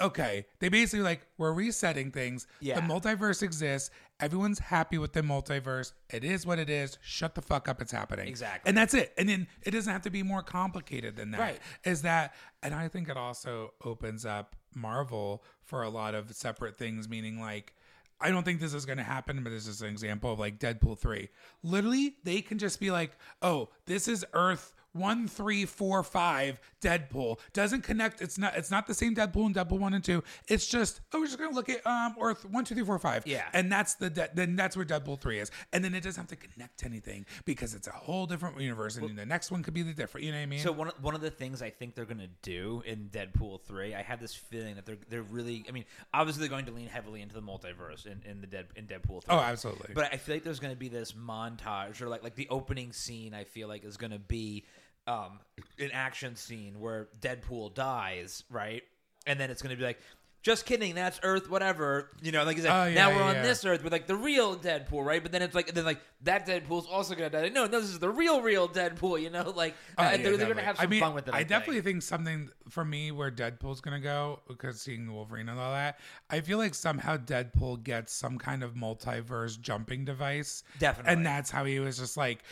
okay, 0.00 0.46
they 0.58 0.68
basically 0.68 1.02
like 1.02 1.26
we're 1.38 1.52
resetting 1.52 2.10
things. 2.10 2.46
Yeah. 2.60 2.76
The 2.76 2.82
multiverse 2.82 3.42
exists. 3.42 3.90
Everyone's 4.20 4.58
happy 4.58 4.98
with 4.98 5.12
the 5.12 5.22
multiverse. 5.22 5.92
It 6.10 6.24
is 6.24 6.44
what 6.46 6.58
it 6.58 6.70
is. 6.70 6.98
Shut 7.00 7.34
the 7.34 7.42
fuck 7.42 7.68
up. 7.68 7.80
It's 7.80 7.92
happening. 7.92 8.28
Exactly. 8.28 8.68
And 8.68 8.76
that's 8.76 8.94
it. 8.94 9.12
And 9.18 9.28
then 9.28 9.46
it 9.62 9.72
doesn't 9.72 9.92
have 9.92 10.02
to 10.02 10.10
be 10.10 10.22
more 10.22 10.42
complicated 10.42 11.16
than 11.16 11.32
that. 11.32 11.40
Right. 11.40 11.58
Is 11.84 12.02
that? 12.02 12.34
And 12.62 12.74
I 12.74 12.88
think 12.88 13.08
it 13.08 13.16
also 13.16 13.74
opens 13.84 14.24
up 14.24 14.56
Marvel 14.74 15.44
for 15.64 15.82
a 15.82 15.88
lot 15.88 16.14
of 16.14 16.32
separate 16.34 16.76
things. 16.76 17.08
Meaning 17.08 17.40
like. 17.40 17.74
I 18.22 18.30
don't 18.30 18.44
think 18.44 18.60
this 18.60 18.74
is 18.74 18.86
going 18.86 18.98
to 18.98 19.04
happen, 19.04 19.42
but 19.42 19.50
this 19.50 19.66
is 19.66 19.82
an 19.82 19.88
example 19.88 20.32
of 20.32 20.38
like 20.38 20.58
Deadpool 20.58 20.98
3. 20.98 21.28
Literally, 21.62 22.16
they 22.24 22.40
can 22.40 22.58
just 22.58 22.80
be 22.80 22.90
like, 22.90 23.12
oh, 23.42 23.70
this 23.86 24.08
is 24.08 24.24
Earth 24.32 24.72
1345 24.92 26.60
Deadpool. 26.80 27.38
Doesn't 27.52 27.82
connect. 27.82 28.20
It's 28.20 28.38
not 28.38 28.56
it's 28.56 28.70
not 28.70 28.86
the 28.86 28.94
same 28.94 29.14
Deadpool 29.14 29.46
in 29.46 29.54
Deadpool 29.54 29.78
1 29.78 29.94
and 29.94 30.04
2. 30.04 30.22
It's 30.48 30.66
just, 30.66 31.00
oh, 31.12 31.20
we're 31.20 31.26
just 31.26 31.38
going 31.38 31.50
to 31.50 31.56
look 31.56 31.68
at 31.68 31.86
um 31.86 32.16
Earth 32.20 32.44
1, 32.44 32.64
2, 32.64 32.74
3, 32.74 32.84
4, 32.84 32.98
5. 32.98 33.26
Yeah. 33.26 33.44
And 33.52 33.70
that's 33.70 33.94
the 33.94 34.10
de- 34.10 34.30
then 34.34 34.56
that's 34.56 34.76
where 34.76 34.84
Deadpool 34.84 35.20
3 35.20 35.38
is. 35.38 35.50
And 35.72 35.84
then 35.84 35.94
it 35.94 36.02
doesn't 36.02 36.20
have 36.20 36.38
to 36.38 36.48
connect 36.48 36.78
to 36.80 36.86
anything 36.86 37.26
because 37.44 37.74
it's 37.74 37.86
a 37.88 37.92
whole 37.92 38.26
different 38.26 38.60
universe 38.60 38.96
and 38.96 39.16
the 39.16 39.26
next 39.26 39.50
one 39.50 39.62
could 39.62 39.74
be 39.74 39.82
the 39.82 39.92
different, 39.92 40.26
you 40.26 40.32
know 40.32 40.38
what 40.38 40.42
I 40.42 40.46
mean? 40.46 40.60
So 40.60 40.72
one 40.72 40.88
of, 40.88 40.94
one 41.02 41.14
of 41.14 41.20
the 41.20 41.30
things 41.30 41.62
I 41.62 41.70
think 41.70 41.94
they're 41.94 42.04
gonna 42.04 42.28
do 42.42 42.82
in 42.86 43.08
Deadpool 43.12 43.62
three, 43.62 43.94
I 43.94 44.02
have 44.02 44.20
this 44.20 44.34
feeling 44.34 44.74
that 44.76 44.86
they're 44.86 44.98
they're 45.08 45.22
really. 45.22 45.64
I 45.68 45.72
mean, 45.72 45.84
obviously 46.12 46.40
they're 46.40 46.50
going 46.50 46.66
to 46.66 46.72
lean 46.72 46.88
heavily 46.88 47.22
into 47.22 47.34
the 47.34 47.42
multiverse 47.42 48.06
in, 48.06 48.20
in 48.28 48.40
the 48.40 48.46
Dead 48.46 48.66
in 48.76 48.86
Deadpool 48.86 49.22
three. 49.24 49.34
oh, 49.34 49.38
absolutely. 49.38 49.94
But 49.94 50.12
I 50.12 50.16
feel 50.16 50.34
like 50.36 50.44
there's 50.44 50.60
going 50.60 50.72
to 50.72 50.78
be 50.78 50.88
this 50.88 51.12
montage, 51.12 52.00
or 52.00 52.08
like 52.08 52.22
like 52.22 52.34
the 52.34 52.48
opening 52.50 52.92
scene. 52.92 53.34
I 53.34 53.44
feel 53.44 53.68
like 53.68 53.84
is 53.84 53.96
going 53.96 54.12
to 54.12 54.18
be 54.18 54.64
um, 55.06 55.40
an 55.78 55.90
action 55.92 56.36
scene 56.36 56.78
where 56.80 57.08
Deadpool 57.20 57.74
dies, 57.74 58.44
right? 58.50 58.82
And 59.26 59.38
then 59.38 59.50
it's 59.50 59.62
going 59.62 59.74
to 59.74 59.76
be 59.78 59.84
like, 59.84 60.00
just 60.42 60.66
kidding, 60.66 60.96
that's 60.96 61.20
Earth, 61.22 61.48
whatever. 61.48 62.10
You 62.20 62.32
know, 62.32 62.42
like 62.42 62.56
you 62.56 62.64
said, 62.64 62.72
Oh, 62.72 62.86
yeah, 62.88 62.94
now 62.94 63.10
we're 63.10 63.18
yeah, 63.18 63.28
on 63.28 63.34
yeah. 63.36 63.42
this 63.44 63.64
Earth 63.64 63.84
with 63.84 63.92
like 63.92 64.08
the 64.08 64.16
real 64.16 64.56
Deadpool, 64.56 65.04
right? 65.04 65.22
But 65.22 65.30
then 65.30 65.40
it's 65.40 65.54
like, 65.54 65.72
then 65.72 65.84
like 65.84 66.00
that 66.22 66.48
Deadpool's 66.48 66.88
also 66.90 67.14
going 67.14 67.30
to 67.30 67.42
die. 67.42 67.48
No, 67.50 67.66
no, 67.66 67.80
this 67.80 67.90
is 67.90 68.00
the 68.00 68.10
real, 68.10 68.42
real 68.42 68.68
Deadpool. 68.68 69.22
You 69.22 69.30
know, 69.30 69.50
like 69.56 69.76
Oh, 69.96 70.02
uh, 70.02 70.16
they're, 70.16 70.36
they're 70.36 70.46
going 70.46 70.56
to 70.56 70.64
have 70.64 70.78
some 70.78 70.86
I 70.86 70.90
mean, 70.90 70.98
fun 71.00 71.14
with 71.14 71.28
it. 71.28 71.30
I, 71.34 71.36
I 71.36 71.40
think. 71.40 71.48
definitely 71.50 71.82
think 71.82 72.02
something 72.02 72.50
for 72.68 72.84
me 72.84 73.12
where 73.12 73.30
Deadpool's 73.30 73.80
gonna 73.80 74.00
go 74.00 74.40
because 74.48 74.80
seeing 74.80 75.12
Wolverine 75.12 75.48
and 75.48 75.60
all 75.60 75.72
that. 75.74 76.00
I 76.28 76.40
feel 76.40 76.58
like 76.58 76.74
somehow 76.74 77.18
Deadpool 77.18 77.84
gets 77.84 78.12
some 78.12 78.36
kind 78.36 78.64
of 78.64 78.74
multiverse 78.74 79.60
jumping 79.60 80.04
device. 80.04 80.64
Definitely. 80.80 81.12
and 81.12 81.24
that's 81.24 81.52
how 81.52 81.64
he 81.64 81.78
was 81.78 81.98
just 81.98 82.16
like. 82.16 82.42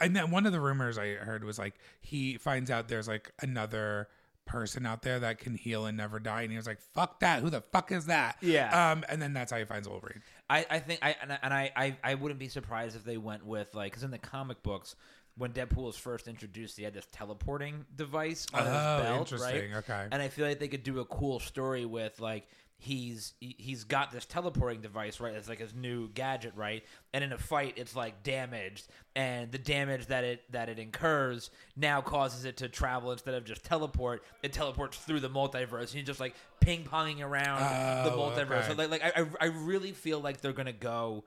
And 0.00 0.14
then 0.16 0.30
one 0.30 0.46
of 0.46 0.52
the 0.52 0.60
rumors 0.60 0.98
I 0.98 1.14
heard 1.14 1.44
was 1.44 1.58
like 1.58 1.74
he 2.00 2.36
finds 2.38 2.70
out 2.70 2.88
there's 2.88 3.08
like 3.08 3.32
another 3.42 4.08
person 4.46 4.84
out 4.84 5.02
there 5.02 5.20
that 5.20 5.38
can 5.38 5.54
heal 5.54 5.86
and 5.86 5.96
never 5.96 6.18
die, 6.18 6.42
and 6.42 6.50
he 6.50 6.56
was 6.56 6.66
like, 6.66 6.80
"Fuck 6.80 7.20
that! 7.20 7.40
Who 7.42 7.50
the 7.50 7.60
fuck 7.60 7.92
is 7.92 8.06
that?" 8.06 8.36
Yeah. 8.40 8.92
Um, 8.92 9.04
and 9.08 9.22
then 9.22 9.32
that's 9.32 9.52
how 9.52 9.58
he 9.58 9.64
finds 9.64 9.88
Wolverine. 9.88 10.22
I, 10.48 10.66
I 10.68 10.78
think 10.80 11.00
I 11.02 11.14
and, 11.22 11.32
I- 11.32 11.38
and 11.42 11.54
I, 11.54 11.70
I 11.76 11.96
I 12.02 12.14
wouldn't 12.14 12.40
be 12.40 12.48
surprised 12.48 12.96
if 12.96 13.04
they 13.04 13.16
went 13.16 13.44
with 13.46 13.74
like 13.74 13.92
because 13.92 14.02
in 14.02 14.10
the 14.10 14.18
comic 14.18 14.62
books 14.64 14.96
when 15.36 15.52
Deadpool 15.52 15.84
was 15.84 15.96
first 15.96 16.26
introduced 16.26 16.76
he 16.76 16.82
had 16.82 16.92
this 16.92 17.06
teleporting 17.12 17.86
device 17.94 18.46
on 18.52 18.64
his 18.64 18.68
Oh, 18.74 19.02
belt 19.02 19.18
interesting. 19.32 19.70
right 19.72 19.78
Okay. 19.78 20.06
and 20.10 20.20
I 20.20 20.26
feel 20.28 20.46
like 20.46 20.58
they 20.58 20.66
could 20.68 20.82
do 20.82 20.98
a 20.98 21.04
cool 21.04 21.38
story 21.38 21.86
with 21.86 22.18
like 22.20 22.48
he's 22.80 23.34
he- 23.40 23.54
he's 23.58 23.84
got 23.84 24.10
this 24.10 24.24
teleporting 24.24 24.80
device 24.80 25.20
right? 25.20 25.34
It's 25.34 25.48
like 25.48 25.58
his 25.60 25.74
new 25.74 26.08
gadget 26.08 26.52
right? 26.56 26.82
And 27.12 27.22
in 27.22 27.32
a 27.32 27.38
fight 27.38 27.74
it's 27.76 27.94
like 27.94 28.22
damaged. 28.22 28.88
And 29.14 29.52
the 29.52 29.58
damage 29.58 30.06
that 30.06 30.24
it 30.24 30.42
that 30.52 30.68
it 30.68 30.78
incurs 30.78 31.50
now 31.76 32.00
causes 32.00 32.44
it 32.44 32.56
to 32.58 32.68
travel 32.68 33.12
instead 33.12 33.34
of 33.34 33.44
just 33.44 33.64
teleport. 33.64 34.22
It 34.42 34.52
teleports 34.52 34.96
through 34.98 35.20
the 35.20 35.30
multiverse. 35.30 35.82
And 35.88 35.94
you're 35.94 36.02
just 36.04 36.20
like 36.20 36.34
ping 36.60 36.84
ponging 36.84 37.20
around 37.20 37.60
the 38.04 38.12
Oh, 38.14 38.18
multiverse. 38.18 38.64
Okay. 38.64 38.68
so 38.68 38.74
like, 38.74 38.90
like 38.90 39.02
I, 39.04 39.20
I 39.22 39.26
I 39.42 39.44
really 39.46 39.92
feel 39.92 40.20
like 40.20 40.40
they're 40.40 40.52
gonna 40.52 40.72
go 40.72 41.24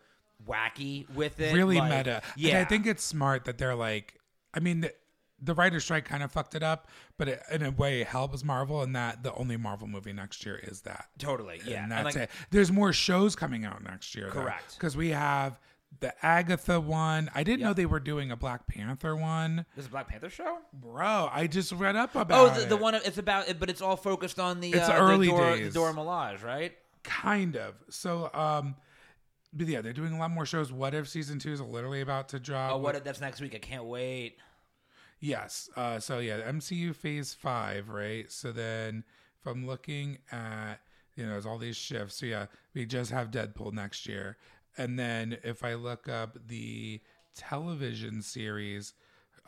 wacky 0.47 1.09
with 1.13 1.39
it 1.39 1.53
really 1.53 1.77
like, 1.77 1.91
meta. 1.91 2.21
yeah 2.35 2.49
And 2.57 2.57
I 2.59 2.65
think 2.65 2.85
it's 2.85 3.03
smart 3.03 3.45
that 3.45 3.57
they're 3.57 3.75
like, 3.75 4.19
I 4.53 4.59
mean, 4.59 4.89
the, 5.43 5.53
the 5.53 5.53
writer's 5.53 5.83
strike 5.83 6.05
kind 6.05 6.23
of 6.23 6.31
fucked 6.31 6.55
it 6.55 6.63
up, 6.63 6.87
but 7.17 7.27
it, 7.27 7.41
in 7.51 7.63
a 7.63 7.71
way, 7.71 8.01
it 8.01 8.07
helps 8.07 8.43
Marvel 8.43 8.81
in 8.83 8.93
that 8.93 9.23
the 9.23 9.33
only 9.35 9.57
Marvel 9.57 9.87
movie 9.87 10.13
next 10.13 10.45
year 10.45 10.59
is 10.63 10.81
that. 10.81 11.07
totally 11.17 11.59
yeah 11.65 11.83
and 11.83 11.91
And, 11.93 12.05
that's 12.05 12.15
like, 12.15 12.23
it. 12.25 12.29
There's 12.51 12.71
more 12.71 12.93
shows 12.93 13.35
coming 13.35 13.65
out 13.65 13.83
next 13.83 14.15
year, 14.15 14.29
Correct. 14.29 14.75
Because 14.75 14.95
we 14.97 15.09
have 15.09 15.59
the 15.99 16.13
Agatha 16.25 16.79
one. 16.79 17.29
I 17.35 17.43
didn't 17.43 17.61
know 17.61 17.73
they 17.73 17.85
were 17.85 17.99
doing 17.99 18.31
a 18.31 18.35
Black 18.35 18.65
Panther 18.67 19.15
one, 19.15 19.65
this 19.75 19.85
a 19.85 19.89
Black 19.89 20.07
Panther 20.07 20.29
show 20.29 20.57
bro. 20.73 21.29
I 21.31 21.45
just 21.47 21.71
read 21.71 21.95
up 21.95 22.11
Oh, 22.15 22.21
about 22.21 22.55
the, 22.55 22.65
the 22.65 22.75
it. 22.75 22.81
one 22.81 22.95
it's 22.95 23.17
about, 23.19 23.45
but 23.59 23.69
it's 23.69 23.81
all 23.81 23.95
focused 23.95 24.39
on 24.39 24.59
the 24.59 24.71
It's 24.71 24.89
uh, 24.89 24.93
early 24.93 25.27
the 25.27 25.33
Dora, 25.33 25.55
days. 25.57 25.73
the 25.73 25.79
Dora 25.79 25.93
Milaje, 25.93 26.43
right? 26.43 26.73
kind 27.03 27.57
of. 27.57 27.75
So, 27.89 28.31
um, 28.33 28.75
but 29.53 29.67
yeah, 29.67 29.81
they're 29.81 29.93
doing 29.93 30.13
a 30.13 30.17
lot 30.17 30.31
more 30.31 30.45
shows. 30.47 30.71
What 30.71 30.93
if 30.95 31.07
season 31.09 31.37
two 31.37 31.51
is 31.51 31.61
literally 31.61 32.01
about 32.01 32.29
to 32.29 32.39
drop? 32.39 32.71
Oh, 32.73 32.77
what? 32.77 32.95
If 32.95 33.03
that's 33.03 33.21
next 33.21 33.39
week. 33.41 33.53
I 33.53 33.59
can't 33.59 33.83
wait. 33.85 34.37
Yes. 35.23 35.69
Uh, 35.77 36.01
so 36.01 36.19
yeah, 36.19 36.41
MCU 36.41 36.93
Phase 36.93 37.33
Five, 37.33 37.87
right? 37.87 38.29
So 38.29 38.51
then, 38.51 39.05
if 39.39 39.47
I'm 39.47 39.65
looking 39.65 40.17
at, 40.33 40.75
you 41.15 41.23
know, 41.23 41.31
there's 41.31 41.45
all 41.45 41.57
these 41.57 41.77
shifts. 41.77 42.17
So 42.17 42.25
yeah, 42.25 42.47
we 42.73 42.85
just 42.85 43.09
have 43.11 43.31
Deadpool 43.31 43.71
next 43.71 44.05
year, 44.05 44.35
and 44.77 44.99
then 44.99 45.37
if 45.41 45.63
I 45.63 45.75
look 45.75 46.09
up 46.09 46.37
the 46.47 46.99
television 47.37 48.21
series, 48.21 48.95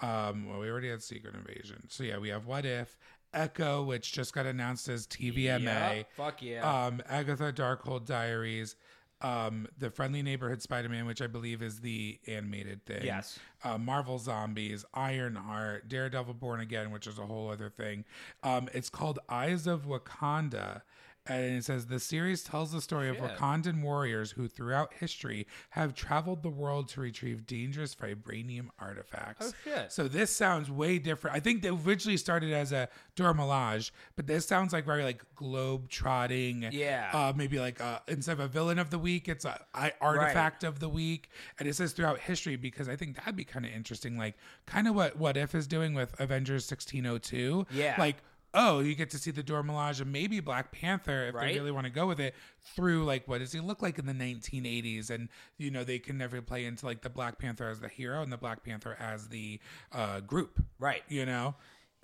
um, 0.01 0.47
well, 0.47 0.59
we 0.59 0.69
already 0.69 0.89
had 0.89 1.03
Secret 1.03 1.35
Invasion. 1.35 1.87
So 1.89 2.05
yeah, 2.05 2.19
we 2.19 2.29
have 2.29 2.45
What 2.45 2.65
If, 2.65 2.97
Echo, 3.33 3.83
which 3.83 4.13
just 4.13 4.33
got 4.33 4.45
announced 4.45 4.87
as 4.87 5.05
TVMA. 5.07 5.63
Yep. 5.63 6.07
Fuck 6.15 6.41
yeah. 6.41 6.85
Um, 6.85 7.01
Agatha 7.09 7.51
Darkhold 7.51 8.05
Diaries. 8.05 8.77
Um, 9.25 9.67
the 9.77 9.89
Friendly 9.89 10.21
Neighborhood 10.21 10.61
Spider-Man, 10.61 11.05
which 11.07 11.21
I 11.21 11.27
believe 11.27 11.63
is 11.63 11.79
the 11.79 12.19
animated 12.27 12.85
thing 12.85 13.03
Yes. 13.03 13.39
uh, 13.63 13.77
Marvel 13.77 14.19
Zombies, 14.19 14.85
Ironheart, 14.93 15.87
Daredevil 15.89 16.35
Born 16.35 16.59
Again, 16.59 16.91
which 16.91 17.07
is 17.07 17.17
a 17.17 17.25
whole 17.25 17.49
other 17.49 17.69
thing. 17.69 18.05
Um, 18.43 18.69
it's 18.73 18.89
called 18.89 19.17
Eyes 19.27 19.65
of 19.65 19.85
Wakanda. 19.87 20.81
And 21.27 21.57
it 21.57 21.65
says 21.65 21.87
the 21.87 21.99
series 21.99 22.43
tells 22.43 22.71
the 22.71 22.81
story 22.81 23.09
of 23.09 23.17
Wakandan 23.17 23.81
warriors 23.81 24.31
who, 24.31 24.47
throughout 24.47 24.93
history, 24.93 25.47
have 25.71 25.95
traveled 25.95 26.43
the 26.43 26.49
world 26.49 26.87
to 26.89 27.01
retrieve 27.01 27.47
dangerous 27.47 27.95
vibranium 27.95 28.67
artifacts. 28.77 29.47
Oh, 29.49 29.53
shit. 29.63 29.91
So 29.91 30.07
this 30.07 30.29
sounds 30.29 30.69
way 30.69 30.99
different. 30.99 31.35
I 31.35 31.39
think 31.39 31.63
they 31.63 31.69
originally 31.69 32.17
started 32.17 32.53
as 32.53 32.71
a 32.71 32.89
Dora 33.15 33.33
Milaje, 33.33 33.89
but 34.15 34.27
this 34.27 34.45
sounds 34.45 34.71
like 34.71 34.85
very 34.85 35.03
like 35.03 35.23
globe 35.35 35.89
trotting. 35.89 36.69
Yeah. 36.71 37.09
Uh, 37.11 37.33
maybe 37.35 37.59
like 37.59 37.81
uh, 37.81 38.01
instead 38.07 38.33
of 38.33 38.39
a 38.41 38.47
villain 38.47 38.77
of 38.77 38.91
the 38.91 38.99
week, 38.99 39.27
it's 39.27 39.45
a 39.45 39.59
I, 39.73 39.93
artifact 39.99 40.63
of 40.63 40.79
the 40.79 40.89
week, 40.89 41.31
and 41.57 41.67
it 41.67 41.75
says 41.75 41.93
throughout 41.93 42.19
history 42.19 42.55
because 42.55 42.87
I 42.87 42.95
think 42.95 43.15
that'd 43.15 43.35
be 43.35 43.45
kind 43.45 43.65
of 43.65 43.71
interesting, 43.71 44.15
like 44.15 44.35
kind 44.67 44.87
of 44.87 44.93
what 44.93 45.17
What 45.17 45.37
If 45.37 45.55
is 45.55 45.65
doing 45.65 45.95
with 45.95 46.13
Avengers 46.19 46.65
sixteen 46.65 47.07
oh 47.07 47.17
two. 47.17 47.65
Yeah. 47.71 47.95
like. 47.97 48.17
Oh, 48.57 48.79
you 48.79 48.95
get 48.95 49.09
to 49.11 49.17
see 49.19 49.31
the 49.31 49.43
Dora 49.43 49.63
Milaje 49.63 50.01
and 50.01 50.11
maybe 50.11 50.39
Black 50.39 50.71
Panther 50.71 51.27
if 51.27 51.35
Right. 51.35 51.53
they 51.53 51.59
really 51.59 51.71
want 51.71 51.85
to 51.85 51.91
go 51.91 52.07
with 52.07 52.19
it 52.19 52.33
through 52.75 53.03
like 53.03 53.27
what 53.27 53.39
does 53.39 53.51
he 53.51 53.59
look 53.59 53.81
like 53.81 53.99
in 53.99 54.05
the 54.05 54.13
1980s 54.13 55.09
and 55.09 55.27
you 55.57 55.69
know 55.69 55.83
they 55.83 55.99
can 55.99 56.17
never 56.17 56.41
play 56.41 56.65
into 56.65 56.85
like 56.85 57.01
the 57.01 57.09
Black 57.09 57.37
Panther 57.37 57.67
as 57.69 57.79
the 57.81 57.89
hero 57.89 58.21
and 58.21 58.31
the 58.31 58.37
Black 58.37 58.63
Panther 58.63 58.95
as 58.99 59.27
the 59.27 59.59
uh, 59.91 60.21
group 60.21 60.63
right. 60.79 61.03
you 61.09 61.25
know 61.25 61.53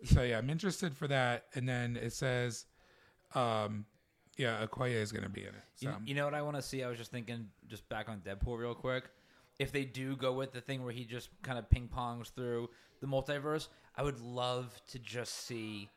so 0.04 0.24
yeah 0.24 0.38
i'm 0.40 0.50
interested 0.50 0.96
for 0.98 1.08
that 1.08 1.46
and 1.54 1.70
then 1.70 1.96
it 1.96 2.12
says 2.12 2.66
um 3.36 3.86
yeah 4.38 4.66
Okoye 4.66 4.94
is 4.94 5.12
going 5.12 5.24
to 5.24 5.30
be 5.30 5.42
in 5.42 5.50
it 5.50 5.64
so 5.76 5.90
You, 5.90 5.96
you 6.08 6.16
know 6.16 6.26
what 6.26 6.34
I 6.34 6.42
want 6.42 6.56
to 6.56 6.62
see? 6.62 6.84
I 6.84 6.90
was 6.90 6.98
just 6.98 7.12
thinking, 7.12 7.48
just 7.68 7.88
back 7.90 8.10
on 8.10 8.20
Deadpool 8.22 8.58
real 8.58 8.74
quick. 8.74 9.06
If 9.60 9.72
they 9.72 9.84
do 9.86 10.16
go 10.16 10.34
with 10.34 10.52
the 10.54 10.62
thing 10.62 10.84
where 10.84 10.94
he 10.94 11.06
just 11.06 11.30
kind 11.44 11.60
of 11.60 11.70
ping 11.70 11.88
pongs 11.96 12.32
through 12.34 12.70
the 13.00 13.08
multiverse, 13.08 13.68
I 13.96 14.04
would 14.04 14.20
love 14.22 14.80
to 14.88 15.00
just 15.00 15.46
see 15.46 15.90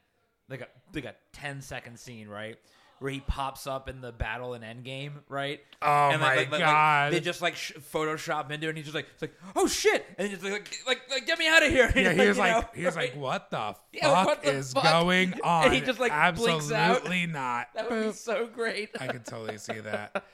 like 0.48 0.60
a 0.62 0.68
like 0.94 1.04
a 1.04 1.14
10 1.32 1.60
second 1.62 1.98
scene, 1.98 2.28
right? 2.28 2.56
Where 3.00 3.10
he 3.10 3.20
pops 3.20 3.66
up 3.66 3.88
in 3.88 4.00
the 4.00 4.12
battle 4.12 4.54
in 4.54 4.62
Endgame, 4.62 5.12
right? 5.28 5.60
Oh 5.82 6.16
my 6.16 6.44
God. 6.44 7.12
they 7.12 7.18
just 7.20 7.42
like 7.42 7.56
sh- 7.56 7.72
Photoshop 7.92 8.50
into 8.52 8.66
it, 8.66 8.70
and 8.70 8.78
he's 8.78 8.86
just 8.86 8.94
like, 8.94 9.06
it's 9.12 9.20
like, 9.20 9.34
oh 9.56 9.66
shit, 9.66 10.06
and 10.16 10.28
he's 10.28 10.42
like, 10.42 10.72
like, 10.86 11.00
like, 11.10 11.26
get 11.26 11.38
me 11.38 11.48
out 11.48 11.62
of 11.64 11.70
here. 11.70 11.92
yeah 11.96 12.12
he 12.12 12.28
was 12.28 12.38
like 12.38 12.52
know, 12.52 12.68
he 12.74 12.84
was 12.86 12.94
right? 12.96 13.12
like 13.12 13.20
what 13.20 13.50
the 13.50 13.74
Yeah, 13.92 14.14
fuck 14.14 14.26
what 14.26 14.42
the 14.44 14.52
is 14.52 14.72
fuck? 14.72 14.84
going 14.84 15.34
on 15.42 15.64
And 15.66 15.74
he 15.74 15.80
just, 15.80 15.98
like, 15.98 16.12
absolutely 16.12 17.26
not 17.26 17.66
that 17.74 17.90
would 17.90 18.06
be 18.06 18.12
so 18.12 18.46
great. 18.46 18.90
i 19.00 19.08
could 19.08 19.26
totally 19.26 19.58
see 19.58 19.80
that 19.80 20.24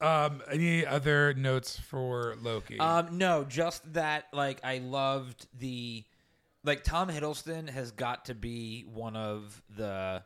um 0.00 0.42
any 0.50 0.84
other 0.84 1.34
notes 1.34 1.78
for 1.78 2.34
loki 2.42 2.78
Um, 2.80 3.18
no, 3.18 3.44
just 3.44 3.92
that 3.92 4.24
like 4.32 4.60
I 4.64 4.78
loved 4.78 5.46
the 5.58 6.04
like 6.64 6.84
Tom 6.84 7.08
Hiddleston 7.08 7.68
has 7.68 7.90
got 7.92 8.26
to 8.26 8.34
be 8.34 8.82
one 8.92 9.16
of 9.16 9.62
the 9.76 10.22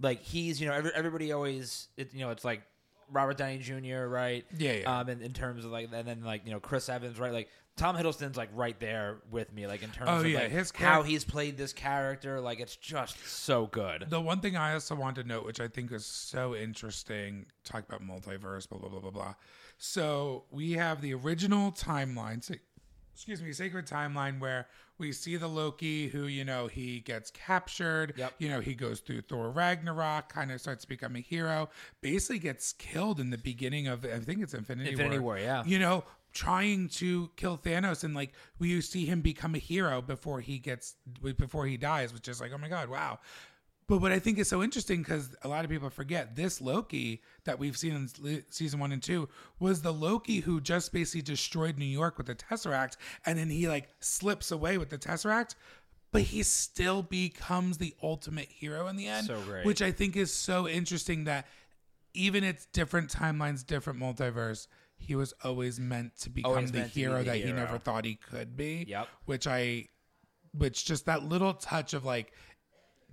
like 0.00 0.20
he's 0.22 0.60
you 0.60 0.66
know 0.68 0.74
every, 0.74 0.90
everybody 0.94 1.32
always 1.32 1.88
it, 1.96 2.12
you 2.14 2.20
know 2.20 2.30
it's 2.30 2.44
like 2.44 2.62
Robert 3.10 3.36
Downey 3.36 3.58
Jr. 3.58 4.06
right 4.06 4.44
Yeah, 4.56 4.72
yeah. 4.72 5.00
um 5.00 5.08
in, 5.08 5.20
in 5.22 5.32
terms 5.32 5.64
of 5.64 5.70
like 5.70 5.88
and 5.92 6.06
then 6.06 6.22
like 6.24 6.42
you 6.46 6.52
know 6.52 6.60
Chris 6.60 6.88
Evans 6.88 7.18
right 7.18 7.32
like 7.32 7.48
Tom 7.76 7.96
Hiddleston's 7.96 8.36
like 8.36 8.50
right 8.54 8.78
there 8.78 9.18
with 9.30 9.52
me 9.52 9.66
like 9.66 9.82
in 9.82 9.90
terms 9.90 10.08
Oh, 10.10 10.20
of 10.20 10.26
yeah, 10.28 10.40
like 10.40 10.50
his 10.50 10.72
how 10.74 11.02
he's 11.02 11.24
played 11.24 11.56
this 11.56 11.72
character 11.72 12.40
like 12.40 12.60
it's 12.60 12.76
just 12.76 13.24
so 13.26 13.66
good 13.66 14.06
The 14.08 14.20
one 14.20 14.40
thing 14.40 14.56
I 14.56 14.74
also 14.74 14.94
want 14.94 15.16
to 15.16 15.24
note, 15.24 15.44
which 15.44 15.60
I 15.60 15.68
think 15.68 15.90
is 15.92 16.06
so 16.06 16.54
interesting, 16.54 17.46
talk 17.64 17.84
about 17.88 18.00
multiverse, 18.02 18.68
blah 18.68 18.78
blah 18.78 18.88
blah 18.90 19.00
blah 19.00 19.10
blah. 19.10 19.34
So 19.78 20.44
we 20.50 20.72
have 20.72 21.00
the 21.00 21.14
original 21.14 21.72
timeline, 21.72 22.48
excuse 23.12 23.42
me, 23.42 23.52
sacred 23.52 23.86
timeline 23.86 24.38
where 24.40 24.66
we 24.98 25.12
see 25.12 25.36
the 25.36 25.48
Loki 25.48 26.08
who, 26.08 26.26
you 26.26 26.44
know, 26.44 26.66
he 26.66 27.00
gets 27.00 27.30
captured. 27.30 28.14
Yep. 28.16 28.34
You 28.38 28.48
know, 28.48 28.60
he 28.60 28.74
goes 28.74 29.00
through 29.00 29.22
Thor 29.22 29.50
Ragnarok, 29.50 30.28
kind 30.28 30.52
of 30.52 30.60
starts 30.60 30.82
to 30.82 30.88
become 30.88 31.16
a 31.16 31.20
hero, 31.20 31.68
basically 32.00 32.38
gets 32.38 32.72
killed 32.72 33.20
in 33.20 33.30
the 33.30 33.38
beginning 33.38 33.88
of 33.88 34.04
I 34.04 34.18
think 34.20 34.42
it's 34.42 34.54
Infinity, 34.54 34.90
Infinity 34.90 35.18
War, 35.18 35.38
yeah. 35.38 35.64
You 35.64 35.78
know, 35.78 36.04
trying 36.32 36.88
to 36.88 37.30
kill 37.36 37.56
Thanos 37.56 38.04
and 38.04 38.14
like 38.14 38.32
we 38.58 38.80
see 38.80 39.06
him 39.06 39.20
become 39.20 39.54
a 39.54 39.58
hero 39.58 40.02
before 40.02 40.40
he 40.40 40.58
gets 40.58 40.96
before 41.38 41.66
he 41.66 41.76
dies, 41.76 42.12
which 42.12 42.28
is 42.28 42.40
like, 42.40 42.52
oh 42.52 42.58
my 42.58 42.68
god, 42.68 42.88
wow. 42.88 43.18
But 43.86 43.98
what 43.98 44.12
I 44.12 44.18
think 44.18 44.38
is 44.38 44.48
so 44.48 44.62
interesting 44.62 45.02
because 45.02 45.34
a 45.42 45.48
lot 45.48 45.64
of 45.64 45.70
people 45.70 45.90
forget 45.90 46.36
this 46.36 46.60
Loki 46.60 47.22
that 47.44 47.58
we've 47.58 47.76
seen 47.76 47.94
in 47.94 48.44
season 48.48 48.80
one 48.80 48.92
and 48.92 49.02
two 49.02 49.28
was 49.58 49.82
the 49.82 49.92
Loki 49.92 50.40
who 50.40 50.60
just 50.60 50.92
basically 50.92 51.22
destroyed 51.22 51.76
New 51.76 51.84
York 51.84 52.16
with 52.16 52.26
the 52.26 52.34
Tesseract, 52.34 52.96
and 53.26 53.38
then 53.38 53.50
he 53.50 53.68
like 53.68 53.88
slips 54.00 54.50
away 54.50 54.78
with 54.78 54.88
the 54.88 54.98
Tesseract, 54.98 55.54
but 56.12 56.22
he 56.22 56.42
still 56.42 57.02
becomes 57.02 57.76
the 57.76 57.94
ultimate 58.02 58.48
hero 58.48 58.88
in 58.88 58.96
the 58.96 59.06
end. 59.06 59.26
So 59.26 59.40
great. 59.42 59.66
Which 59.66 59.82
I 59.82 59.92
think 59.92 60.16
is 60.16 60.32
so 60.32 60.66
interesting 60.66 61.24
that 61.24 61.46
even 62.14 62.44
it's 62.44 62.66
different 62.66 63.10
timelines, 63.10 63.66
different 63.66 63.98
multiverse, 63.98 64.66
he 64.96 65.14
was 65.14 65.34
always 65.42 65.78
meant 65.78 66.16
to 66.20 66.30
become 66.30 66.52
Always 66.52 66.72
the 66.72 66.82
to 66.82 66.84
be 66.84 67.00
hero 67.00 67.18
the 67.18 67.24
that 67.24 67.36
he 67.38 67.52
never 67.52 67.78
thought 67.78 68.04
he 68.04 68.14
could 68.14 68.56
be. 68.56 68.86
Yep. 68.88 69.08
Which 69.26 69.46
I 69.46 69.88
which 70.56 70.84
just 70.84 71.06
that 71.06 71.24
little 71.24 71.52
touch 71.52 71.94
of 71.94 72.04
like 72.04 72.32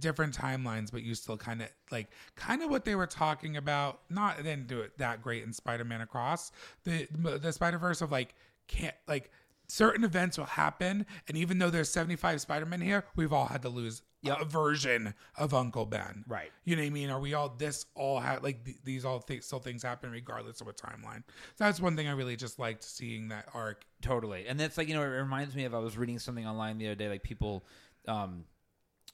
different 0.01 0.37
timelines, 0.37 0.91
but 0.91 1.03
you 1.03 1.15
still 1.15 1.37
kind 1.37 1.61
of 1.61 1.69
like 1.91 2.09
kind 2.35 2.61
of 2.61 2.69
what 2.69 2.83
they 2.83 2.95
were 2.95 3.07
talking 3.07 3.57
about. 3.57 4.01
Not 4.09 4.37
they 4.37 4.43
didn't 4.43 4.67
do 4.67 4.81
it 4.81 4.97
that 4.97 5.21
great 5.21 5.43
in 5.43 5.53
Spider-Man 5.53 6.01
Across 6.01 6.51
the 6.83 7.07
the 7.11 7.53
Spider 7.53 7.77
Verse 7.77 8.01
of 8.01 8.11
like 8.11 8.35
can't 8.67 8.95
like 9.07 9.31
certain 9.67 10.03
events 10.03 10.37
will 10.37 10.45
happen, 10.45 11.05
and 11.27 11.37
even 11.37 11.57
though 11.57 11.69
there's 11.69 11.89
75 11.89 12.41
Spider-Man 12.41 12.81
here, 12.81 13.05
we've 13.15 13.31
all 13.31 13.45
had 13.45 13.61
to 13.61 13.69
lose 13.69 14.01
a 14.29 14.45
version 14.45 15.13
of 15.37 15.53
Uncle 15.53 15.85
Ben. 15.85 16.23
Right. 16.27 16.51
You 16.65 16.75
know 16.75 16.81
what 16.81 16.87
I 16.87 16.91
mean? 16.91 17.09
Are 17.09 17.19
we 17.19 17.33
all 17.33 17.55
this 17.57 17.85
all 17.95 18.19
had 18.19 18.43
like 18.43 18.63
th- 18.65 18.77
these 18.83 19.05
all 19.05 19.19
th- 19.19 19.43
still 19.43 19.59
things 19.59 19.81
happen 19.81 20.11
regardless 20.11 20.61
of 20.61 20.67
what 20.67 20.77
timeline? 20.77 21.23
So 21.55 21.63
that's 21.63 21.79
one 21.79 21.95
thing 21.95 22.07
I 22.07 22.11
really 22.11 22.35
just 22.35 22.59
liked 22.59 22.83
seeing 22.83 23.29
that 23.29 23.47
arc. 23.53 23.85
Totally. 24.01 24.45
And 24.47 24.59
that's 24.59 24.77
like, 24.77 24.87
you 24.87 24.93
know, 24.93 25.01
it 25.01 25.05
reminds 25.05 25.55
me 25.55 25.63
of 25.65 25.73
I 25.73 25.79
was 25.79 25.97
reading 25.97 26.19
something 26.19 26.45
online 26.45 26.77
the 26.77 26.87
other 26.87 26.95
day, 26.95 27.09
like 27.09 27.23
people 27.23 27.65
um 28.07 28.45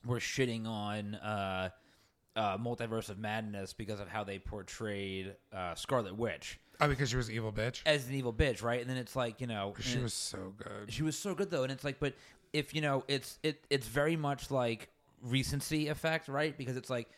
were 0.08 0.20
shitting 0.20 0.66
on 0.68 1.16
uh 1.16 1.70
uh 2.36 2.58
Multiverse 2.58 3.10
of 3.10 3.18
Madness 3.20 3.74
because 3.74 4.00
of 4.00 4.08
how 4.08 4.24
they 4.24 4.40
portrayed 4.40 5.36
uh 5.54 5.76
Scarlet 5.76 6.16
Witch 6.16 6.60
Oh, 6.80 6.88
because 6.88 7.10
she 7.10 7.16
was 7.18 7.28
an 7.28 7.34
evil 7.34 7.52
bitch. 7.52 7.82
as 7.88 8.08
an 8.08 8.14
evil 8.14 8.32
bitch, 8.32 8.62
right? 8.62 8.80
And 8.80 8.88
then 8.88 8.98
it's 8.98 9.16
like, 9.16 9.42
you 9.42 9.48
know, 9.48 9.74
She 9.80 9.98
was 9.98 10.14
so 10.14 10.54
good. 10.58 10.92
she 10.94 11.02
was 11.02 11.18
so 11.18 11.34
good 11.34 11.50
though, 11.50 11.64
and 11.64 11.72
it's 11.72 11.84
like, 11.84 12.00
but 12.00 12.14
if 12.54 12.74
you 12.76 12.82
know, 12.82 13.04
it's 13.08 13.40
it 13.44 13.66
it's 13.72 13.88
very 13.88 14.16
much 14.16 14.52
like 14.52 14.90
recency 15.24 15.88
effect, 15.88 16.28
right? 16.28 16.56
Because 16.58 16.78
it's 16.78 16.90
like, 16.90 17.10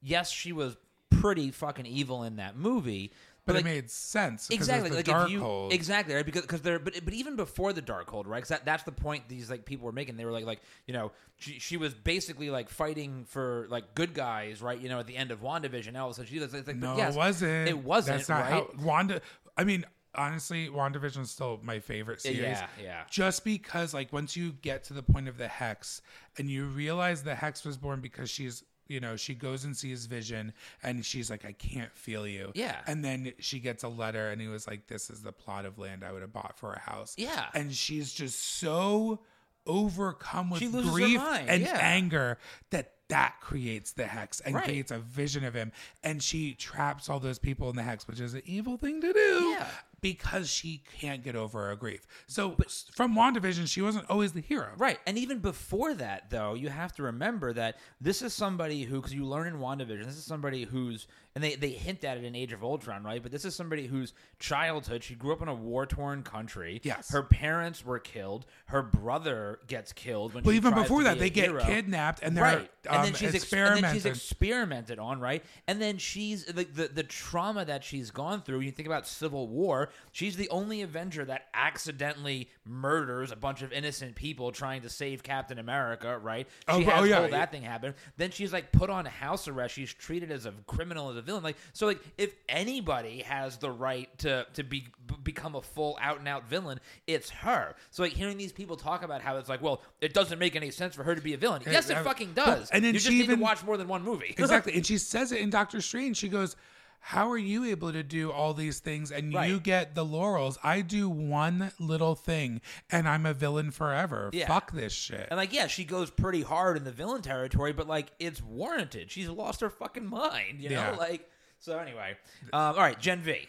yes, 0.00 0.30
she 0.30 0.52
was 0.52 0.76
pretty 1.10 1.50
fucking 1.50 1.84
evil 1.84 2.22
in 2.24 2.36
that 2.36 2.56
movie, 2.56 3.12
But 3.44 3.56
like, 3.56 3.62
it 3.62 3.64
made 3.64 3.90
sense. 3.90 4.50
exactly 4.50 4.90
was 4.90 4.96
like 4.98 5.06
dark 5.06 5.26
if 5.26 5.32
you 5.32 5.40
hold. 5.40 5.72
exactly 5.72 6.14
right 6.14 6.24
because 6.24 6.42
because 6.42 6.60
they're 6.62 6.78
but 6.78 6.94
but 7.04 7.12
even 7.12 7.34
before 7.34 7.72
the 7.72 7.82
Darkhold 7.82 8.26
right 8.26 8.36
because 8.36 8.50
that, 8.50 8.64
that's 8.64 8.84
the 8.84 8.92
point 8.92 9.28
these 9.28 9.50
like 9.50 9.64
people 9.64 9.84
were 9.84 9.92
making 9.92 10.16
they 10.16 10.24
were 10.24 10.30
like 10.30 10.46
like 10.46 10.60
you 10.86 10.94
know 10.94 11.10
she, 11.36 11.58
she 11.58 11.76
was 11.76 11.92
basically 11.92 12.50
like 12.50 12.68
fighting 12.68 13.24
for 13.24 13.66
like 13.68 13.96
good 13.96 14.14
guys 14.14 14.62
right 14.62 14.78
you 14.78 14.88
know 14.88 15.00
at 15.00 15.08
the 15.08 15.16
end 15.16 15.32
of 15.32 15.42
WandaVision 15.42 15.98
all 15.98 16.06
of 16.06 16.12
a 16.12 16.14
sudden 16.14 16.30
she 16.30 16.38
was 16.38 16.54
it's 16.54 16.68
like 16.68 16.76
no, 16.76 16.96
yes, 16.96 17.14
it 17.14 17.18
wasn't. 17.18 17.68
it 17.68 17.78
wasn't 17.78 18.18
That's 18.18 18.28
not 18.28 18.40
right 18.42 18.50
how 18.52 18.68
Wanda. 18.80 19.20
I 19.56 19.64
mean, 19.64 19.84
honestly, 20.14 20.68
WandaVision 20.68 21.22
is 21.22 21.30
still 21.30 21.60
my 21.62 21.80
favorite 21.80 22.20
series. 22.20 22.40
yeah 22.40 22.66
yeah 22.80 23.02
Just 23.10 23.44
because, 23.44 23.92
like, 23.92 24.12
once 24.12 24.36
you 24.36 24.52
get 24.52 24.84
to 24.84 24.94
the 24.94 25.02
point 25.02 25.28
of 25.28 25.36
the 25.36 25.48
hex 25.48 26.00
and 26.38 26.48
you 26.50 26.66
realize 26.66 27.22
the 27.22 27.34
hex 27.34 27.64
was 27.64 27.76
born 27.76 28.00
because 28.00 28.30
she's, 28.30 28.62
you 28.92 29.00
know, 29.00 29.16
she 29.16 29.34
goes 29.34 29.64
and 29.64 29.76
sees 29.76 30.06
Vision 30.06 30.52
and 30.82 31.04
she's 31.04 31.30
like, 31.30 31.44
I 31.44 31.52
can't 31.52 31.92
feel 31.96 32.26
you. 32.26 32.52
Yeah. 32.54 32.76
And 32.86 33.04
then 33.04 33.32
she 33.38 33.58
gets 33.58 33.82
a 33.82 33.88
letter 33.88 34.28
and 34.30 34.40
he 34.40 34.48
was 34.48 34.66
like, 34.66 34.86
This 34.86 35.08
is 35.10 35.22
the 35.22 35.32
plot 35.32 35.64
of 35.64 35.78
land 35.78 36.04
I 36.04 36.12
would 36.12 36.22
have 36.22 36.32
bought 36.32 36.58
for 36.58 36.72
a 36.74 36.78
house. 36.80 37.14
Yeah. 37.16 37.46
And 37.54 37.72
she's 37.72 38.12
just 38.12 38.38
so 38.58 39.20
overcome 39.66 40.50
with 40.50 40.60
She 40.60 40.68
loses 40.68 40.90
her 40.90 40.96
grief 40.96 41.20
and 41.20 41.62
yeah. 41.62 41.78
anger 41.80 42.38
that 42.70 42.92
that 43.08 43.34
creates 43.40 43.92
the 43.92 44.06
hex 44.06 44.40
and 44.40 44.54
Right. 44.54 44.64
creates 44.64 44.90
a 44.90 44.98
vision 44.98 45.44
of 45.44 45.54
him 45.54 45.72
and 46.02 46.22
she 46.22 46.54
traps 46.54 47.08
all 47.08 47.20
those 47.20 47.38
people 47.38 47.68
in 47.70 47.76
the 47.76 47.82
hex 47.82 48.06
which 48.08 48.20
is 48.20 48.34
an 48.34 48.42
evil 48.44 48.76
thing 48.76 49.00
to 49.00 49.12
do 49.12 49.18
Yeah. 49.50 49.66
Because 50.02 50.50
she 50.50 50.82
can't 51.00 51.22
get 51.24 51.34
over 51.34 51.68
her 51.68 51.76
grief 51.76 52.06
so 52.26 52.54
s- 52.64 52.84
from 52.94 53.14
wandavision 53.14 53.66
she 53.66 53.80
wasn't 53.80 54.04
always 54.10 54.32
the 54.32 54.40
hero 54.40 54.68
Right. 54.76 54.98
And 55.06 55.16
even 55.18 55.38
before 55.38 55.94
that, 55.94 56.30
though, 56.30 56.54
you 56.54 56.68
have 56.68 56.92
to 56.94 57.04
remember 57.04 57.52
that 57.52 57.76
this 58.00 58.20
is 58.22 58.32
somebody 58.34 58.82
who, 58.82 58.96
because 58.96 59.14
you 59.14 59.24
learn 59.24 59.46
in 59.46 59.58
WandaVision, 59.60 60.04
this 60.04 60.16
is 60.16 60.24
somebody 60.24 60.64
who's, 60.64 61.06
and 61.34 61.44
they, 61.44 61.54
they 61.54 61.70
hint 61.70 62.02
at 62.04 62.16
it 62.18 62.24
in 62.24 62.34
Age 62.34 62.52
of 62.52 62.62
Ultron, 62.64 63.04
right? 63.04 63.22
But 63.22 63.30
this 63.30 63.44
is 63.44 63.54
somebody 63.54 63.86
whose 63.86 64.12
childhood, 64.38 65.04
she 65.04 65.14
grew 65.14 65.32
up 65.32 65.40
in 65.42 65.48
a 65.48 65.54
war 65.54 65.86
torn 65.86 66.22
country. 66.22 66.80
Yes. 66.82 67.10
Her 67.12 67.22
parents 67.22 67.84
were 67.84 67.98
killed. 67.98 68.46
Her 68.66 68.82
brother 68.82 69.60
gets 69.68 69.92
killed 69.92 70.34
when 70.34 70.42
but 70.42 70.50
she 70.50 70.56
even 70.56 70.74
before 70.74 71.02
that 71.04 71.18
they 71.18 71.30
get 71.30 71.50
hero. 71.50 71.64
kidnapped 71.64 72.20
and 72.22 72.36
they're 72.36 72.44
right, 72.44 72.70
um, 72.88 72.96
and 72.96 73.04
then 73.06 73.14
she's 73.14 73.34
ex- 73.34 73.52
and 73.52 73.84
then 73.84 73.94
she's 73.94 74.04
experimented 74.06 74.16
experimented 74.16 74.98
on, 74.98 75.20
right? 75.20 75.44
And 75.68 75.80
then 75.80 75.98
she's 75.98 76.52
like 76.54 76.74
the, 76.74 76.88
the 76.88 77.02
trauma 77.04 77.64
that 77.64 77.84
she's 77.84 78.10
gone 78.10 78.42
through. 78.42 78.60
You 78.60 78.70
think 78.72 78.86
about 78.86 79.06
Civil 79.06 79.48
War; 79.48 79.90
she's 80.12 80.36
the 80.36 80.48
only 80.50 80.82
Avenger 80.82 81.24
that 81.24 81.46
accidentally 81.54 82.48
murders 82.64 83.30
a 83.32 83.36
bunch 83.36 83.62
of 83.62 83.72
innocent 83.72 84.14
people 84.14 84.52
trying 84.52 84.82
to 84.82 84.88
save 84.88 85.22
Captain 85.22 85.58
America, 85.58 86.18
right? 86.18 86.46
Oh, 86.68 86.80
She 86.80 86.86
oh, 86.86 86.90
has 86.90 87.08
yeah. 87.08 87.20
all 87.20 87.28
that 87.28 87.50
thing 87.52 87.62
happen. 87.62 87.94
Then 88.16 88.30
she's 88.30 88.52
like 88.52 88.72
put 88.72 88.90
on 88.90 89.04
house 89.04 89.48
arrest. 89.48 89.74
She's 89.74 89.92
treated 89.92 90.30
as 90.30 90.46
a 90.46 90.52
criminal, 90.66 91.10
as 91.10 91.16
a 91.16 91.22
villain. 91.22 91.42
Like 91.42 91.56
so, 91.72 91.86
like 91.86 92.00
if 92.18 92.34
anybody 92.48 93.20
has 93.22 93.56
the 93.56 93.70
right 93.70 94.08
to 94.18 94.46
to 94.54 94.62
be 94.62 94.86
b- 95.06 95.14
become 95.22 95.54
a 95.54 95.62
full 95.62 95.98
out 96.00 96.18
and 96.18 96.28
out 96.28 96.48
villain, 96.48 96.80
it's 97.06 97.30
her. 97.30 97.74
So 97.90 98.02
like 98.02 98.12
hearing 98.12 98.36
these 98.36 98.52
people 98.52 98.76
talk 98.76 99.02
about 99.02 99.22
how 99.22 99.36
it's 99.36 99.48
like, 99.48 99.62
well, 99.62 99.82
it 100.00 100.14
doesn't 100.14 100.38
make 100.38 100.56
any 100.56 100.70
sense 100.70 100.94
for 100.94 101.02
her 101.04 101.14
to 101.14 101.20
be 101.20 101.34
a 101.34 101.38
villain. 101.38 101.62
Yes, 101.66 101.90
it 101.90 101.96
uh, 101.96 102.02
fucking 102.02 102.32
does. 102.34 102.70
and 102.70 102.84
then 102.84 102.94
you 102.94 103.00
just 103.00 103.06
she 103.10 103.18
need 103.18 103.24
even- 103.24 103.38
to 103.38 103.42
watch 103.42 103.64
more 103.64 103.76
than 103.76 103.88
one 103.88 104.02
movie. 104.02 104.34
exactly 104.38 104.74
and 104.74 104.86
she 104.86 104.98
says 104.98 105.32
it 105.32 105.40
in 105.40 105.50
doctor 105.50 105.80
strange 105.80 106.16
she 106.16 106.28
goes 106.28 106.56
how 107.04 107.28
are 107.30 107.36
you 107.38 107.64
able 107.64 107.92
to 107.92 108.02
do 108.04 108.30
all 108.30 108.54
these 108.54 108.78
things 108.78 109.10
and 109.10 109.34
Right. 109.34 109.50
you 109.50 109.58
get 109.58 109.94
the 109.96 110.04
laurels 110.04 110.56
i 110.62 110.80
do 110.82 111.08
one 111.08 111.72
little 111.80 112.14
thing 112.14 112.60
and 112.90 113.08
i'm 113.08 113.26
a 113.26 113.34
villain 113.34 113.72
forever 113.72 114.30
Yeah. 114.32 114.46
fuck 114.46 114.70
this 114.72 114.92
shit 114.92 115.26
and 115.30 115.36
like, 115.36 115.52
yeah, 115.52 115.66
she 115.66 115.84
goes 115.84 116.10
pretty 116.10 116.42
hard 116.42 116.76
in 116.76 116.84
the 116.84 116.92
villain 116.92 117.20
territory, 117.22 117.72
but 117.72 117.86
like, 117.88 118.08
it's 118.20 118.40
warranted. 118.42 119.10
She's 119.10 119.28
lost 119.28 119.60
her 119.62 119.70
fucking 119.70 120.06
mind, 120.06 120.60
you 120.60 120.68
know. 120.70 120.76
Yeah. 120.76 120.90
Like, 120.92 121.28
so 121.58 121.78
anyway, 121.78 122.16
um, 122.52 122.74
all 122.74 122.74
right, 122.76 122.98
Gen 123.00 123.20
V. 123.20 123.48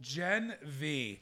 Gen 0.00 0.54
V, 0.62 1.20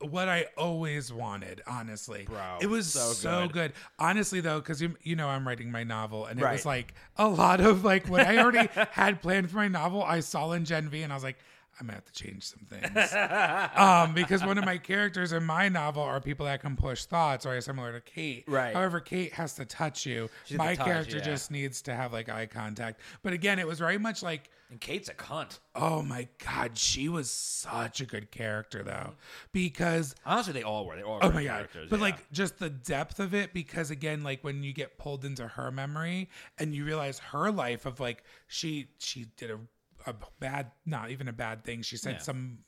what 0.00 0.28
I 0.28 0.46
always 0.56 1.12
wanted, 1.12 1.62
honestly. 1.66 2.24
Bro, 2.28 2.58
it 2.60 2.68
was 2.68 2.92
so 2.92 3.12
so, 3.12 3.42
good. 3.42 3.52
good. 3.52 3.72
Honestly, 3.98 4.40
though, 4.40 4.60
because 4.60 4.80
you, 4.80 4.96
you 5.02 5.16
know 5.16 5.28
I'm 5.28 5.46
writing 5.46 5.70
my 5.70 5.82
novel, 5.84 6.26
and 6.26 6.38
it 6.38 6.42
Right. 6.44 6.52
was 6.52 6.66
like 6.66 6.94
a 7.16 7.28
lot 7.28 7.60
of 7.60 7.84
like 7.84 8.08
what 8.08 8.26
I 8.26 8.38
already 8.38 8.68
had 8.92 9.20
planned 9.20 9.50
for 9.50 9.56
my 9.56 9.68
novel. 9.68 10.02
I 10.02 10.20
saw 10.20 10.52
in 10.52 10.64
Gen 10.64 10.88
V, 10.88 11.02
and 11.02 11.12
I 11.12 11.16
was 11.16 11.24
like. 11.24 11.36
I'm 11.80 11.86
gonna 11.86 11.94
have 11.94 12.06
to 12.06 12.12
change 12.12 12.42
some 12.42 12.66
things, 12.68 13.14
um, 13.76 14.12
because 14.12 14.44
one 14.44 14.58
of 14.58 14.64
my 14.64 14.78
characters 14.78 15.32
in 15.32 15.44
my 15.44 15.68
novel 15.68 16.02
are 16.02 16.20
people 16.20 16.44
that 16.46 16.60
can 16.60 16.74
push 16.74 17.04
thoughts, 17.04 17.46
or 17.46 17.56
are 17.56 17.60
similar 17.60 17.92
to 17.92 18.00
Kate. 18.00 18.42
Right. 18.48 18.74
However, 18.74 18.98
Kate 18.98 19.32
has 19.34 19.54
to 19.54 19.64
touch 19.64 20.04
you. 20.04 20.28
She's 20.44 20.58
my 20.58 20.74
touch, 20.74 20.84
character 20.84 21.18
yeah. 21.18 21.22
just 21.22 21.52
needs 21.52 21.80
to 21.82 21.94
have 21.94 22.12
like 22.12 22.28
eye 22.28 22.46
contact. 22.46 22.98
But 23.22 23.32
again, 23.32 23.60
it 23.60 23.66
was 23.68 23.78
very 23.78 23.96
much 23.96 24.24
like 24.24 24.50
And 24.70 24.80
Kate's 24.80 25.08
a 25.08 25.14
cunt. 25.14 25.60
Oh 25.74 26.02
my 26.02 26.28
god, 26.44 26.76
she 26.76 27.08
was 27.08 27.30
such 27.30 28.00
a 28.02 28.06
good 28.06 28.30
character 28.30 28.82
though, 28.82 29.14
because 29.52 30.14
Honestly, 30.26 30.52
they 30.52 30.62
all 30.62 30.84
were. 30.86 30.94
They 30.96 31.02
all 31.02 31.14
were 31.16 31.24
oh 31.24 31.30
my 31.32 31.44
god, 31.44 31.54
characters. 31.56 31.88
but 31.88 31.96
yeah. 31.96 32.02
like 32.02 32.30
just 32.32 32.58
the 32.58 32.68
depth 32.68 33.18
of 33.18 33.34
it. 33.34 33.54
Because 33.54 33.90
again, 33.90 34.22
like 34.22 34.44
when 34.44 34.62
you 34.62 34.72
get 34.74 34.98
pulled 34.98 35.24
into 35.24 35.48
her 35.48 35.70
memory 35.70 36.28
and 36.58 36.74
you 36.74 36.84
realize 36.84 37.18
her 37.18 37.50
life 37.50 37.86
of 37.86 37.98
like 38.00 38.24
she 38.46 38.88
she 38.98 39.26
did 39.36 39.50
a 39.50 39.58
a 40.06 40.14
bad, 40.38 40.70
not 40.86 41.10
even 41.10 41.28
a 41.28 41.32
bad 41.32 41.64
thing. 41.64 41.82
She 41.82 41.96
said 41.96 42.14
Yeah. 42.16 42.22
some 42.22 42.58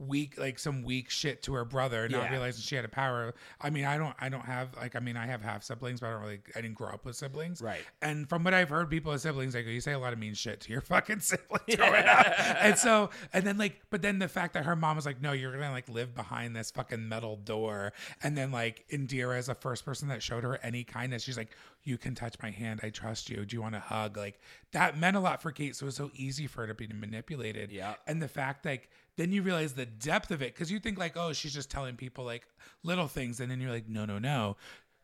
weak 0.00 0.38
like 0.38 0.58
some 0.58 0.82
weak 0.82 1.10
shit 1.10 1.42
to 1.42 1.52
her 1.54 1.64
brother 1.64 2.08
not 2.08 2.22
Yeah. 2.24 2.30
realizing 2.30 2.62
she 2.62 2.74
had 2.74 2.84
a 2.84 2.88
power 2.88 3.34
i 3.60 3.68
mean 3.70 3.84
i 3.84 3.98
don't 3.98 4.14
i 4.18 4.28
don't 4.28 4.44
have 4.46 4.74
like 4.76 4.96
i 4.96 4.98
mean 4.98 5.16
i 5.16 5.26
have 5.26 5.42
half 5.42 5.62
siblings 5.62 6.00
but 6.00 6.06
i 6.06 6.10
don't 6.12 6.22
really 6.22 6.40
i 6.56 6.60
didn't 6.62 6.74
grow 6.76 6.88
up 6.88 7.04
with 7.04 7.16
siblings 7.16 7.60
Right. 7.60 7.82
and 8.00 8.28
from 8.28 8.42
what 8.44 8.54
I've 8.54 8.68
heard, 8.70 8.88
people 8.88 9.12
with 9.12 9.20
siblings, 9.20 9.54
like 9.54 9.66
you 9.66 9.80
say 9.80 9.92
a 9.92 9.98
lot 9.98 10.12
of 10.12 10.18
mean 10.18 10.34
shit 10.34 10.60
to 10.62 10.72
your 10.72 10.80
fucking 10.92 11.20
siblings 11.20 11.76
growing 11.76 12.06
up. 12.06 12.26
And 12.62 12.78
so, 12.78 13.10
and 13.32 13.44
then 13.46 13.58
like, 13.58 13.80
but 13.90 14.00
then 14.02 14.18
the 14.18 14.28
fact 14.28 14.54
that 14.54 14.64
her 14.64 14.74
mom 14.76 14.96
was 14.96 15.04
like, 15.04 15.20
no, 15.20 15.32
you're 15.32 15.52
gonna 15.52 15.70
like 15.72 15.88
live 15.88 16.14
behind 16.14 16.54
this 16.56 16.70
fucking 16.70 17.06
metal 17.08 17.36
door. 17.36 17.92
And 18.22 18.36
then 18.38 18.50
like 18.52 18.84
Indira 18.90 19.38
is 19.38 19.46
the 19.46 19.54
first 19.54 19.84
person 19.84 20.08
that 20.08 20.22
showed 20.22 20.44
her 20.44 20.58
any 20.62 20.84
kindness. 20.84 21.22
She's 21.22 21.36
like, 21.36 21.50
you 21.82 21.98
can 21.98 22.14
touch 22.14 22.34
my 22.42 22.50
hand. 22.50 22.80
I 22.82 22.90
trust 22.90 23.28
you. 23.30 23.44
Do 23.44 23.56
you 23.56 23.62
want 23.62 23.74
a 23.74 23.80
hug? 23.80 24.16
Like 24.16 24.40
that 24.72 24.96
meant 24.98 25.16
a 25.16 25.20
lot 25.20 25.42
for 25.42 25.50
Kate. 25.52 25.74
So 25.76 25.84
it 25.84 25.88
was 25.88 25.96
so 25.96 26.10
easy 26.14 26.46
for 26.46 26.62
her 26.62 26.66
to 26.68 26.74
be 26.74 26.86
manipulated. 26.88 27.70
Yeah. 27.72 27.94
And 28.06 28.22
the 28.22 28.28
fact 28.28 28.64
like 28.64 28.88
then 29.20 29.32
you 29.32 29.42
realize 29.42 29.74
the 29.74 29.84
depth 29.86 30.30
of 30.30 30.40
it. 30.40 30.54
Because 30.54 30.72
you 30.72 30.78
think 30.80 30.98
like, 30.98 31.16
oh, 31.16 31.32
she's 31.34 31.52
just 31.52 31.70
telling 31.70 31.96
people 31.96 32.24
like 32.24 32.46
little 32.82 33.06
things, 33.06 33.38
and 33.40 33.50
then 33.50 33.60
you're 33.60 33.70
like, 33.70 33.88
no, 33.88 34.06
no, 34.06 34.18
no. 34.18 34.56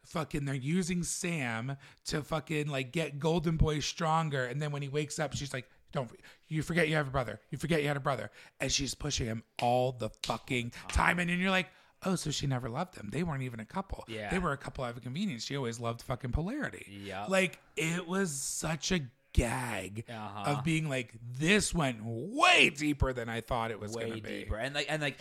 Fucking 0.07 0.45
they're 0.45 0.55
using 0.55 1.03
Sam 1.03 1.77
to 2.07 2.23
fucking 2.23 2.69
like 2.69 2.93
get 2.93 3.19
Golden 3.19 3.57
Boy 3.57 3.81
stronger 3.81 4.45
and 4.47 4.63
then 4.63 4.71
when 4.71 4.81
he 4.81 4.89
wakes 4.89 5.19
up 5.19 5.35
she's 5.35 5.53
like 5.53 5.69
don't 5.91 6.09
you 6.47 6.63
forget 6.63 6.89
you 6.89 6.95
have 6.95 7.09
a 7.09 7.11
brother. 7.11 7.41
You 7.51 7.59
forget 7.59 7.83
you 7.83 7.89
had 7.89 7.97
a 7.97 8.01
brother. 8.01 8.31
And 8.61 8.71
she's 8.71 8.95
pushing 8.95 9.27
him 9.27 9.43
all 9.61 9.91
the 9.91 10.11
fucking 10.23 10.73
time. 10.89 11.19
and 11.19 11.29
then 11.29 11.41
you're 11.41 11.51
like 11.51 11.67
oh 12.05 12.15
so 12.15 12.31
she 12.31 12.47
never 12.47 12.69
loved 12.69 12.95
him 12.95 13.09
they 13.11 13.25
weren't 13.25 13.43
even 13.43 13.59
a 13.59 13.65
couple. 13.65 14.05
Yeah. 14.07 14.31
they 14.31 14.39
were 14.39 14.53
a 14.53 14.57
couple 14.57 14.85
out 14.85 14.97
of 14.97 15.03
convenience. 15.03 15.45
She 15.45 15.57
always 15.57 15.81
loved 15.81 16.03
fucking 16.03 16.31
polarity. 16.31 16.87
Yeah. 17.05 17.27
like 17.27 17.59
it 17.77 18.07
was 18.07 18.31
such 18.31 18.93
a 18.93 19.01
gag 19.37 20.05
Uh-huh. 20.09 20.51
of 20.53 20.65
being 20.65 20.89
like 20.89 21.13
this 21.39 21.75
went 21.75 21.99
way 22.03 22.71
deeper 22.71 23.13
than 23.13 23.29
I 23.29 23.41
thought 23.41 23.71
it 23.71 23.79
was 23.81 23.93
way 23.93 24.03
gonna 24.03 24.15
be 24.15 24.21
deeper. 24.21 24.57
And 24.57 24.75
like 24.75 24.87
and 24.89 25.01
like 25.03 25.17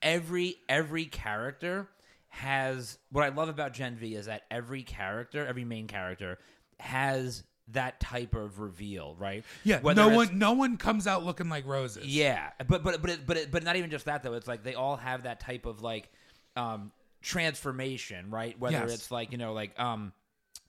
every 0.00 0.56
every 0.68 1.04
character 1.04 1.88
has 2.28 2.98
what 3.10 3.24
I 3.24 3.28
love 3.28 3.48
about 3.48 3.72
Gen 3.74 3.96
V 3.96 4.14
is 4.14 4.26
that 4.26 4.42
every 4.50 4.82
character, 4.82 5.46
every 5.46 5.64
main 5.64 5.86
character 5.86 6.38
has 6.80 7.44
that 7.68 8.00
type 8.00 8.34
of 8.34 8.58
reveal, 8.58 9.14
right? 9.18 9.44
yeah 9.64 9.80
Whether 9.80 10.00
no 10.02 10.08
one 10.16 10.38
no 10.38 10.52
one 10.52 10.76
comes 10.78 11.06
out 11.06 11.24
looking 11.24 11.48
like 11.48 11.66
roses 11.66 12.06
Yeah, 12.06 12.50
but 12.66 12.82
but 12.82 13.00
but 13.02 13.10
it, 13.10 13.26
but 13.26 13.36
it, 13.36 13.50
but 13.52 13.62
not 13.62 13.76
even 13.76 13.90
just 13.90 14.06
that 14.06 14.22
though. 14.22 14.32
It's 14.34 14.48
like 14.48 14.62
they 14.64 14.74
all 14.74 14.96
have 14.96 15.22
that 15.24 15.40
type 15.40 15.66
of 15.66 15.82
like 15.82 16.10
um 16.56 16.90
transformation, 17.20 18.30
right? 18.30 18.58
Whether 18.58 18.78
Yes. 18.78 18.94
it's 18.94 19.10
like 19.10 19.32
you 19.32 19.38
know 19.38 19.52
like 19.52 19.78
um 19.78 20.12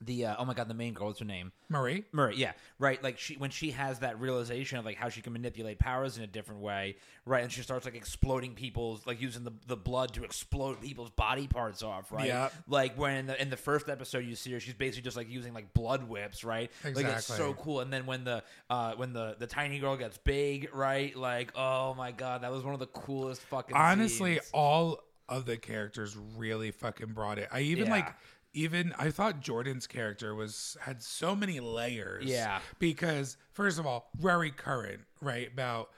the 0.06 0.26
uh, 0.26 0.36
oh 0.39 0.45
my 0.45 0.54
god, 0.54 0.68
the 0.68 0.74
main 0.74 0.93
girl, 0.93 1.08
what's 1.08 1.20
her 1.20 1.26
name? 1.26 1.51
Marie. 1.70 2.04
Murray, 2.12 2.36
yeah, 2.38 2.51
right. 2.80 3.01
Like 3.04 3.18
she 3.20 3.36
when 3.36 3.49
she 3.49 3.72
has 3.72 3.99
that 3.99 4.20
realization 4.20 4.78
of 4.78 4.86
like 4.86 4.97
how 4.97 5.10
she 5.10 5.22
can 5.22 5.34
manipulate 5.34 5.80
powers 5.80 6.18
in 6.18 6.24
a 6.24 6.28
different 6.28 6.62
way, 6.62 6.95
right? 7.26 7.43
And 7.43 7.51
she 7.51 7.62
starts 7.62 7.86
like 7.86 7.95
exploding 7.95 8.54
people's 8.54 9.06
like 9.08 9.22
using 9.22 9.43
the, 9.43 9.51
the 9.68 9.76
blood 9.78 10.14
to 10.14 10.24
explode 10.24 10.82
people's 10.82 11.10
body 11.10 11.47
parts 11.47 11.82
off, 11.84 12.12
right? 12.12 12.28
Yeah. 12.28 12.49
Like 12.68 12.97
when 12.97 13.16
in 13.18 13.26
the 13.28 13.41
in 13.41 13.49
the 13.49 13.58
first 13.58 13.89
episode 13.89 14.26
you 14.26 14.36
see 14.36 14.51
her, 14.54 14.60
she's 14.60 14.74
basically 14.74 15.04
just 15.04 15.18
like 15.18 15.30
using 15.30 15.54
like 15.54 15.74
blood 15.74 16.08
whips, 16.08 16.43
right? 16.43 16.72
Like 16.84 17.06
it's 17.06 17.26
so 17.26 17.54
cool. 17.54 17.80
And 17.80 17.91
then 17.91 18.06
when 18.06 18.24
the 18.24 18.43
uh 18.70 18.93
when 18.95 19.14
the 19.14 19.36
the 19.39 19.47
tiny 19.47 19.80
girl 19.80 19.97
gets 19.97 20.18
big, 20.18 20.70
right? 20.74 21.16
Like 21.16 21.51
oh 21.56 21.93
my 21.95 22.12
god, 22.12 22.43
that 22.43 22.51
was 22.51 22.64
one 22.64 22.74
of 22.74 22.80
the 22.80 22.88
coolest 22.88 23.41
fucking. 23.43 23.76
honestly 23.76 24.34
scenes. 24.36 24.49
all 24.54 24.99
of 25.30 25.45
the 25.45 25.56
characters 25.56 26.18
really 26.36 26.70
fucking 26.70 27.08
brought 27.14 27.39
it 27.39 27.47
i 27.49 27.62
even 27.62 27.88
like 27.89 28.06
Yeah. 28.06 28.14
Even 28.54 28.93
i 28.99 29.10
thought 29.10 29.39
jordan's 29.41 29.88
character 29.88 30.34
was 30.36 30.78
had 30.82 31.01
so 31.01 31.36
many 31.36 31.60
layers 31.60 32.26
Yeah. 32.26 32.60
because 32.80 33.38
first 33.51 33.80
of 33.80 33.86
all 33.86 34.10
very 34.16 34.51
current 34.51 35.01
right 35.22 35.51
about 35.51 35.89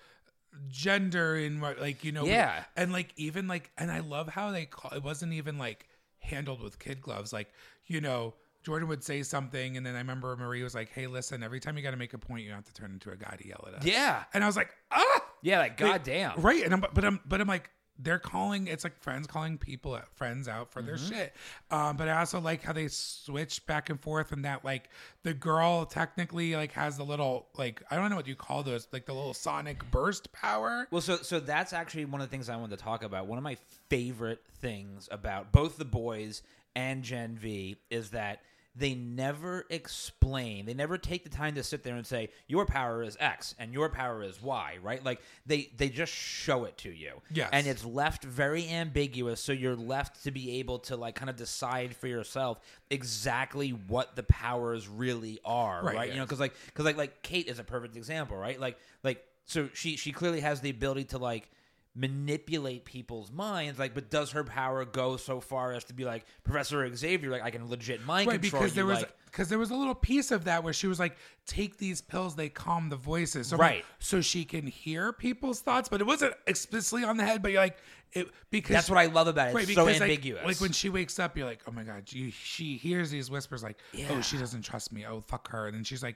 gender 0.70 1.36
and 1.36 1.62
what 1.62 1.80
like 1.80 2.03
you 2.03 2.12
know 2.12 2.26
Yeah. 2.26 2.64
and 2.76 2.91
like 2.93 3.10
even 3.18 3.47
like 3.47 3.72
and 3.78 3.91
i 3.91 3.99
love 3.99 4.30
how 4.30 4.51
they 4.51 4.66
call 4.66 4.91
it 4.97 5.03
wasn't 5.03 5.34
even 5.34 5.58
like 5.58 5.88
handled 6.20 6.62
with 6.62 6.80
kid 6.80 7.01
gloves 7.01 7.32
like 7.34 7.51
you 7.86 8.01
know 8.01 8.34
Jordan 8.64 8.88
would 8.89 9.03
say 9.03 9.22
something, 9.22 9.78
and 9.78 9.86
then 9.86 9.93
I 9.93 9.99
remember 9.99 10.36
Marie 10.36 10.64
was 10.64 10.74
like, 10.74 10.89
"Hey, 10.89 11.06
listen! 11.06 11.43
Every 11.43 11.60
time 11.60 11.78
you 11.78 11.84
got 11.84 11.91
to 11.91 11.97
make 11.97 12.16
a 12.16 12.18
point, 12.18 12.45
you 12.45 12.49
have 12.51 12.66
to 12.66 12.74
turn 12.74 12.89
into 12.93 13.12
a 13.12 13.16
guy 13.16 13.36
to 13.39 13.47
yell 13.47 13.64
at 13.68 13.76
us." 13.76 13.86
yeah, 13.86 14.24
and 14.34 14.43
I 14.43 14.47
was 14.47 14.56
like, 14.58 14.72
"Ah!" 14.89 15.22
yeah, 15.43 15.60
like 15.60 15.80
Like, 15.80 16.03
goddamn, 16.03 16.41
Right. 16.41 16.64
And 16.66 16.74
I'm 16.74 16.84
but 16.91 17.06
I'm 17.06 17.20
but 17.28 17.39
I'm 17.41 17.47
like 17.47 17.70
they're 17.98 18.20
calling 18.20 18.68
it's 18.68 18.84
like 18.84 18.98
friends 18.98 19.26
calling 19.26 19.58
people 19.58 19.98
friends 20.16 20.48
out 20.48 20.72
for 20.72 20.82
their 20.82 20.96
Mm-hmm. 20.96 21.14
shit. 21.14 21.34
Um, 21.72 21.96
but 21.96 22.10
I 22.10 22.20
also 22.20 22.39
like 22.41 22.62
how 22.62 22.74
they 22.74 22.88
switch 22.89 23.66
back 23.66 23.89
and 23.89 24.00
forth 24.00 24.32
and 24.34 24.43
that 24.46 24.66
like 24.66 24.89
the 25.24 25.34
girl 25.34 25.86
technically 25.86 26.56
like 26.56 26.74
has 26.74 26.98
the 26.98 27.06
little 27.06 27.48
like 27.58 27.82
I 27.89 27.96
don't 27.96 28.10
know 28.10 28.16
what 28.18 28.28
you 28.28 28.36
call 28.36 28.64
those 28.64 28.88
like 28.91 29.06
the 29.06 29.14
little 29.14 29.34
sonic 29.34 29.89
burst 29.91 30.32
power. 30.34 30.88
Well, 30.91 31.02
so 31.02 31.18
so 31.18 31.39
that's 31.39 31.72
actually 31.72 32.06
one 32.06 32.20
of 32.22 32.28
the 32.28 32.32
things 32.32 32.50
I 32.50 32.58
wanted 32.58 32.78
to 32.78 32.84
talk 32.84 33.04
about. 33.04 33.28
One 33.28 33.38
of 33.38 33.43
my 33.43 33.58
favorite 33.89 34.41
things 34.60 35.08
about 35.12 35.52
both 35.52 35.78
the 35.78 35.86
boys 35.86 36.41
and 36.76 37.04
Gen 37.04 37.38
V 37.38 37.78
is 37.89 38.10
that 38.10 38.41
they 38.76 38.94
never 38.94 39.66
explain. 39.70 40.66
They 40.66 40.74
never 40.74 40.98
take 40.98 41.24
the 41.24 41.30
time 41.30 41.56
to 41.56 41.64
sit 41.64 41.84
there 41.84 41.96
and 41.96 42.06
say 42.06 42.30
your 42.48 42.66
power 42.66 43.04
is 43.04 43.16
X 43.20 43.56
and 43.58 43.74
your 43.74 43.90
power 43.90 44.22
is 44.22 44.42
Y, 44.42 44.78
right? 44.84 45.04
Like 45.04 45.22
they 45.46 45.72
they 45.78 45.90
just 45.90 46.14
show 46.14 46.66
it 46.66 46.78
to 46.80 46.90
you. 46.90 47.22
Yes. 47.32 47.50
And 47.54 47.68
it's 47.68 47.86
left 47.86 48.24
very 48.24 48.70
ambiguous, 48.70 49.40
so 49.40 49.52
you're 49.54 49.76
left 49.76 50.24
to 50.24 50.32
be 50.32 50.60
able 50.60 50.80
to 50.80 50.98
like 50.98 51.16
kind 51.16 51.30
of 51.30 51.38
decide 51.38 51.96
for 51.96 52.08
yourself 52.08 52.60
exactly 52.90 53.70
what 53.70 54.16
the 54.16 54.24
powers 54.24 54.88
really 54.88 55.40
are, 55.46 55.84
Right, 55.84 55.96
right? 55.96 56.12
You 56.12 56.18
know, 56.18 56.26
because 56.26 56.40
like 56.40 56.56
because 56.66 56.86
like 56.86 56.98
like 56.98 57.22
Kate 57.22 57.48
is 57.48 57.60
a 57.60 57.64
perfect 57.64 57.96
example, 57.96 58.36
right? 58.38 58.60
Like 58.60 58.78
like 59.04 59.24
so 59.46 59.70
she 59.74 59.96
she 59.96 60.12
clearly 60.12 60.42
has 60.42 60.60
the 60.60 60.70
ability 60.70 61.06
to 61.06 61.18
like 61.18 61.50
manipulate 61.96 62.84
people's 62.86 63.32
minds 63.32 63.80
like 63.80 63.93
but 63.93 64.10
does 64.10 64.32
her 64.32 64.43
power 64.43 64.84
go 64.86 65.16
so 65.18 65.39
far 65.39 65.72
as 65.72 65.84
to 65.86 65.93
be 65.93 66.04
like 66.04 66.26
professor 66.43 66.93
xavier 66.96 67.32
like 67.32 67.41
i 67.43 67.50
can 67.50 67.70
legit 67.70 68.06
mind 68.06 68.28
Right, 68.28 68.41
control 68.41 68.62
because 68.64 68.76
there 68.76 68.84
you, 68.84 68.89
was 68.89 69.00
like, 69.00 69.14
because 69.26 69.50
there 69.50 69.60
was 69.60 69.70
a 69.72 69.76
little 69.76 69.96
piece 69.96 70.32
of 70.32 70.43
that 70.46 70.64
where 70.64 70.72
she 70.72 70.88
was 70.88 70.98
like, 70.98 71.18
"Take 71.46 71.78
these 71.78 72.00
pills; 72.02 72.38
they 72.38 72.48
calm 72.48 72.88
the 72.88 72.96
voices." 72.96 73.48
So 73.48 73.58
Right. 73.58 73.78
like, 73.80 73.86
so 74.00 74.22
she 74.22 74.46
can 74.46 74.66
hear 74.66 75.12
people's 75.12 75.60
thoughts, 75.60 75.89
but 75.89 76.00
it 76.00 76.08
wasn't 76.08 76.36
explicitly 76.48 77.04
on 77.04 77.18
the 77.18 77.26
head. 77.26 77.41
But 77.41 77.52
you're 77.52 77.60
like, 77.60 77.78
it 78.14 78.30
because 78.50 78.74
that's 78.74 78.89
what 78.89 78.98
i 78.98 79.08
love 79.08 79.28
about 79.28 79.50
it 79.50 79.56
it's 79.58 79.74
so 79.74 79.84
because, 79.86 80.00
like- 80.00 80.10
ambiguous 80.10 80.46
Like, 80.46 80.62
when 80.62 80.72
she 80.72 80.88
wakes 80.88 81.20
up, 81.20 81.36
you're 81.38 81.46
like, 81.46 81.60
oh 81.68 81.72
my 81.72 81.84
god, 81.84 82.04
you, 82.14 82.32
she 82.32 82.78
hears 82.78 83.10
these 83.12 83.30
whispers 83.30 83.62
like, 83.62 83.78
Yeah. 83.91 84.06
oh, 84.12 84.22
she 84.22 84.38
doesn't 84.38 84.62
trust 84.62 84.93
me. 84.93 85.06
Oh, 85.06 85.20
fuck 85.20 85.50
her. 85.50 85.68
And 85.68 85.76
then 85.76 85.84
she's 85.84 86.02
like, 86.02 86.16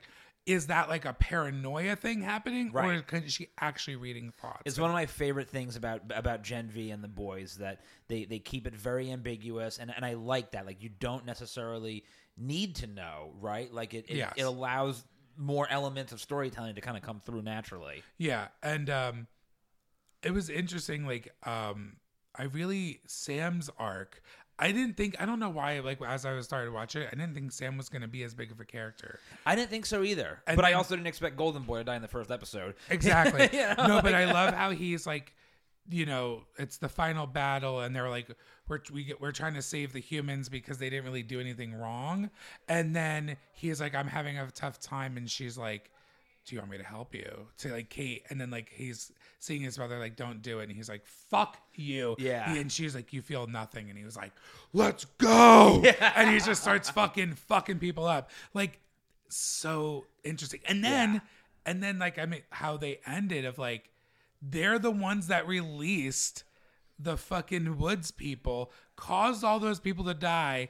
is 0.51 0.67
that 0.67 0.89
like 0.89 1.05
a 1.05 1.13
paranoia 1.13 1.95
thing 1.95 2.21
happening, 2.21 2.71
or 2.73 2.81
Right. 2.81 3.03
is 3.13 3.33
she 3.33 3.49
actually 3.59 3.95
reading 3.97 4.31
thoughts? 4.41 4.63
It's 4.65 4.79
one 4.79 4.89
of 4.89 4.93
my 4.93 5.05
favorite 5.05 5.49
things 5.49 5.75
about 5.75 6.01
about 6.15 6.41
Gen 6.43 6.69
V 6.69 6.91
and 6.91 7.03
the 7.03 7.07
boys 7.07 7.57
that 7.57 7.81
they, 8.07 8.25
they 8.25 8.39
keep 8.39 8.65
it 8.65 8.75
very 8.75 9.11
ambiguous 9.11 9.77
and, 9.77 9.93
and 9.95 10.03
I 10.05 10.13
like 10.13 10.51
that. 10.51 10.65
Like 10.65 10.81
you 10.81 10.89
don't 10.89 11.25
necessarily 11.25 12.03
need 12.37 12.75
to 12.77 12.87
know, 12.87 13.33
right? 13.39 13.71
Like 13.73 13.93
it 13.93 14.05
it, 14.09 14.17
Yes. 14.17 14.33
it 14.37 14.43
allows 14.43 15.05
more 15.37 15.67
elements 15.69 16.11
of 16.11 16.19
storytelling 16.19 16.75
to 16.75 16.81
kind 16.81 16.97
of 16.97 17.03
come 17.03 17.19
through 17.19 17.43
naturally. 17.43 18.03
Yeah, 18.17 18.47
and 18.63 18.89
um 18.89 19.27
it 20.23 20.31
was 20.33 20.49
interesting 20.49 21.05
like 21.05 21.33
um 21.43 21.97
I 22.35 22.43
really 22.43 23.01
Sam's 23.07 23.69
arc 23.77 24.21
I 24.60 24.72
didn't 24.72 24.97
think 24.97 25.16
I 25.20 25.26
don't 25.26 25.39
know 25.39 25.49
why 25.49 25.80
like 25.80 26.01
as 26.01 26.26
I 26.26 26.34
was 26.34 26.45
started 26.45 26.68
to 26.68 26.72
watch 26.74 26.95
it 26.95 27.07
I 27.12 27.16
didn't 27.16 27.34
think 27.34 27.51
Sam 27.51 27.78
was 27.78 27.89
going 27.89 28.01
to 28.01 28.07
be 28.07 28.24
as 28.24 28.34
big 28.34 28.51
of 28.51 28.60
a 28.60 28.66
character. 28.66 29.20
I 29.45 29.55
didn't 29.55 29.70
think 29.70 29.86
so 29.86 30.03
either, 30.03 30.41
And 30.45 30.55
but 30.55 30.66
I 30.66 30.74
also 30.74 30.95
didn't 30.95 31.07
expect 31.07 31.38
Golden 31.38 31.64
Boy 31.64 31.80
to 31.80 31.84
die 31.86 31.95
in 31.95 32.01
the 32.01 32.07
first 32.07 32.30
episode. 32.30 32.76
Exactly. 32.89 33.49
You 33.53 33.76
know, 33.78 33.88
no, 33.88 34.01
but 34.01 34.14
I 34.14 34.32
love 34.34 34.53
how 34.53 34.72
he's 34.72 35.07
like 35.07 35.34
you 35.91 36.05
know, 36.05 36.43
it's 36.60 36.78
the 36.78 36.89
final 36.89 37.26
battle 37.26 37.80
and 37.80 37.95
they're 37.95 38.10
like 38.10 38.28
we're 38.68 38.80
we 38.91 39.05
get, 39.05 39.20
we're 39.20 39.32
trying 39.32 39.55
to 39.55 39.62
save 39.62 39.93
the 39.93 39.99
humans 39.99 40.49
because 40.49 40.78
they 40.78 40.89
didn't 40.89 41.05
really 41.05 41.24
do 41.24 41.39
anything 41.39 41.74
wrong. 41.74 42.30
And 42.68 42.95
then 42.95 43.38
he's 43.53 43.82
like 43.82 43.95
I'm 43.95 44.07
having 44.07 44.38
a 44.38 44.51
tough 44.51 44.80
time 44.80 45.18
and 45.18 45.30
she's 45.30 45.57
like 45.57 45.89
do 46.45 46.55
you 46.55 46.61
want 46.61 46.71
me 46.71 46.77
to 46.77 46.83
help 46.83 47.13
you? 47.13 47.47
To 47.59 47.71
like 47.71 47.89
Kate, 47.89 48.23
and 48.29 48.39
then 48.41 48.49
like 48.49 48.69
he's 48.73 49.11
seeing 49.39 49.61
his 49.61 49.77
brother 49.77 49.99
like, 49.99 50.15
don't 50.15 50.41
do 50.41 50.59
it, 50.59 50.63
and 50.69 50.71
he's 50.71 50.89
like, 50.89 51.05
fuck 51.05 51.57
you. 51.75 52.15
Yeah. 52.17 52.51
and 52.53 52.71
she's 52.71 52.95
like, 52.95 53.13
you 53.13 53.21
feel 53.21 53.45
nothing, 53.47 53.89
and 53.89 53.97
he 53.97 54.03
was 54.05 54.17
like, 54.17 54.31
let's 54.73 55.05
go, 55.05 55.81
yeah. 55.83 56.13
and 56.15 56.29
he 56.31 56.39
just 56.39 56.61
starts 56.61 56.89
fucking 56.89 57.33
fucking 57.35 57.79
people 57.79 58.05
up, 58.05 58.29
like 58.53 58.79
so 59.29 60.05
interesting. 60.23 60.61
And 60.67 60.83
then, 60.83 61.13
Yeah. 61.15 61.19
and 61.65 61.83
then 61.83 61.99
like 61.99 62.17
I 62.17 62.25
mean, 62.25 62.41
how 62.49 62.77
they 62.77 62.99
ended 63.05 63.45
of 63.45 63.57
like, 63.57 63.89
they're 64.41 64.79
the 64.79 64.91
ones 64.91 65.27
that 65.27 65.47
released 65.47 66.43
the 66.97 67.15
fucking 67.15 67.77
woods 67.77 68.11
people, 68.11 68.71
caused 68.95 69.43
all 69.43 69.59
those 69.59 69.79
people 69.79 70.03
to 70.05 70.13
die, 70.13 70.69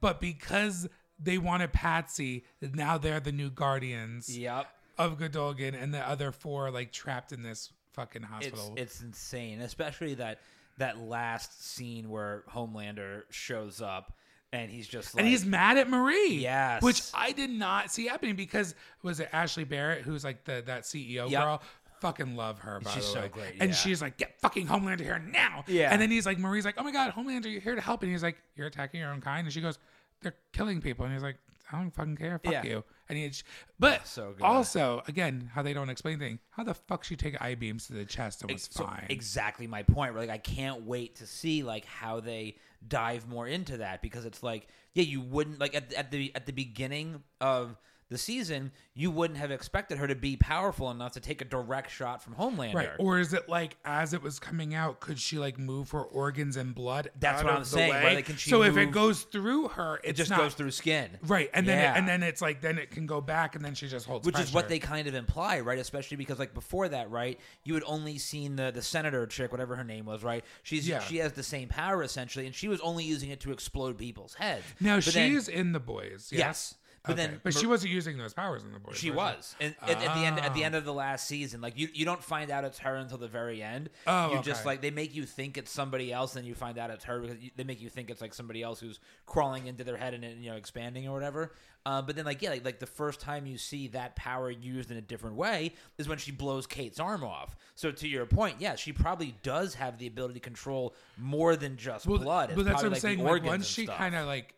but 0.00 0.20
because 0.20 0.88
they 1.18 1.38
wanted 1.38 1.72
Patsy, 1.72 2.44
now 2.60 2.98
they're 2.98 3.20
the 3.20 3.32
new 3.32 3.50
guardians 3.50 4.36
Yep. 4.38 4.66
Of 5.00 5.18
Godolkin, 5.18 5.80
and 5.80 5.92
the 5.94 6.06
other 6.06 6.32
four 6.32 6.70
like 6.70 6.92
trapped 6.92 7.32
in 7.32 7.42
this 7.42 7.72
fucking 7.92 8.22
It's 8.22 8.30
hospital. 8.30 8.74
it's 8.76 9.00
insane, 9.00 9.60
especially 9.60 10.14
that 10.14 10.40
that 10.78 10.98
last 10.98 11.64
scene 11.64 12.08
where 12.10 12.44
Homelander 12.50 13.22
shows 13.30 13.82
up 13.82 14.16
and 14.52 14.70
he's 14.70 14.88
just 14.88 15.14
like 15.14 15.20
and 15.22 15.28
he's 15.28 15.44
mad 15.44 15.76
at 15.78 15.88
Marie. 15.90 16.38
Yes. 16.40 16.82
which 16.82 17.02
I 17.14 17.32
did 17.32 17.50
not 17.50 17.90
see 17.92 18.06
happening 18.06 18.34
because 18.36 18.74
was 19.02 19.20
it 19.20 19.28
Ashley 19.32 19.64
Barrett 19.64 20.02
who's 20.02 20.24
like 20.24 20.44
the 20.44 20.62
that 20.66 20.82
CEO 20.84 21.30
Yep. 21.30 21.42
girl? 21.42 21.62
Fucking 22.00 22.34
love 22.34 22.58
her, 22.60 22.80
by 22.80 22.90
She's 22.92 23.02
the 23.04 23.08
so 23.10 23.20
way. 23.20 23.28
great, 23.28 23.52
And 23.60 23.70
yeah. 23.70 23.76
she's 23.76 24.00
like, 24.00 24.16
"Get 24.16 24.40
fucking 24.40 24.66
Homelander 24.66 25.00
here 25.02 25.18
now!" 25.18 25.64
Yeah. 25.66 25.92
And 25.92 26.00
then 26.00 26.10
he's 26.10 26.24
like, 26.24 26.38
Marie's 26.38 26.64
like, 26.64 26.76
"Oh 26.78 26.82
my 26.82 26.92
god, 26.92 27.12
Homelander, 27.12 27.52
you're 27.52 27.60
here 27.60 27.74
to 27.74 27.80
help." 27.82 28.02
And 28.02 28.10
he's 28.10 28.22
like, 28.22 28.38
"You're 28.56 28.68
attacking 28.68 29.00
your 29.00 29.10
own 29.12 29.20
kind." 29.20 29.46
And 29.46 29.52
she 29.52 29.60
goes, 29.60 29.78
"They're 30.22 30.34
killing 30.54 30.80
people." 30.80 31.04
And 31.04 31.12
he's 31.12 31.22
like, 31.22 31.36
"I 31.72 31.78
don't 31.78 31.90
fucking 31.90 32.16
care. 32.16 32.38
Fuck 32.38 32.52
Yeah. 32.52 32.64
you." 32.64 32.84
And 33.08 33.18
he, 33.18 33.32
but 33.78 34.06
So 34.06 34.32
good. 34.32 34.42
also 34.44 35.02
again, 35.08 35.50
how 35.54 35.62
they 35.62 35.72
don't 35.72 35.90
explain 35.90 36.18
things. 36.18 36.40
How 36.50 36.62
the 36.64 36.74
fuck 36.74 37.02
she 37.04 37.16
take 37.16 37.40
I 37.42 37.54
beams 37.54 37.86
to 37.88 37.92
the 37.94 38.04
chest 38.04 38.42
and 38.42 38.50
was 38.52 38.68
So, 38.70 38.84
fine. 38.84 39.06
exactly 39.08 39.66
my 39.66 39.82
point. 39.82 40.14
Where 40.14 40.22
like 40.22 40.30
I 40.30 40.38
can't 40.38 40.82
wait 40.82 41.16
to 41.16 41.26
see 41.26 41.62
like 41.62 41.84
how 41.84 42.20
they 42.20 42.56
dive 42.86 43.28
more 43.28 43.46
into 43.46 43.76
that 43.78 44.00
because 44.00 44.24
it's 44.24 44.42
like 44.42 44.66
yeah 44.94 45.02
you 45.02 45.20
wouldn't 45.20 45.58
like 45.60 45.74
at, 45.74 45.92
at 45.92 46.10
the 46.10 46.34
at 46.34 46.46
the 46.46 46.52
beginning 46.52 47.22
of 47.40 47.76
the 48.10 48.18
season 48.18 48.72
you 48.94 49.10
wouldn't 49.10 49.38
have 49.38 49.50
expected 49.50 49.96
her 49.98 50.06
to 50.06 50.14
be 50.14 50.36
powerful 50.36 50.90
enough 50.90 51.12
to 51.12 51.20
take 51.20 51.40
a 51.40 51.44
direct 51.44 51.90
shot 51.90 52.22
from 52.22 52.34
Homelander. 52.34 52.74
Right. 52.74 52.90
Or 52.98 53.18
is 53.18 53.32
it 53.32 53.48
like 53.48 53.76
as 53.84 54.12
it 54.12 54.22
was 54.22 54.38
coming 54.38 54.74
out, 54.74 55.00
could 55.00 55.18
she 55.18 55.38
like 55.38 55.58
move 55.58 55.90
her 55.92 56.02
organs 56.02 56.56
and 56.56 56.74
blood? 56.74 57.10
That's 57.18 57.42
what 57.42 57.52
I'm 57.52 57.64
saying, 57.64 57.90
way? 57.90 58.02
right? 58.04 58.14
Like, 58.16 58.26
can 58.26 58.36
she 58.36 58.50
so 58.50 58.62
if 58.62 58.76
it 58.76 58.90
goes 58.90 59.22
through 59.22 59.68
her, 59.68 60.00
it 60.04 60.14
just 60.14 60.28
not, 60.30 60.40
goes 60.40 60.54
through 60.54 60.72
skin. 60.72 61.08
Right. 61.26 61.48
And 61.54 61.66
then 61.66 61.78
Yeah. 61.78 61.94
it, 61.94 61.98
and 61.98 62.08
then 62.08 62.22
it's 62.22 62.42
like 62.42 62.60
then 62.60 62.78
it 62.78 62.90
can 62.90 63.06
go 63.06 63.20
back 63.20 63.54
and 63.54 63.64
then 63.64 63.74
she 63.74 63.88
just 63.88 64.06
holds 64.06 64.26
which 64.26 64.38
is 64.38 64.52
what 64.52 64.68
they 64.68 64.78
kind 64.80 65.06
of 65.06 65.14
imply, 65.14 65.60
right? 65.60 65.78
Especially 65.78 66.16
because 66.16 66.38
like 66.38 66.52
before 66.52 66.88
that, 66.88 67.10
right? 67.10 67.38
You 67.64 67.74
had 67.74 67.84
only 67.86 68.18
seen 68.18 68.56
the 68.56 68.70
the 68.70 68.82
senator 68.82 69.26
chick, 69.26 69.52
whatever 69.52 69.76
her 69.76 69.84
name 69.84 70.04
was, 70.04 70.24
right? 70.24 70.44
She's 70.64 70.86
Yeah. 70.86 71.00
she 71.00 71.18
has 71.18 71.32
the 71.32 71.42
same 71.44 71.68
power 71.68 72.02
essentially, 72.02 72.44
and 72.46 72.54
she 72.54 72.66
was 72.68 72.80
only 72.80 73.04
using 73.04 73.30
it 73.30 73.40
to 73.40 73.52
explode 73.52 73.96
people's 73.98 74.34
heads. 74.34 74.64
Now 74.80 74.96
But 74.96 75.04
then- 75.14 75.30
she's 75.30 75.46
in 75.48 75.72
the 75.72 75.80
boys. 75.80 76.28
Yes. 76.32 76.38
yes, 76.40 76.74
but 77.02 77.12
Okay. 77.12 77.26
then 77.26 77.40
but 77.42 77.54
she 77.54 77.66
wasn't 77.66 77.92
using 77.92 78.18
those 78.18 78.34
powers 78.34 78.62
in 78.62 78.72
the 78.72 78.78
boys. 78.78 78.96
She 78.98 79.10
was 79.10 79.36
was, 79.36 79.56
and 79.58 79.74
at, 79.82 80.02
at 80.02 80.14
the 80.14 80.20
end 80.26 80.38
at 80.38 80.52
the 80.54 80.62
Ah. 80.62 80.66
end 80.66 80.74
of 80.74 80.84
the 80.84 80.92
last 80.92 81.26
season, 81.26 81.60
like 81.62 81.78
you 81.78 81.88
you 81.94 82.04
don't 82.04 82.22
find 82.22 82.50
out 82.50 82.64
it's 82.64 82.78
her 82.80 82.94
until 82.96 83.16
the 83.16 83.26
very 83.28 83.62
end. 83.62 83.88
Oh, 84.06 84.34
you 84.34 84.42
just 84.42 84.66
like 84.66 84.82
they 84.82 84.90
make 84.90 85.14
you 85.14 85.24
think 85.24 85.56
it's 85.56 85.70
somebody 85.70 86.12
else, 86.12 86.36
and 86.36 86.46
you 86.46 86.54
find 86.54 86.76
out 86.78 86.90
it's 86.90 87.04
her 87.04 87.20
because 87.20 87.38
you, 87.40 87.50
they 87.56 87.64
make 87.64 87.80
you 87.80 87.88
think 87.88 88.10
it's 88.10 88.20
like 88.20 88.34
somebody 88.34 88.62
else 88.62 88.80
who's 88.80 89.00
crawling 89.24 89.66
into 89.66 89.82
their 89.82 89.96
head 89.96 90.12
and 90.12 90.24
you 90.44 90.50
know 90.50 90.56
expanding 90.56 91.08
or 91.08 91.14
whatever. 91.14 91.54
Uh, 91.86 92.02
but 92.02 92.14
then 92.16 92.26
like 92.26 92.42
yeah, 92.42 92.50
like, 92.50 92.64
like 92.66 92.78
the 92.80 92.86
first 92.86 93.20
time 93.20 93.46
you 93.46 93.56
see 93.56 93.88
that 93.88 94.14
power 94.14 94.50
used 94.50 94.90
in 94.90 94.98
a 94.98 95.00
different 95.00 95.36
way 95.36 95.72
is 95.96 96.06
when 96.06 96.18
she 96.18 96.30
blows 96.30 96.66
Kate's 96.66 97.00
arm 97.00 97.24
off. 97.24 97.56
So 97.74 97.90
to 97.90 98.06
your 98.06 98.26
point, 98.26 98.56
yeah, 98.58 98.74
she 98.74 98.92
probably 98.92 99.34
does 99.42 99.72
have 99.76 99.96
the 99.96 100.06
ability 100.06 100.34
to 100.34 100.40
control 100.40 100.94
more 101.16 101.56
than 101.56 101.78
just 101.78 102.06
well, 102.06 102.18
blood. 102.18 102.50
It's 102.50 102.56
But 102.56 102.66
that's 102.66 102.76
what 102.82 102.84
I'm 102.84 102.92
like, 102.92 103.00
saying. 103.00 103.20
Like 103.20 103.28
organs 103.30 103.48
once 103.48 103.66
she 103.66 103.86
kind 103.86 104.14
of 104.14 104.26
like 104.26 104.54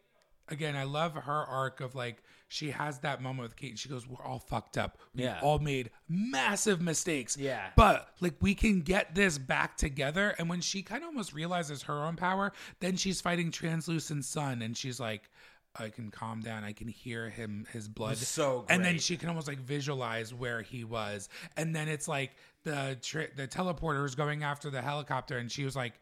again, 0.49 0.74
I 0.74 0.82
love 0.82 1.14
her 1.14 1.32
arc 1.47 1.80
of 1.80 1.95
like 1.95 2.20
she 2.53 2.71
has 2.71 2.99
that 2.99 3.23
moment 3.23 3.49
with 3.49 3.57
Kate 3.57 3.71
and 3.71 3.79
she 3.79 3.89
goes, 3.89 4.07
We're 4.07 4.23
all 4.25 4.39
fucked 4.39 4.77
up. 4.77 4.99
We 5.15 5.23
Yeah. 5.25 5.41
all 5.43 5.59
made 5.59 5.91
massive 6.07 6.83
mistakes. 6.83 7.37
Yeah. 7.37 7.71
But 7.77 8.09
like 8.21 8.35
we 8.43 8.55
can 8.55 8.83
get 8.83 9.15
this 9.15 9.39
back 9.39 9.77
together. 9.79 10.35
And 10.39 10.51
when 10.51 10.61
she 10.61 10.83
kind 10.83 11.03
of 11.03 11.09
almost 11.09 11.33
realizes 11.33 11.83
her 11.85 11.95
own 12.05 12.17
power, 12.17 12.53
then 12.81 12.97
she's 12.97 13.23
fighting 13.23 13.51
translucent 13.51 14.27
sun 14.27 14.61
and 14.61 14.77
she's 14.77 15.01
like, 15.01 15.31
I 15.75 15.89
can 15.89 16.11
calm 16.11 16.41
down. 16.41 16.65
I 16.65 16.73
can 16.73 16.89
hear 16.89 17.31
him, 17.31 17.67
his 17.73 17.89
blood. 17.89 18.19
so 18.19 18.67
And 18.69 18.85
then 18.85 18.99
she 18.99 19.17
can 19.17 19.31
almost 19.31 19.49
like 19.49 19.61
visualize 19.61 20.35
where 20.35 20.61
he 20.61 20.85
was. 20.85 21.31
And 21.57 21.75
then 21.75 21.89
it's 21.89 22.07
like 22.07 22.33
the 22.65 22.99
tri- 23.01 23.31
the 23.35 23.49
teleporter 23.49 24.05
is 24.05 24.15
going 24.15 24.43
after 24.45 24.69
the 24.69 24.83
helicopter, 24.83 25.39
and 25.39 25.51
she 25.51 25.65
was 25.65 25.75
like, 25.75 25.95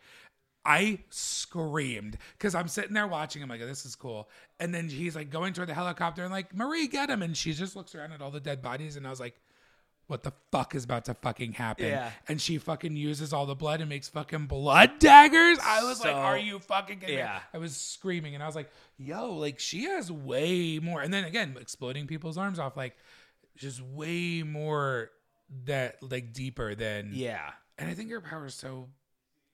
I 0.64 1.00
screamed 1.08 2.18
because 2.32 2.54
I'm 2.54 2.68
sitting 2.68 2.92
there 2.92 3.06
watching. 3.06 3.42
I'm 3.42 3.48
like, 3.48 3.60
oh, 3.62 3.66
this 3.66 3.86
is 3.86 3.96
cool. 3.96 4.28
And 4.58 4.74
then 4.74 4.88
he's 4.88 5.16
like 5.16 5.30
going 5.30 5.52
toward 5.54 5.68
the 5.68 5.74
helicopter 5.74 6.22
and 6.22 6.30
like, 6.30 6.54
Marie, 6.54 6.86
get 6.86 7.08
him. 7.08 7.22
And 7.22 7.36
she 7.36 7.52
just 7.52 7.76
looks 7.76 7.94
around 7.94 8.12
at 8.12 8.20
all 8.20 8.30
the 8.30 8.40
dead 8.40 8.60
bodies. 8.60 8.96
And 8.96 9.06
I 9.06 9.10
was 9.10 9.20
like, 9.20 9.40
what 10.06 10.24
the 10.24 10.32
fuck 10.50 10.74
is 10.74 10.84
about 10.84 11.04
to 11.04 11.14
fucking 11.14 11.52
happen? 11.52 11.86
Yeah. 11.86 12.10
And 12.26 12.40
she 12.40 12.58
fucking 12.58 12.96
uses 12.96 13.32
all 13.32 13.46
the 13.46 13.54
blood 13.54 13.80
and 13.80 13.88
makes 13.88 14.08
fucking 14.08 14.46
blood 14.46 14.98
daggers. 14.98 15.58
I 15.62 15.84
was 15.84 16.04
like, 16.04 16.14
are 16.14 16.36
you 16.36 16.58
fucking 16.58 16.98
kidding 16.98 17.14
me? 17.14 17.20
Yeah. 17.20 17.38
I 17.54 17.58
was 17.58 17.76
screaming 17.76 18.34
and 18.34 18.42
I 18.42 18.46
was 18.46 18.56
like, 18.56 18.70
yo, 18.98 19.34
like 19.34 19.60
she 19.60 19.84
has 19.84 20.10
way 20.10 20.80
more. 20.80 21.00
And 21.00 21.14
then 21.14 21.24
again, 21.24 21.56
exploding 21.60 22.08
people's 22.08 22.36
arms 22.36 22.58
off, 22.58 22.76
like 22.76 22.96
just 23.56 23.80
way 23.80 24.42
more 24.42 25.10
that 25.64 26.02
like 26.02 26.32
deeper 26.32 26.74
than. 26.74 27.12
Yeah. 27.14 27.50
And 27.78 27.88
I 27.88 27.94
think 27.94 28.10
her 28.10 28.20
power 28.20 28.46
is 28.46 28.54
so 28.54 28.88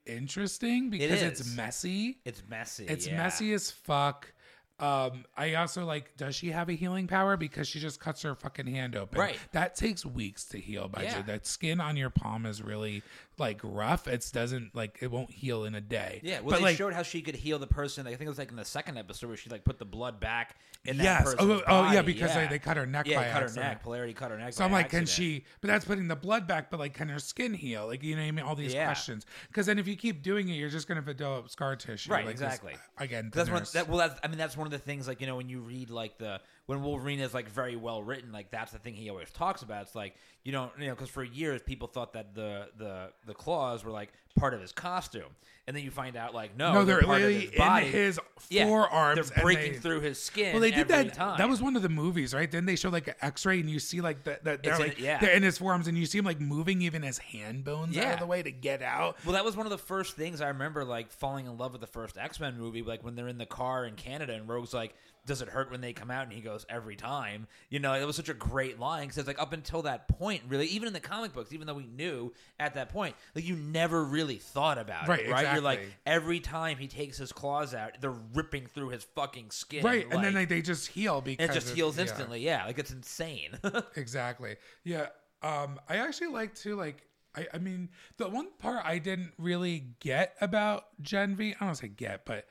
interesting 0.06 0.90
because 0.90 1.22
it's 1.22 1.56
messy. 1.56 2.18
It's 2.24 2.42
messy. 2.48 2.86
It's 2.88 3.06
yeah. 3.06 3.16
messy 3.16 3.52
as 3.54 3.70
fuck. 3.70 4.32
Um, 4.78 5.24
I 5.36 5.54
also 5.54 5.84
like. 5.86 6.16
Does 6.16 6.34
she 6.34 6.50
have 6.50 6.68
a 6.68 6.74
healing 6.74 7.06
power? 7.06 7.36
Because 7.36 7.66
she 7.66 7.80
just 7.80 7.98
cuts 7.98 8.22
her 8.22 8.34
fucking 8.34 8.66
hand 8.66 8.94
open. 8.94 9.18
Right. 9.18 9.38
That 9.52 9.74
takes 9.74 10.04
weeks 10.04 10.44
to 10.46 10.58
heal. 10.58 10.88
By 10.88 11.04
Yeah. 11.04 11.22
that 11.22 11.46
skin 11.46 11.80
on 11.80 11.96
your 11.96 12.10
palm 12.10 12.44
is 12.44 12.60
really 12.62 13.02
like 13.38 13.60
rough. 13.62 14.06
It 14.06 14.28
doesn't 14.32 14.74
like 14.74 14.98
it 15.00 15.10
won't 15.10 15.30
heal 15.30 15.64
in 15.64 15.74
a 15.74 15.80
day. 15.80 16.20
Yeah, 16.22 16.40
well, 16.40 16.50
but 16.50 16.56
they 16.58 16.62
like 16.64 16.76
showed 16.76 16.92
how 16.92 17.02
she 17.02 17.22
could 17.22 17.36
heal 17.36 17.58
the 17.58 17.66
person. 17.66 18.06
I 18.06 18.10
think 18.10 18.22
it 18.22 18.28
was 18.28 18.38
like 18.38 18.50
in 18.50 18.56
the 18.56 18.64
second 18.64 18.98
episode 18.98 19.28
where 19.28 19.36
she 19.36 19.48
like 19.50 19.64
put 19.64 19.78
the 19.78 19.84
blood 19.86 20.20
back 20.20 20.56
in 20.84 20.98
that 20.98 21.02
yes. 21.04 21.22
person's 21.24 21.42
Oh, 21.42 21.62
oh 21.66 21.92
yeah, 21.92 22.02
because 22.02 22.34
yeah. 22.34 22.42
They, 22.42 22.48
they 22.48 22.58
cut 22.58 22.76
her 22.76 22.86
neck 22.86 23.06
yeah, 23.06 23.18
by 23.20 23.28
cut 23.30 23.42
accident. 23.44 23.64
her 23.66 23.70
neck. 23.72 23.82
Polarity 23.82 24.12
cut 24.12 24.30
her 24.30 24.38
neck. 24.38 24.52
So 24.52 24.64
I'm 24.64 24.72
like, 24.72 24.90
can 24.90 25.06
she? 25.06 25.44
But 25.62 25.68
that's 25.68 25.84
putting 25.86 26.08
the 26.08 26.16
blood 26.16 26.46
back. 26.46 26.70
But 26.70 26.80
like, 26.80 26.92
can 26.94 27.08
her 27.08 27.18
skin 27.18 27.54
heal? 27.54 27.86
Like, 27.86 28.02
you 28.02 28.14
know, 28.14 28.22
what 28.22 28.28
I 28.28 28.30
mean, 28.30 28.44
all 28.44 28.54
these 28.54 28.74
Yeah. 28.74 28.84
questions. 28.86 29.24
Because 29.48 29.66
then 29.66 29.78
if 29.78 29.86
you 29.88 29.96
keep 29.96 30.22
doing 30.22 30.48
it, 30.48 30.54
you're 30.54 30.68
just 30.70 30.86
gonna 30.88 31.00
develop 31.02 31.48
scar 31.50 31.76
tissue. 31.76 32.10
Right, 32.10 32.26
Like 32.26 32.36
this- 32.36 32.42
exactly. 32.44 32.74
again, 32.98 33.30
the 33.32 33.36
That's 33.44 33.50
one. 33.50 33.64
That, 33.74 33.88
well, 33.88 33.98
that's, 33.98 34.20
I 34.22 34.28
mean, 34.28 34.38
that's 34.38 34.56
one 34.56 34.65
of 34.66 34.72
the 34.72 34.78
things. 34.78 35.08
Like 35.08 35.20
you 35.20 35.26
know, 35.26 35.36
when 35.36 35.48
you 35.48 35.60
read 35.60 35.90
like 35.90 36.18
the 36.18 36.40
when 36.66 36.82
Wolverine 36.82 37.20
is 37.20 37.32
like 37.32 37.48
very 37.48 37.76
well 37.76 38.02
written, 38.02 38.32
like 38.32 38.50
that's 38.50 38.72
the 38.72 38.78
thing 38.78 38.94
he 38.94 39.08
always 39.10 39.30
talks 39.30 39.62
about. 39.62 39.82
It's 39.82 39.94
like 39.94 40.14
you 40.44 40.52
don't, 40.52 40.70
you 40.78 40.86
know, 40.86 40.94
because 40.94 41.08
for 41.10 41.22
years 41.24 41.62
people 41.62 41.88
thought 41.88 42.12
that 42.14 42.34
the 42.34 42.68
the 42.76 43.10
the 43.26 43.34
claws 43.34 43.84
were 43.84 43.90
like 43.92 44.12
part 44.36 44.52
of 44.52 44.60
his 44.60 44.70
costume, 44.72 45.30
and 45.66 45.74
then 45.76 45.82
you 45.82 45.90
find 45.90 46.14
out 46.16 46.34
like 46.34 46.56
no, 46.56 46.72
no, 46.74 46.84
they're 46.84 47.00
part 47.02 47.22
of 47.22 47.28
literally 47.28 47.46
his 47.46 47.58
body. 47.58 47.86
in 47.86 47.92
his 47.92 48.20
Yeah, 48.50 48.66
forearms. 48.66 49.30
They're 49.30 49.42
breaking 49.42 49.72
they- 49.74 49.78
through 49.78 50.00
his 50.00 50.20
skin. 50.22 50.52
Well, 50.52 50.60
they 50.60 50.70
did 50.72 50.88
that. 50.88 51.14
Time. 51.14 51.38
That 51.38 51.48
was 51.48 51.62
one 51.62 51.76
of 51.76 51.82
the 51.82 51.88
movies, 51.88 52.34
right? 52.34 52.50
Then 52.50 52.66
they 52.66 52.76
show 52.76 52.90
like 52.90 53.08
an 53.08 53.14
X-ray, 53.22 53.60
and 53.60 53.70
you 53.70 53.78
see 53.78 54.00
like 54.00 54.24
that. 54.24 54.44
That 54.44 54.62
they're 54.62 54.72
It's 54.72 54.80
in- 54.80 54.88
like 54.88 54.98
yeah. 55.00 55.18
they're 55.18 55.34
in 55.36 55.42
his 55.44 55.58
forearms, 55.58 55.86
and 55.88 55.96
you 55.96 56.04
see 56.04 56.18
him 56.18 56.24
like 56.24 56.40
moving 56.40 56.82
even 56.82 57.02
his 57.02 57.18
hand 57.18 57.64
bones 57.64 57.96
out 57.96 58.14
of 58.14 58.18
the 58.20 58.26
way 58.26 58.42
to 58.42 58.50
get 58.50 58.82
out. 58.82 59.16
Well, 59.24 59.32
that 59.34 59.44
was 59.44 59.56
one 59.56 59.66
of 59.66 59.70
the 59.70 59.78
first 59.78 60.16
things 60.16 60.40
I 60.40 60.48
remember, 60.48 60.84
like 60.84 61.10
falling 61.12 61.46
in 61.46 61.56
love 61.58 61.72
with 61.72 61.80
the 61.80 61.86
first 61.86 62.18
X 62.18 62.38
Men 62.40 62.58
movie. 62.58 62.82
Like 62.82 63.04
when 63.04 63.14
they're 63.14 63.28
in 63.28 63.38
the 63.38 63.46
car 63.46 63.84
in 63.86 63.94
Canada, 63.94 64.34
and 64.34 64.48
Rogue's 64.48 64.74
like, 64.74 64.94
"Does 65.26 65.42
it 65.42 65.48
hurt 65.48 65.70
when 65.70 65.80
they 65.80 65.92
come 65.92 66.10
out?" 66.10 66.24
And 66.24 66.32
he 66.32 66.40
goes, 66.40 66.64
"Every 66.68 66.96
time." 66.96 67.46
You 67.68 67.78
know, 67.80 67.94
it 67.94 68.04
was 68.06 68.16
such 68.16 68.28
a 68.28 68.34
great 68.34 68.78
line 68.80 69.02
because 69.04 69.18
it's 69.18 69.26
like 69.26 69.40
up 69.40 69.52
until 69.52 69.82
that 69.82 70.08
point, 70.08 70.42
really, 70.48 70.66
even 70.68 70.86
in 70.86 70.92
the 70.94 71.00
comic 71.00 71.32
books, 71.32 71.52
even 71.52 71.66
though 71.66 71.74
we 71.74 71.86
knew 71.86 72.32
at 72.58 72.74
that 72.74 72.88
point, 72.90 73.16
like 73.34 73.44
you 73.44 73.56
never 73.56 74.04
really 74.04 74.36
thought 74.38 74.78
about 74.78 75.08
Right, 75.08 75.26
it, 75.26 75.30
right? 75.30 75.52
You're 75.52 75.62
like, 75.62 75.86
every 76.06 76.40
time 76.40 76.78
he 76.78 76.86
takes 76.88 77.18
his 77.18 77.32
claws 77.32 77.74
out, 77.74 78.00
they're 78.00 78.14
ripping 78.34 78.66
through 78.66 78.90
his 78.90 79.04
fucking 79.14 79.50
skin, 79.50 79.84
Right, 79.84 80.04
and 80.04 80.12
then 80.24 80.32
like- 80.32 80.34
like, 80.34 80.48
they 80.48 80.62
just 80.62 80.86
heal 80.88 81.20
because 81.20 81.50
it 81.50 81.52
just 81.52 81.74
heals 81.74 81.96
yeah. 81.96 82.02
instantly. 82.02 82.40
Yeah, 82.40 82.64
like 82.66 82.78
it's 82.78 82.90
insane. 82.92 83.50
Exactly. 83.96 84.56
Yeah. 84.84 85.06
Um, 85.42 85.80
I 85.88 85.96
actually 85.98 86.28
like 86.28 86.54
to 86.56 86.76
like. 86.76 87.02
I, 87.34 87.46
I 87.52 87.58
mean, 87.58 87.90
the 88.16 88.28
one 88.28 88.48
part 88.58 88.84
I 88.86 88.98
didn't 88.98 89.32
really 89.38 89.88
get 90.00 90.34
about 90.40 90.84
Gen 91.02 91.36
V, 91.36 91.48
I 91.48 91.50
don't 91.52 91.60
want 91.68 91.76
to 91.78 91.82
say 91.82 91.88
get, 91.88 92.24
but 92.24 92.46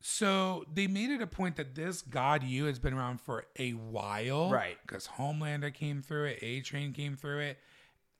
so 0.00 0.64
they 0.72 0.86
made 0.86 1.10
it 1.10 1.20
a 1.20 1.26
point 1.26 1.56
that 1.56 1.74
this 1.74 2.02
God 2.02 2.42
U 2.42 2.66
has 2.66 2.78
been 2.78 2.94
around 2.94 3.20
for 3.20 3.46
a 3.58 3.72
while, 3.72 4.50
Right. 4.50 4.78
Because 4.86 5.08
Homelander 5.08 5.72
came 5.74 6.02
through 6.02 6.26
it, 6.26 6.38
A 6.42 6.60
Train 6.60 6.92
came 6.92 7.16
through 7.16 7.40
it, 7.40 7.58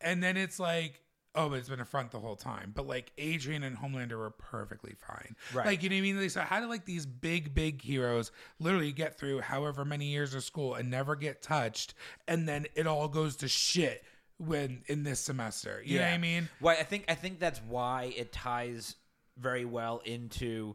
and 0.01 0.23
then 0.23 0.37
it's 0.37 0.59
like. 0.59 1.03
Oh, 1.35 1.51
but 1.51 1.59
it's 1.61 1.69
been 1.69 1.79
a 1.79 1.85
front 1.85 2.11
the 2.11 2.19
whole 2.19 2.35
time. 2.35 2.73
But 2.75 2.89
like 2.89 3.13
Adrian 3.17 3.63
and 3.63 3.77
Homelander 3.77 4.19
were 4.19 4.31
perfectly 4.31 4.95
fine. 4.99 5.37
Right. 5.55 5.67
Like, 5.67 5.83
you 5.85 5.89
know 5.89 5.95
what 5.95 6.09
I 6.09 6.13
mean? 6.13 6.31
So 6.31 6.41
how 6.41 6.59
did 6.59 6.69
like 6.69 6.85
these 6.85 7.07
big, 7.07 7.55
big 7.55 7.81
heroes 7.81 8.33
literally 8.59 8.91
get 8.91 9.17
through 9.19 9.43
however 9.43 9.85
many 9.85 10.07
years 10.07 10.35
of 10.35 10.43
school 10.43 10.75
and 10.75 10.91
never 10.91 11.15
get 11.15 11.41
touched, 11.41 11.95
and 12.27 12.49
then 12.49 12.67
it 12.75 12.89
all 12.89 13.07
goes 13.07 13.37
to 13.37 13.47
shit 13.47 14.03
when 14.39 14.83
in 14.87 15.05
this 15.05 15.21
semester? 15.21 15.81
You 15.85 15.99
know 15.99 16.07
what 16.07 16.15
I 16.15 16.19
mean? 16.19 16.49
Well, 16.61 16.77
I 16.77 16.83
think 16.83 17.05
I 17.09 17.15
think 17.15 17.39
that's 17.39 17.61
why 17.69 18.13
it 18.17 18.33
ties 18.33 18.97
very 19.37 19.67
well 19.67 20.01
into. 20.05 20.75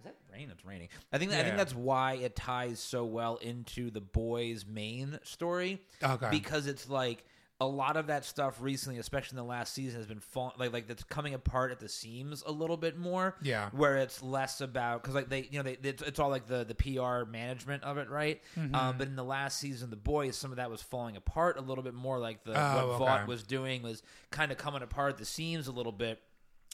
Is 0.00 0.04
that 0.04 0.16
rain? 0.32 0.48
It's 0.50 0.64
raining. 0.64 0.88
I 1.12 1.18
think 1.18 1.32
I 1.32 1.36
Yeah. 1.36 1.44
think 1.44 1.56
that's 1.56 1.74
why 1.74 2.14
it 2.14 2.34
ties 2.34 2.80
so 2.80 3.04
well 3.04 3.36
into 3.36 3.90
the 3.90 4.00
boys' 4.00 4.64
main 4.66 5.18
story. 5.22 5.80
Okay. 6.02 6.28
Because 6.30 6.66
it's 6.66 6.88
like 6.88 7.24
a 7.62 7.66
lot 7.66 7.98
of 7.98 8.06
that 8.06 8.24
stuff 8.24 8.56
recently, 8.62 8.98
especially 8.98 9.36
in 9.36 9.44
the 9.44 9.48
last 9.50 9.74
season, 9.74 9.98
has 10.00 10.06
been 10.06 10.18
fall- 10.20 10.54
like 10.56 10.72
like 10.72 10.86
that's 10.86 11.02
coming 11.04 11.34
apart 11.34 11.70
at 11.70 11.78
the 11.78 11.90
seams 11.90 12.42
a 12.46 12.50
little 12.50 12.78
bit 12.78 12.96
more. 12.96 13.36
Yeah. 13.42 13.68
Where 13.72 13.98
it's 13.98 14.22
less 14.22 14.62
about 14.62 15.02
because 15.02 15.14
like 15.14 15.28
they 15.28 15.42
you 15.50 15.58
know 15.58 15.64
they 15.64 15.76
it's, 15.82 16.02
it's 16.02 16.18
all 16.18 16.30
like 16.30 16.46
the 16.46 16.64
the 16.64 16.74
PR 16.74 17.30
management 17.30 17.82
of 17.84 17.98
it, 17.98 18.08
right? 18.08 18.40
Mm-hmm. 18.56 18.74
Um, 18.74 18.96
but 18.96 19.08
in 19.08 19.16
the 19.16 19.22
last 19.24 19.58
season, 19.58 19.90
the 19.90 19.96
boys, 19.96 20.38
some 20.38 20.50
of 20.52 20.56
that 20.56 20.70
was 20.70 20.80
falling 20.80 21.16
apart 21.16 21.58
a 21.58 21.60
little 21.60 21.84
bit 21.84 21.92
more. 21.92 22.18
Like 22.18 22.44
the 22.44 22.52
Oh, 22.52 22.74
what 22.76 22.84
okay. 22.94 23.04
Vought 23.04 23.26
was 23.26 23.42
doing 23.42 23.82
was 23.82 24.02
kind 24.30 24.50
of 24.50 24.56
coming 24.56 24.80
apart 24.80 25.12
at 25.12 25.18
the 25.18 25.26
seams 25.26 25.66
a 25.68 25.72
little 25.72 25.92
bit. 25.92 26.22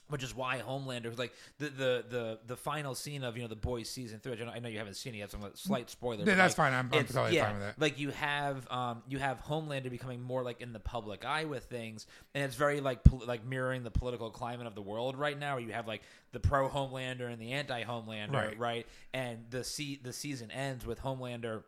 Which 0.09 0.23
is 0.23 0.35
why 0.37 0.63
Homelander 0.65 1.07
was 1.09 1.19
like 1.19 1.33
the, 1.59 1.69
the 1.69 2.05
the 2.09 2.39
the 2.47 2.57
final 2.57 2.95
scene 2.95 3.25
of 3.25 3.37
you 3.37 3.43
know 3.43 3.49
the 3.49 3.57
boys 3.57 3.89
season 3.89 4.21
three. 4.21 4.33
I 4.33 4.45
know, 4.45 4.51
I 4.53 4.59
know 4.61 4.69
you 4.69 4.79
haven't 4.79 4.95
seen 4.95 5.15
it 5.15 5.19
yet, 5.19 5.33
so 5.33 5.39
I'm 5.39 5.45
a 5.45 5.57
slight 5.57 5.91
spoiler. 5.91 6.25
Yeah, 6.25 6.37
that's 6.37 6.57
like, 6.57 6.69
fine. 6.69 6.73
I'm- 6.73 6.91
I'm 6.93 7.05
totally 7.07 7.35
yeah, 7.35 7.47
fine 7.47 7.55
with 7.55 7.63
that. 7.65 7.81
Like 7.81 7.99
you 7.99 8.11
have 8.11 8.71
um 8.71 9.03
you 9.09 9.19
have 9.19 9.43
Homelander 9.43 9.91
becoming 9.91 10.21
more 10.23 10.45
like 10.45 10.61
in 10.61 10.73
the 10.73 10.79
public 10.79 11.25
eye 11.25 11.45
with 11.47 11.65
things, 11.65 12.07
and 12.35 12.45
it's 12.45 12.55
very 12.55 12.81
like 12.81 13.03
pol- 13.03 13.25
like 13.27 13.45
mirroring 13.45 13.83
the 13.83 13.91
political 13.91 14.31
climate 14.31 14.67
of 14.69 14.75
the 14.77 14.83
world 14.83 15.17
right 15.17 15.37
now. 15.39 15.55
Where 15.57 15.65
you 15.65 15.73
have 15.73 15.89
like 15.89 16.03
the 16.33 16.39
pro 16.41 16.69
Homelander 16.69 17.29
and 17.31 17.41
the 17.43 17.53
anti 17.53 17.83
Homelander, 17.83 18.33
Right. 18.33 18.59
right? 18.59 18.87
And 19.13 19.45
the 19.51 19.65
se- 19.65 20.01
the 20.05 20.13
season 20.13 20.51
ends 20.53 20.87
with 20.87 21.01
Homelander 21.01 21.65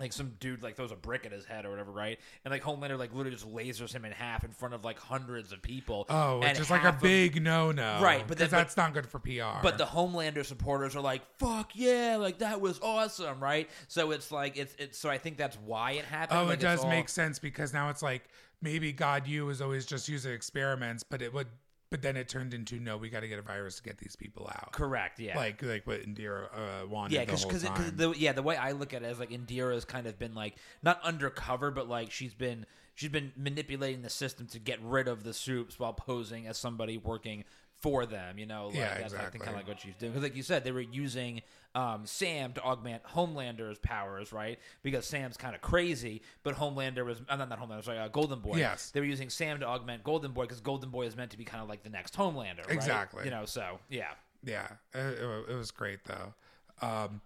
like 0.00 0.12
some 0.12 0.32
dude 0.40 0.60
like 0.62 0.74
throws 0.74 0.90
a 0.90 0.96
brick 0.96 1.24
at 1.24 1.30
his 1.30 1.44
head 1.44 1.64
or 1.64 1.70
whatever, 1.70 1.92
right? 1.92 2.18
And 2.44 2.50
like 2.52 2.62
Homelander 2.64 2.98
like 2.98 3.14
literally 3.14 3.30
just 3.30 3.48
lasers 3.48 3.92
him 3.92 4.04
in 4.04 4.10
half 4.12 4.42
in 4.42 4.50
front 4.50 4.74
of 4.74 4.84
like 4.84 4.98
hundreds 4.98 5.52
of 5.52 5.62
people. 5.62 6.06
Oh, 6.08 6.40
which 6.40 6.58
is 6.58 6.68
like 6.70 6.82
a 6.84 6.92
big 7.00 7.40
no 7.40 7.70
no. 7.70 8.00
Right, 8.02 8.26
but 8.26 8.36
then- 8.38 8.48
but- 8.50 8.56
that's 8.56 8.76
not 8.76 8.92
good 8.92 9.06
for 9.06 9.18
PR. 9.20 9.62
but 9.62 9.78
the 9.78 9.84
Homelander 9.86 10.44
supporters 10.44 10.96
are 10.96 11.00
like, 11.00 11.22
"Fuck 11.38 11.70
yeah!" 11.74 12.16
Like 12.18 12.38
that 12.38 12.60
was 12.60 12.80
awesome, 12.82 13.38
right? 13.40 13.70
So 13.88 14.10
it's 14.10 14.32
like 14.32 14.56
it's 14.56 14.74
it's. 14.78 14.98
So 14.98 15.08
I 15.10 15.18
think 15.18 15.36
that's 15.36 15.56
why 15.58 15.92
it 15.92 16.04
happened. 16.04 16.40
Oh, 16.40 16.44
Like, 16.46 16.58
it 16.58 16.62
does 16.62 16.80
all- 16.82 16.90
make 16.90 17.08
sense 17.08 17.38
because 17.38 17.72
now 17.72 17.88
it's 17.90 18.02
like 18.02 18.24
maybe 18.60 18.92
God 18.92 19.26
U 19.28 19.46
was 19.46 19.60
always 19.62 19.86
just 19.86 20.08
using 20.08 20.32
experiments, 20.32 21.02
but 21.04 21.22
it 21.22 21.32
would 21.32 21.46
but 21.94 22.02
then 22.02 22.16
it 22.16 22.28
turned 22.28 22.52
into 22.54 22.80
no, 22.80 22.96
we 22.96 23.08
got 23.08 23.20
to 23.20 23.28
get 23.28 23.38
a 23.38 23.42
virus 23.42 23.76
to 23.76 23.82
get 23.84 23.98
these 23.98 24.16
people 24.16 24.50
out. 24.52 24.72
correct. 24.72 25.20
Yeah, 25.20 25.36
Like 25.36 25.62
like 25.62 25.86
what 25.86 26.00
Indira 26.00 26.46
uh, 26.52 26.88
wanted. 26.88 27.14
yeah, 27.14 27.20
because 27.24 27.44
because 27.44 27.62
the 27.92 28.12
yeah 28.18 28.32
the 28.32 28.42
way 28.42 28.56
I 28.56 28.72
look 28.72 28.92
at 28.92 29.04
it 29.04 29.06
is 29.12 29.20
like 29.20 29.30
Indira's 29.30 29.84
kind 29.84 30.08
of 30.08 30.18
been 30.18 30.34
like 30.34 30.56
not 30.82 31.00
undercover, 31.04 31.70
but 31.70 31.88
like 31.88 32.10
she's 32.10 32.34
been 32.34 32.66
she's 32.94 33.10
been 33.10 33.32
manipulating 33.36 34.02
the 34.02 34.10
system 34.10 34.46
to 34.48 34.58
get 34.58 34.80
rid 34.82 35.08
of 35.08 35.24
the 35.24 35.32
soups 35.34 35.78
while 35.78 35.92
posing 35.92 36.46
as 36.46 36.56
somebody 36.58 36.96
working 36.98 37.44
for 37.80 38.06
them. 38.06 38.38
You 38.38 38.46
know, 38.46 38.68
like, 38.68 38.76
Yeah, 38.76 38.98
that's 38.98 39.14
I 39.14 39.24
think 39.26 39.44
kind 39.44 39.50
of 39.50 39.56
like 39.56 39.68
what 39.68 39.80
she's 39.80 39.94
doing. 39.96 40.12
Because 40.12 40.22
like 40.22 40.36
you 40.36 40.42
said, 40.42 40.64
they 40.64 40.72
were 40.72 40.80
using 40.80 41.42
um, 41.74 42.06
Sam 42.06 42.52
to 42.54 42.62
augment 42.62 43.02
Homelander's 43.04 43.78
powers, 43.78 44.32
right? 44.32 44.58
Because 44.82 45.04
Sam's 45.06 45.36
kind 45.36 45.54
of 45.54 45.60
crazy, 45.60 46.22
but 46.44 46.54
Homelander 46.54 47.04
was 47.04 47.20
uh, 47.28 47.36
not 47.36 47.48
not 47.48 47.60
Homelander, 47.60 47.84
sorry, 47.84 47.98
uh, 47.98 48.08
Golden 48.08 48.38
Boy. 48.38 48.56
Yes. 48.58 48.90
they 48.90 49.00
were 49.00 49.06
using 49.06 49.28
Sam 49.28 49.58
to 49.60 49.66
augment 49.66 50.04
Golden 50.04 50.32
Boy 50.32 50.42
because 50.44 50.60
Golden 50.60 50.90
Boy 50.90 51.06
is 51.06 51.16
meant 51.16 51.32
to 51.32 51.36
be 51.36 51.44
kind 51.44 51.62
of 51.62 51.68
like 51.68 51.82
the 51.82 51.90
next 51.90 52.14
Homelander, 52.16 52.58
right? 52.66 52.70
Exactly. 52.76 53.24
You 53.24 53.30
know, 53.32 53.44
so 53.44 53.80
yeah. 53.90 54.12
Yeah, 54.44 54.68
it, 54.94 55.18
it- 55.18 55.50
it 55.50 55.54
was 55.54 55.70
great 55.70 56.00
though. 56.04 56.34
Um, 56.80 57.20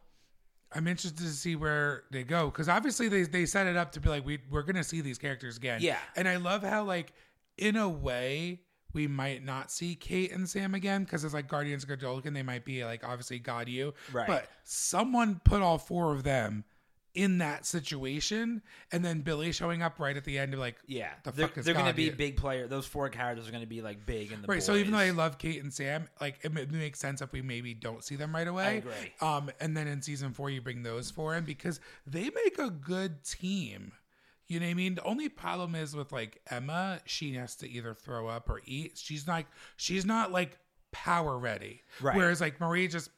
I'm 0.72 0.86
interested 0.86 1.18
to 1.24 1.30
see 1.30 1.56
where 1.56 2.04
they 2.10 2.24
go 2.24 2.46
because 2.46 2.68
obviously 2.68 3.08
they 3.08 3.22
they 3.22 3.46
set 3.46 3.66
it 3.66 3.76
up 3.76 3.92
to 3.92 4.00
be 4.00 4.08
like 4.08 4.24
we 4.26 4.38
we're 4.50 4.62
gonna 4.62 4.84
see 4.84 5.00
these 5.00 5.18
characters 5.18 5.56
again. 5.56 5.80
Yeah. 5.82 5.98
and 6.16 6.28
I 6.28 6.36
love 6.36 6.62
how 6.62 6.84
like 6.84 7.12
in 7.56 7.76
a 7.76 7.88
way 7.88 8.60
we 8.92 9.06
might 9.06 9.44
not 9.44 9.70
see 9.70 9.94
Kate 9.94 10.32
and 10.32 10.48
Sam 10.48 10.74
again 10.74 11.04
because 11.04 11.24
it's 11.24 11.34
like 11.34 11.48
Guardians 11.48 11.82
of 11.82 11.88
the 11.90 11.96
Galaxy. 11.96 12.30
They 12.30 12.42
might 12.42 12.64
be 12.64 12.84
like 12.84 13.04
obviously 13.04 13.38
God 13.38 13.68
U, 13.68 13.94
Right. 14.12 14.26
But 14.26 14.48
someone 14.64 15.40
put 15.44 15.62
all 15.62 15.78
four 15.78 16.12
of 16.12 16.22
them 16.22 16.64
in 17.18 17.38
that 17.38 17.66
situation, 17.66 18.62
and 18.92 19.04
then 19.04 19.22
Billy 19.22 19.50
showing 19.50 19.82
up 19.82 19.98
right 19.98 20.16
at 20.16 20.24
the 20.24 20.38
end 20.38 20.54
of 20.54 20.60
like, 20.60 20.76
Yeah, 20.86 21.10
the 21.24 21.32
they're, 21.32 21.48
fuck 21.48 21.58
is 21.58 21.64
they're 21.64 21.74
going 21.74 21.86
to 21.86 21.92
be 21.92 22.04
you? 22.04 22.12
big 22.12 22.36
player. 22.36 22.68
Those 22.68 22.86
four 22.86 23.08
characters 23.08 23.48
are 23.48 23.50
going 23.50 23.62
to 23.64 23.68
be 23.68 23.82
like 23.82 24.06
big 24.06 24.30
in 24.30 24.40
the 24.40 24.46
Right. 24.46 24.62
So 24.62 24.76
even 24.76 24.92
though 24.92 24.98
I 24.98 25.10
love 25.10 25.36
Kate 25.38 25.60
and 25.60 25.74
Sam, 25.74 26.08
like 26.20 26.38
it, 26.42 26.56
it 26.56 26.70
makes 26.70 27.00
sense 27.00 27.20
if 27.20 27.32
we 27.32 27.42
maybe 27.42 27.74
don't 27.74 28.04
see 28.04 28.14
them 28.14 28.32
right 28.32 28.46
away. 28.46 28.78
agree. 28.78 28.92
Um, 29.20 29.50
and 29.60 29.76
then 29.76 29.88
in 29.88 30.00
season 30.00 30.32
four, 30.32 30.48
you 30.48 30.60
bring 30.60 30.84
those 30.84 31.10
four 31.10 31.34
in 31.34 31.44
because 31.44 31.80
they 32.06 32.30
make 32.30 32.58
a 32.58 32.70
good 32.70 33.24
team. 33.24 33.92
You 34.46 34.60
know 34.60 34.66
what 34.66 34.70
I 34.70 34.74
mean? 34.74 34.94
The 34.94 35.02
only 35.04 35.28
problem 35.28 35.74
is 35.74 35.96
with 35.96 36.12
like 36.12 36.40
Emma, 36.50 37.00
she 37.04 37.34
has 37.34 37.56
to 37.56 37.68
either 37.68 37.94
throw 37.94 38.28
up 38.28 38.48
or 38.48 38.62
eat. 38.64 38.96
She's 38.96 39.26
not. 39.26 39.44
She's 39.76 40.06
not 40.06 40.30
like 40.30 40.56
power 40.92 41.36
ready. 41.36 41.82
Right. 42.00 42.16
Whereas 42.16 42.40
like 42.40 42.60
Marie 42.60 42.88
just 42.88 43.10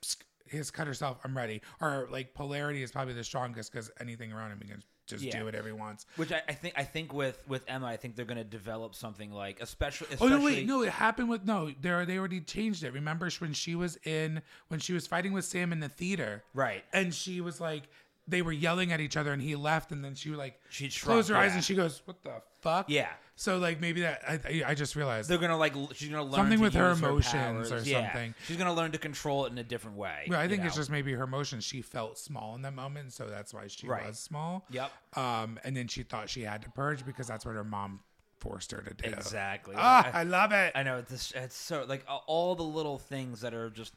has 0.59 0.71
cut 0.71 0.87
herself. 0.87 1.19
I'm 1.25 1.37
ready. 1.37 1.63
Or 1.81 2.09
like 2.11 2.35
polarity 2.35 2.83
is 2.83 2.91
probably 2.93 3.15
the 3.15 3.25
strongest 3.25 3.73
because 3.73 3.91
anything 4.01 4.33
around 4.33 4.53
him 4.53 4.61
he 4.63 4.69
can 4.69 4.83
just 5.07 5.25
Yeah. 5.25 5.39
do 5.41 5.45
whatever 5.45 5.67
he 5.67 5.73
wants. 5.73 6.07
Which 6.17 6.31
I, 6.33 6.41
I 6.49 6.53
think 6.53 6.75
I 6.77 6.85
think 6.85 7.13
with 7.13 7.43
with 7.49 7.65
Emma, 7.69 7.87
I 7.87 7.97
think 7.97 8.15
they're 8.17 8.25
going 8.25 8.39
to 8.39 8.45
develop 8.45 8.95
something 8.95 9.33
like 9.33 9.61
especially. 9.61 10.09
Oh 10.21 10.29
no! 10.29 10.43
Wait, 10.45 10.67
no, 10.67 10.83
it 10.83 10.91
happened 10.91 11.29
with 11.29 11.45
no. 11.45 11.71
They 11.81 12.05
they 12.05 12.19
already 12.19 12.41
changed 12.41 12.85
it. 12.85 12.93
Remember 12.93 13.29
when 13.39 13.53
she 13.53 13.75
was 13.75 13.97
in 14.05 14.43
when 14.69 14.79
she 14.81 14.93
was 14.93 15.07
fighting 15.07 15.33
with 15.33 15.45
Sam 15.45 15.73
in 15.73 15.81
the 15.81 15.89
theater, 15.89 16.45
Right. 16.55 16.85
And 16.93 17.13
she 17.15 17.41
was 17.41 17.61
like, 17.61 17.85
they 18.29 18.43
were 18.43 18.53
yelling 18.53 18.93
at 18.93 19.01
each 19.01 19.17
other, 19.17 19.33
and 19.33 19.43
he 19.43 19.57
left, 19.57 19.91
and 19.91 20.05
then 20.05 20.15
she 20.15 20.31
like 20.31 20.61
She 20.69 20.89
closed 20.89 21.29
her 21.29 21.35
shrunk, 21.35 21.47
eyes, 21.51 21.55
and 21.55 21.65
she 21.65 21.75
goes, 21.75 22.03
"What 22.05 22.23
the 22.23 22.43
fuck?" 22.61 22.89
Yeah. 22.89 23.09
So 23.41 23.57
like 23.57 23.81
maybe 23.81 24.03
that 24.03 24.23
I 24.29 24.63
I- 24.67 24.75
just 24.75 24.95
realized 24.95 25.31
They're 25.31 25.39
gonna 25.39 25.57
like 25.57 25.75
she's 25.95 26.11
gonna 26.11 26.23
learn 26.25 26.35
Something 26.35 26.61
with 26.61 26.75
her 26.75 26.91
emotions 26.91 27.33
powers. 27.33 27.73
or 27.73 27.81
Yeah. 27.81 28.13
something. 28.13 28.35
She's 28.47 28.59
gonna 28.59 28.75
learn 28.75 28.93
to 28.93 28.99
control 28.99 29.47
it 29.47 29.53
in 29.53 29.57
a 29.57 29.65
different 29.65 29.97
way. 29.97 30.27
Well, 30.29 30.39
I 30.39 30.47
think 30.47 30.63
it's 30.63 30.77
just 30.77 30.91
maybe 30.91 31.15
her 31.15 31.25
emotions. 31.25 31.65
She 31.65 31.81
felt 31.81 32.19
small 32.19 32.55
in 32.55 32.61
that 32.63 32.75
moment, 32.75 33.15
so 33.15 33.29
that's 33.29 33.55
why 33.55 33.67
she 33.69 33.87
Right. 33.87 34.07
was 34.07 34.19
small. 34.19 34.67
Yep. 34.69 34.93
Um, 35.17 35.59
and 35.65 35.75
then 35.75 35.89
she 35.89 36.03
thought 36.03 36.29
she 36.29 36.43
had 36.43 36.61
to 36.63 36.71
purge 36.71 37.07
because 37.07 37.29
that's 37.29 37.47
what 37.47 37.55
her 37.55 37.65
mom 37.65 38.01
forced 38.41 38.73
her 38.73 38.83
to 38.83 38.93
do. 38.93 39.09
exactly. 39.09 39.75
Ah, 39.79 40.11
I, 40.13 40.21
I 40.21 40.23
love 40.25 40.53
it. 40.53 40.73
I 40.75 40.83
know 40.83 40.99
it's 40.99 41.33
it's 41.33 41.57
so 41.57 41.87
like 41.89 42.05
all 42.27 42.55
the 42.55 42.63
little 42.63 42.99
things 42.99 43.41
that 43.41 43.55
are 43.55 43.71
just 43.71 43.95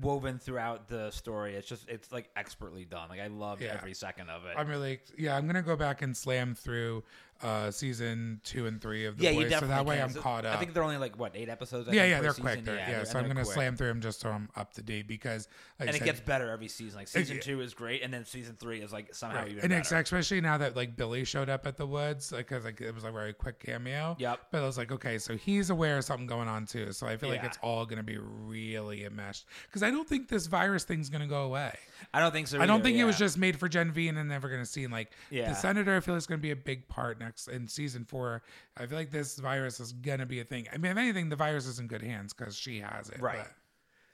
woven 0.00 0.38
throughout 0.38 0.88
the 0.88 1.10
story. 1.10 1.54
It's 1.54 1.68
just 1.68 1.88
it's 1.88 2.10
like 2.12 2.28
expertly 2.36 2.84
done. 2.84 3.08
Like 3.08 3.20
I 3.20 3.26
loved 3.28 3.62
Yeah. 3.62 3.74
every 3.74 3.94
second 3.94 4.30
of 4.30 4.46
it. 4.46 4.54
I'm 4.56 4.68
really 4.68 5.00
yeah. 5.16 5.36
I'm 5.36 5.46
gonna 5.46 5.62
go 5.62 5.76
back 5.76 6.02
and 6.02 6.16
slam 6.16 6.54
through 6.54 7.04
uh 7.42 7.70
season 7.70 8.40
two 8.44 8.66
and 8.66 8.80
three 8.80 9.06
of 9.06 9.16
the 9.16 9.24
yeah, 9.24 9.32
boys, 9.32 9.58
so 9.58 9.66
that 9.66 9.86
way 9.86 9.96
can. 9.96 10.04
I'm 10.04 10.10
So 10.10 10.20
caught 10.20 10.44
up. 10.44 10.54
I 10.54 10.58
think 10.58 10.74
they're 10.74 10.82
only 10.82 10.98
like 10.98 11.18
what 11.18 11.34
eight 11.34 11.48
episodes. 11.48 11.88
I 11.88 11.92
yeah, 11.92 12.04
yeah, 12.04 12.20
they're 12.20 12.32
quick. 12.32 12.64
They're, 12.64 12.76
yeah, 12.76 12.90
they're- 12.90 13.04
so 13.04 13.18
I'm 13.18 13.26
gonna 13.26 13.42
quick. 13.42 13.54
slam 13.54 13.76
through 13.76 13.88
them 13.88 14.00
just 14.00 14.20
so 14.20 14.30
I'm 14.30 14.48
up 14.56 14.72
to 14.74 14.82
date 14.82 15.08
because, 15.08 15.48
like 15.78 15.88
and 15.88 15.96
I 15.96 15.98
it 15.98 16.04
gets 16.04 16.20
better 16.20 16.50
every 16.50 16.68
season. 16.68 16.98
Like 16.98 17.08
season 17.08 17.36
yeah. 17.36 17.42
two 17.42 17.60
is 17.60 17.74
great, 17.74 18.02
and 18.02 18.12
then 18.12 18.24
season 18.24 18.56
three 18.58 18.80
is 18.80 18.92
like 18.92 19.14
somehow 19.14 19.38
right. 19.38 19.48
even 19.48 19.72
and 19.72 19.82
better. 19.82 20.00
especially 20.00 20.40
now 20.40 20.58
that 20.58 20.76
like 20.76 20.96
Billy 20.96 21.24
showed 21.24 21.48
up 21.48 21.66
at 21.66 21.76
the 21.76 21.86
woods, 21.86 22.32
like 22.32 22.48
because 22.48 22.64
like 22.64 22.80
it 22.80 22.94
was 22.94 23.04
a 23.04 23.10
very 23.10 23.32
quick 23.32 23.58
cameo. 23.58 24.16
Yep. 24.18 24.40
But 24.50 24.62
I 24.62 24.66
was 24.66 24.78
like, 24.78 24.92
okay, 24.92 25.18
so 25.18 25.36
he's 25.36 25.70
aware 25.70 25.98
of 25.98 26.04
something 26.04 26.26
going 26.26 26.48
on 26.48 26.66
too. 26.66 26.92
So 26.92 27.06
I 27.06 27.16
feel 27.16 27.28
like 27.28 27.44
it's 27.44 27.58
all 27.62 27.86
gonna 27.86 28.02
be 28.02 28.18
really 28.18 29.04
enmeshed 29.04 29.46
because 29.66 29.82
I 29.82 29.90
don't 29.90 30.08
think 30.08 30.28
this 30.28 30.46
virus 30.46 30.84
thing's 30.84 31.08
gonna 31.08 31.26
go 31.26 31.44
away. 31.44 31.76
I 32.14 32.20
don't 32.20 32.32
think 32.32 32.48
so. 32.48 32.58
I 32.60 32.66
don't 32.66 32.76
either, 32.76 32.84
think 32.84 32.98
it 32.98 33.04
was 33.04 33.18
just 33.18 33.38
made 33.38 33.58
for 33.58 33.68
Gen 33.68 33.92
V 33.92 34.08
and 34.08 34.16
then 34.18 34.28
never 34.28 34.48
going 34.48 34.60
to 34.60 34.66
see. 34.66 34.86
Like 34.86 35.12
Yeah. 35.30 35.48
the 35.48 35.54
senator, 35.54 35.96
I 35.96 36.00
feel 36.00 36.14
is 36.14 36.26
going 36.26 36.38
to 36.40 36.42
be 36.42 36.50
a 36.52 36.56
big 36.56 36.88
part 36.88 37.18
next 37.20 37.48
in 37.48 37.68
season 37.68 38.04
four. 38.04 38.42
I 38.76 38.86
feel 38.86 38.98
like 38.98 39.10
this 39.10 39.38
virus 39.38 39.80
is 39.80 39.92
going 39.92 40.18
to 40.20 40.26
be 40.26 40.40
a 40.40 40.44
thing. 40.44 40.66
I 40.72 40.76
mean, 40.78 40.92
if 40.92 40.98
anything, 40.98 41.28
the 41.28 41.36
virus 41.36 41.66
is 41.66 41.78
in 41.78 41.86
good 41.86 42.02
hands 42.02 42.32
because 42.32 42.56
she 42.56 42.80
has 42.80 43.08
it. 43.10 43.20
Right. 43.20 43.38
but- 43.38 43.52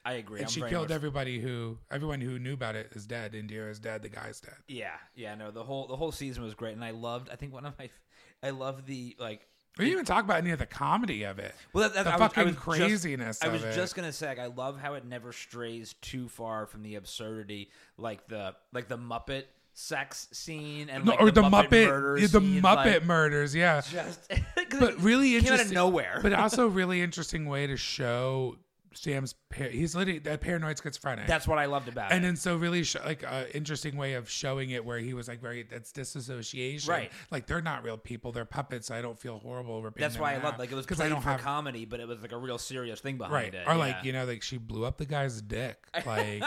I 0.05 0.13
agree. 0.13 0.39
and 0.39 0.45
I'm 0.47 0.51
she 0.53 0.61
killed 0.61 0.87
much- 0.87 0.95
everybody 0.95 1.37
who, 1.41 1.77
everyone 1.91 2.21
who 2.21 2.39
knew 2.39 2.53
about 2.53 2.75
it 2.77 2.93
is 2.93 3.05
dead. 3.05 3.33
Indira 3.33 3.69
is 3.69 3.77
dead. 3.77 4.01
The 4.03 4.07
guy's 4.09 4.39
dead. 4.39 4.55
Yeah, 4.69 4.95
yeah. 5.15 5.35
No, 5.35 5.51
the 5.51 5.63
whole 5.63 5.85
the 5.85 5.97
whole 5.97 6.13
season 6.13 6.43
was 6.43 6.53
great, 6.53 6.75
and 6.75 6.85
I 6.85 6.91
loved. 6.91 7.29
I 7.29 7.35
think 7.35 7.51
one 7.51 7.65
of 7.65 7.77
my, 7.77 7.89
I 8.41 8.51
love 8.51 8.85
the 8.85 9.17
like. 9.19 9.45
We 9.77 9.85
didn't 9.85 9.93
even 9.93 10.05
talk 10.05 10.23
about 10.23 10.37
any 10.37 10.51
of 10.51 10.59
the 10.59 10.65
comedy 10.65 11.23
of 11.23 11.39
it. 11.39 11.53
Well, 11.73 11.89
that, 11.89 11.95
that, 11.95 12.03
The 12.03 12.09
I 12.11 12.13
was, 12.13 12.21
I 12.21 12.27
fucking 12.27 12.43
was 12.45 12.53
just- 12.55 12.63
craziness 12.63 13.43
I 13.43 13.47
of 13.47 13.53
was 13.53 13.63
it. 13.63 13.75
just 13.75 13.95
gonna 13.95 14.11
say, 14.11 14.27
like, 14.27 14.39
I 14.39 14.47
love 14.47 14.79
how 14.79 14.93
it 14.95 15.05
never 15.05 15.31
strays 15.33 15.95
too 16.01 16.27
far 16.29 16.65
from 16.65 16.83
the 16.83 16.95
absurdity, 16.95 17.69
like 17.97 18.27
the 18.27 18.55
like 18.73 18.87
the 18.87 18.97
Muppet 18.97 19.43
sex 19.73 20.27
scene 20.31 20.89
and 20.89 21.05
No, 21.05 21.11
like 21.11 21.21
or 21.21 21.29
the, 21.29 21.43
Muppet, 21.43 21.67
Muppet, 21.69 21.87
murder 21.87 22.17
yeah, 22.17 22.27
the 22.27 22.39
scenes, 22.39 22.63
Muppet 22.63 22.75
like, 22.93 23.05
murders. 23.05 23.55
Yeah. 23.55 23.81
just 23.81 24.31
but 24.79 24.99
really 25.01 25.29
came 25.29 25.37
out 25.37 25.43
of 25.45 25.51
interesting 25.51 25.73
nowhere. 25.75 26.19
But 26.23 26.33
also 26.33 26.67
really 26.67 27.01
interesting 27.01 27.45
way 27.45 27.67
to 27.67 27.77
show 27.77 28.57
Sam's. 28.93 29.33
Par- 29.49 29.69
he's 29.69 29.95
literally 29.95 30.19
that 30.19 30.41
paranoid 30.41 30.77
schizophrenic. 30.81 31.25
That's 31.27 31.47
what 31.47 31.57
I 31.57 31.65
loved 31.65 31.87
about 31.87 32.11
and 32.11 32.13
it. 32.13 32.15
And 32.15 32.25
then 32.25 32.35
so 32.35 32.55
really 32.57 32.83
sh- 32.83 32.95
like 33.05 33.23
a 33.23 33.55
interesting 33.55 33.95
way 33.97 34.13
of 34.13 34.29
showing 34.29 34.71
it 34.71 34.83
where 34.83 34.99
he 34.99 35.13
was 35.13 35.27
like 35.27 35.39
very 35.41 35.63
that's 35.63 35.91
disassociation 35.91 36.89
Right. 36.91 37.11
like 37.31 37.47
they're 37.47 37.61
not 37.61 37.83
real 37.83 37.97
people 37.97 38.31
they're 38.31 38.45
puppets 38.45 38.91
i 38.91 39.01
don't 39.01 39.17
feel 39.19 39.39
horrible 39.39 39.81
ripping 39.81 40.01
That's 40.01 40.17
why 40.19 40.33
I 40.33 40.35
in 40.35 40.43
loved 40.43 40.59
like 40.59 40.71
it 40.71 40.75
was 40.75 40.85
because 40.85 40.99
i 40.99 41.07
don't 41.09 41.21
for 41.21 41.29
have 41.29 41.41
comedy, 41.41 41.85
but 41.85 41.99
it 41.99 42.07
was 42.07 42.21
like 42.21 42.31
a 42.31 42.37
real 42.37 42.57
serious 42.57 42.99
thing 42.99 43.17
behind 43.17 43.33
right 43.33 43.53
it. 43.53 43.67
or 43.67 43.73
yeah. 43.73 43.79
like 43.79 44.03
you 44.03 44.11
know 44.13 44.25
like 44.25 44.43
she 44.43 44.57
blew 44.57 44.85
up 44.85 44.97
the 44.97 45.05
guy's 45.05 45.41
dick 45.41 45.77
like 46.05 46.43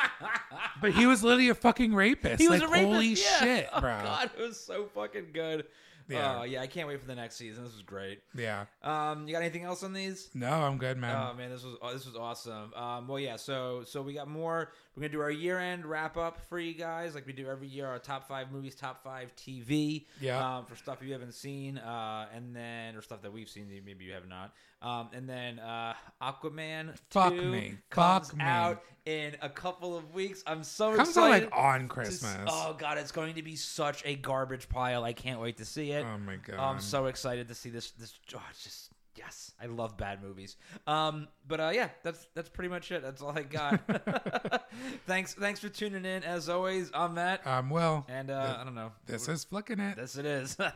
but 0.80 0.92
he 0.92 1.06
was 1.06 1.22
literally 1.22 1.48
a 1.48 1.54
fucking 1.54 1.94
rapist 1.94 2.40
He 2.40 2.48
was 2.48 2.60
like 2.60 2.68
a 2.68 2.72
rapist. 2.72 2.92
holy 2.92 3.06
yeah. 3.08 3.38
shit 3.38 3.68
oh, 3.72 3.80
bro 3.80 3.98
God, 4.02 4.30
it 4.38 4.42
was 4.42 4.58
so 4.60 4.86
fucking 4.94 5.28
good. 5.32 5.64
Yeah. 6.10 6.38
Oh, 6.40 6.42
yeah. 6.44 6.60
I 6.60 6.66
can't 6.66 6.88
wait 6.88 7.00
for 7.00 7.06
the 7.06 7.14
next 7.14 7.36
season. 7.36 7.64
This 7.64 7.72
was 7.74 7.82
great. 7.82 8.20
yeah 8.34 8.64
Um, 8.82 9.26
you 9.28 9.32
got 9.32 9.42
anything 9.42 9.64
else 9.64 9.82
on 9.82 9.92
these? 9.92 10.28
no 10.34 10.48
i'm 10.50 10.76
good 10.78 10.96
man 10.98 11.16
Oh 11.16 11.34
man, 11.36 11.50
this 11.50 11.62
was 11.64 11.76
oh, 11.80 11.92
this 11.92 12.04
was 12.06 12.16
awesome. 12.16 12.72
Um, 12.74 13.06
well, 13.08 13.18
yeah. 13.18 13.36
So 13.36 13.82
so 13.86 14.02
we 14.02 14.12
got 14.14 14.28
more. 14.28 14.72
We're 15.00 15.08
gonna 15.08 15.16
do 15.16 15.22
our 15.22 15.30
year 15.30 15.58
end 15.58 15.86
wrap 15.86 16.18
up 16.18 16.36
for 16.50 16.58
you 16.58 16.74
guys, 16.74 17.14
like 17.14 17.26
we 17.26 17.32
do 17.32 17.48
every 17.48 17.68
year. 17.68 17.86
Our 17.86 17.98
top 17.98 18.28
five 18.28 18.52
movies, 18.52 18.74
top 18.74 19.02
five 19.02 19.34
TV. 19.34 20.04
Yeah. 20.20 20.58
Um, 20.58 20.66
for 20.66 20.76
stuff 20.76 20.98
you 21.00 21.10
haven't 21.14 21.32
seen, 21.32 21.78
uh, 21.78 22.26
and 22.34 22.54
then 22.54 22.94
or 22.94 23.00
stuff 23.00 23.22
that 23.22 23.32
we've 23.32 23.48
seen 23.48 23.70
that 23.70 23.86
maybe 23.86 24.04
you 24.04 24.12
have 24.12 24.28
not. 24.28 24.52
Um, 24.82 25.08
and 25.14 25.26
then 25.26 25.58
uh, 25.58 25.94
Aquaman. 26.20 26.98
Fuck 27.08 27.32
2 27.32 27.42
me. 27.50 27.78
Comes 27.88 28.28
Fuck 28.28 28.36
me. 28.36 28.44
out 28.44 28.82
in 29.06 29.36
a 29.40 29.48
couple 29.48 29.96
of 29.96 30.12
weeks. 30.12 30.42
I'm 30.46 30.62
so 30.62 30.94
comes 30.94 31.16
out 31.16 31.28
excited. 31.28 31.50
like 31.50 31.58
on 31.58 31.80
to 31.80 31.86
christmas 31.88 32.36
Oh 32.46 32.76
god, 32.78 32.98
it's 32.98 33.12
going 33.12 33.32
to 33.36 33.42
be 33.42 33.56
such 33.56 34.02
a 34.04 34.16
garbage 34.16 34.68
pile. 34.68 35.02
I 35.04 35.14
can't 35.14 35.40
wait 35.40 35.56
to 35.56 35.64
see 35.64 35.92
it. 35.92 36.04
Oh 36.04 36.18
my 36.18 36.36
god 36.36 36.58
I'm 36.58 36.78
so 36.78 37.06
excited 37.06 37.48
to 37.48 37.54
see 37.54 37.70
this. 37.70 37.92
This 37.92 38.12
oh, 38.34 38.42
it's 38.50 38.64
just 38.64 38.89
yes, 39.16 39.52
I 39.60 39.66
love 39.66 39.96
bad 39.96 40.22
movies. 40.22 40.56
Um, 40.86 41.28
but 41.46 41.60
uh, 41.60 41.70
yeah, 41.74 41.88
that's 42.02 42.26
that's 42.34 42.48
pretty 42.48 42.68
much 42.68 42.90
it. 42.92 43.02
That's 43.02 43.22
all 43.22 43.36
I 43.36 43.42
got. 43.42 43.80
thanks, 45.06 45.34
thanks 45.34 45.60
for 45.60 45.68
tuning 45.68 46.04
in. 46.04 46.24
As 46.24 46.48
always, 46.48 46.90
I'm 46.94 47.14
Matt, 47.14 47.46
um 47.46 47.70
well 47.70 48.06
and 48.08 48.30
uh, 48.30 48.56
I 48.58 48.64
don't 48.64 48.74
know. 48.74 48.92
this 49.06 49.28
is 49.28 49.44
flicking 49.44 49.80
it 49.80 49.96
This 49.96 50.16
it 50.16 50.26
is. 50.26 50.56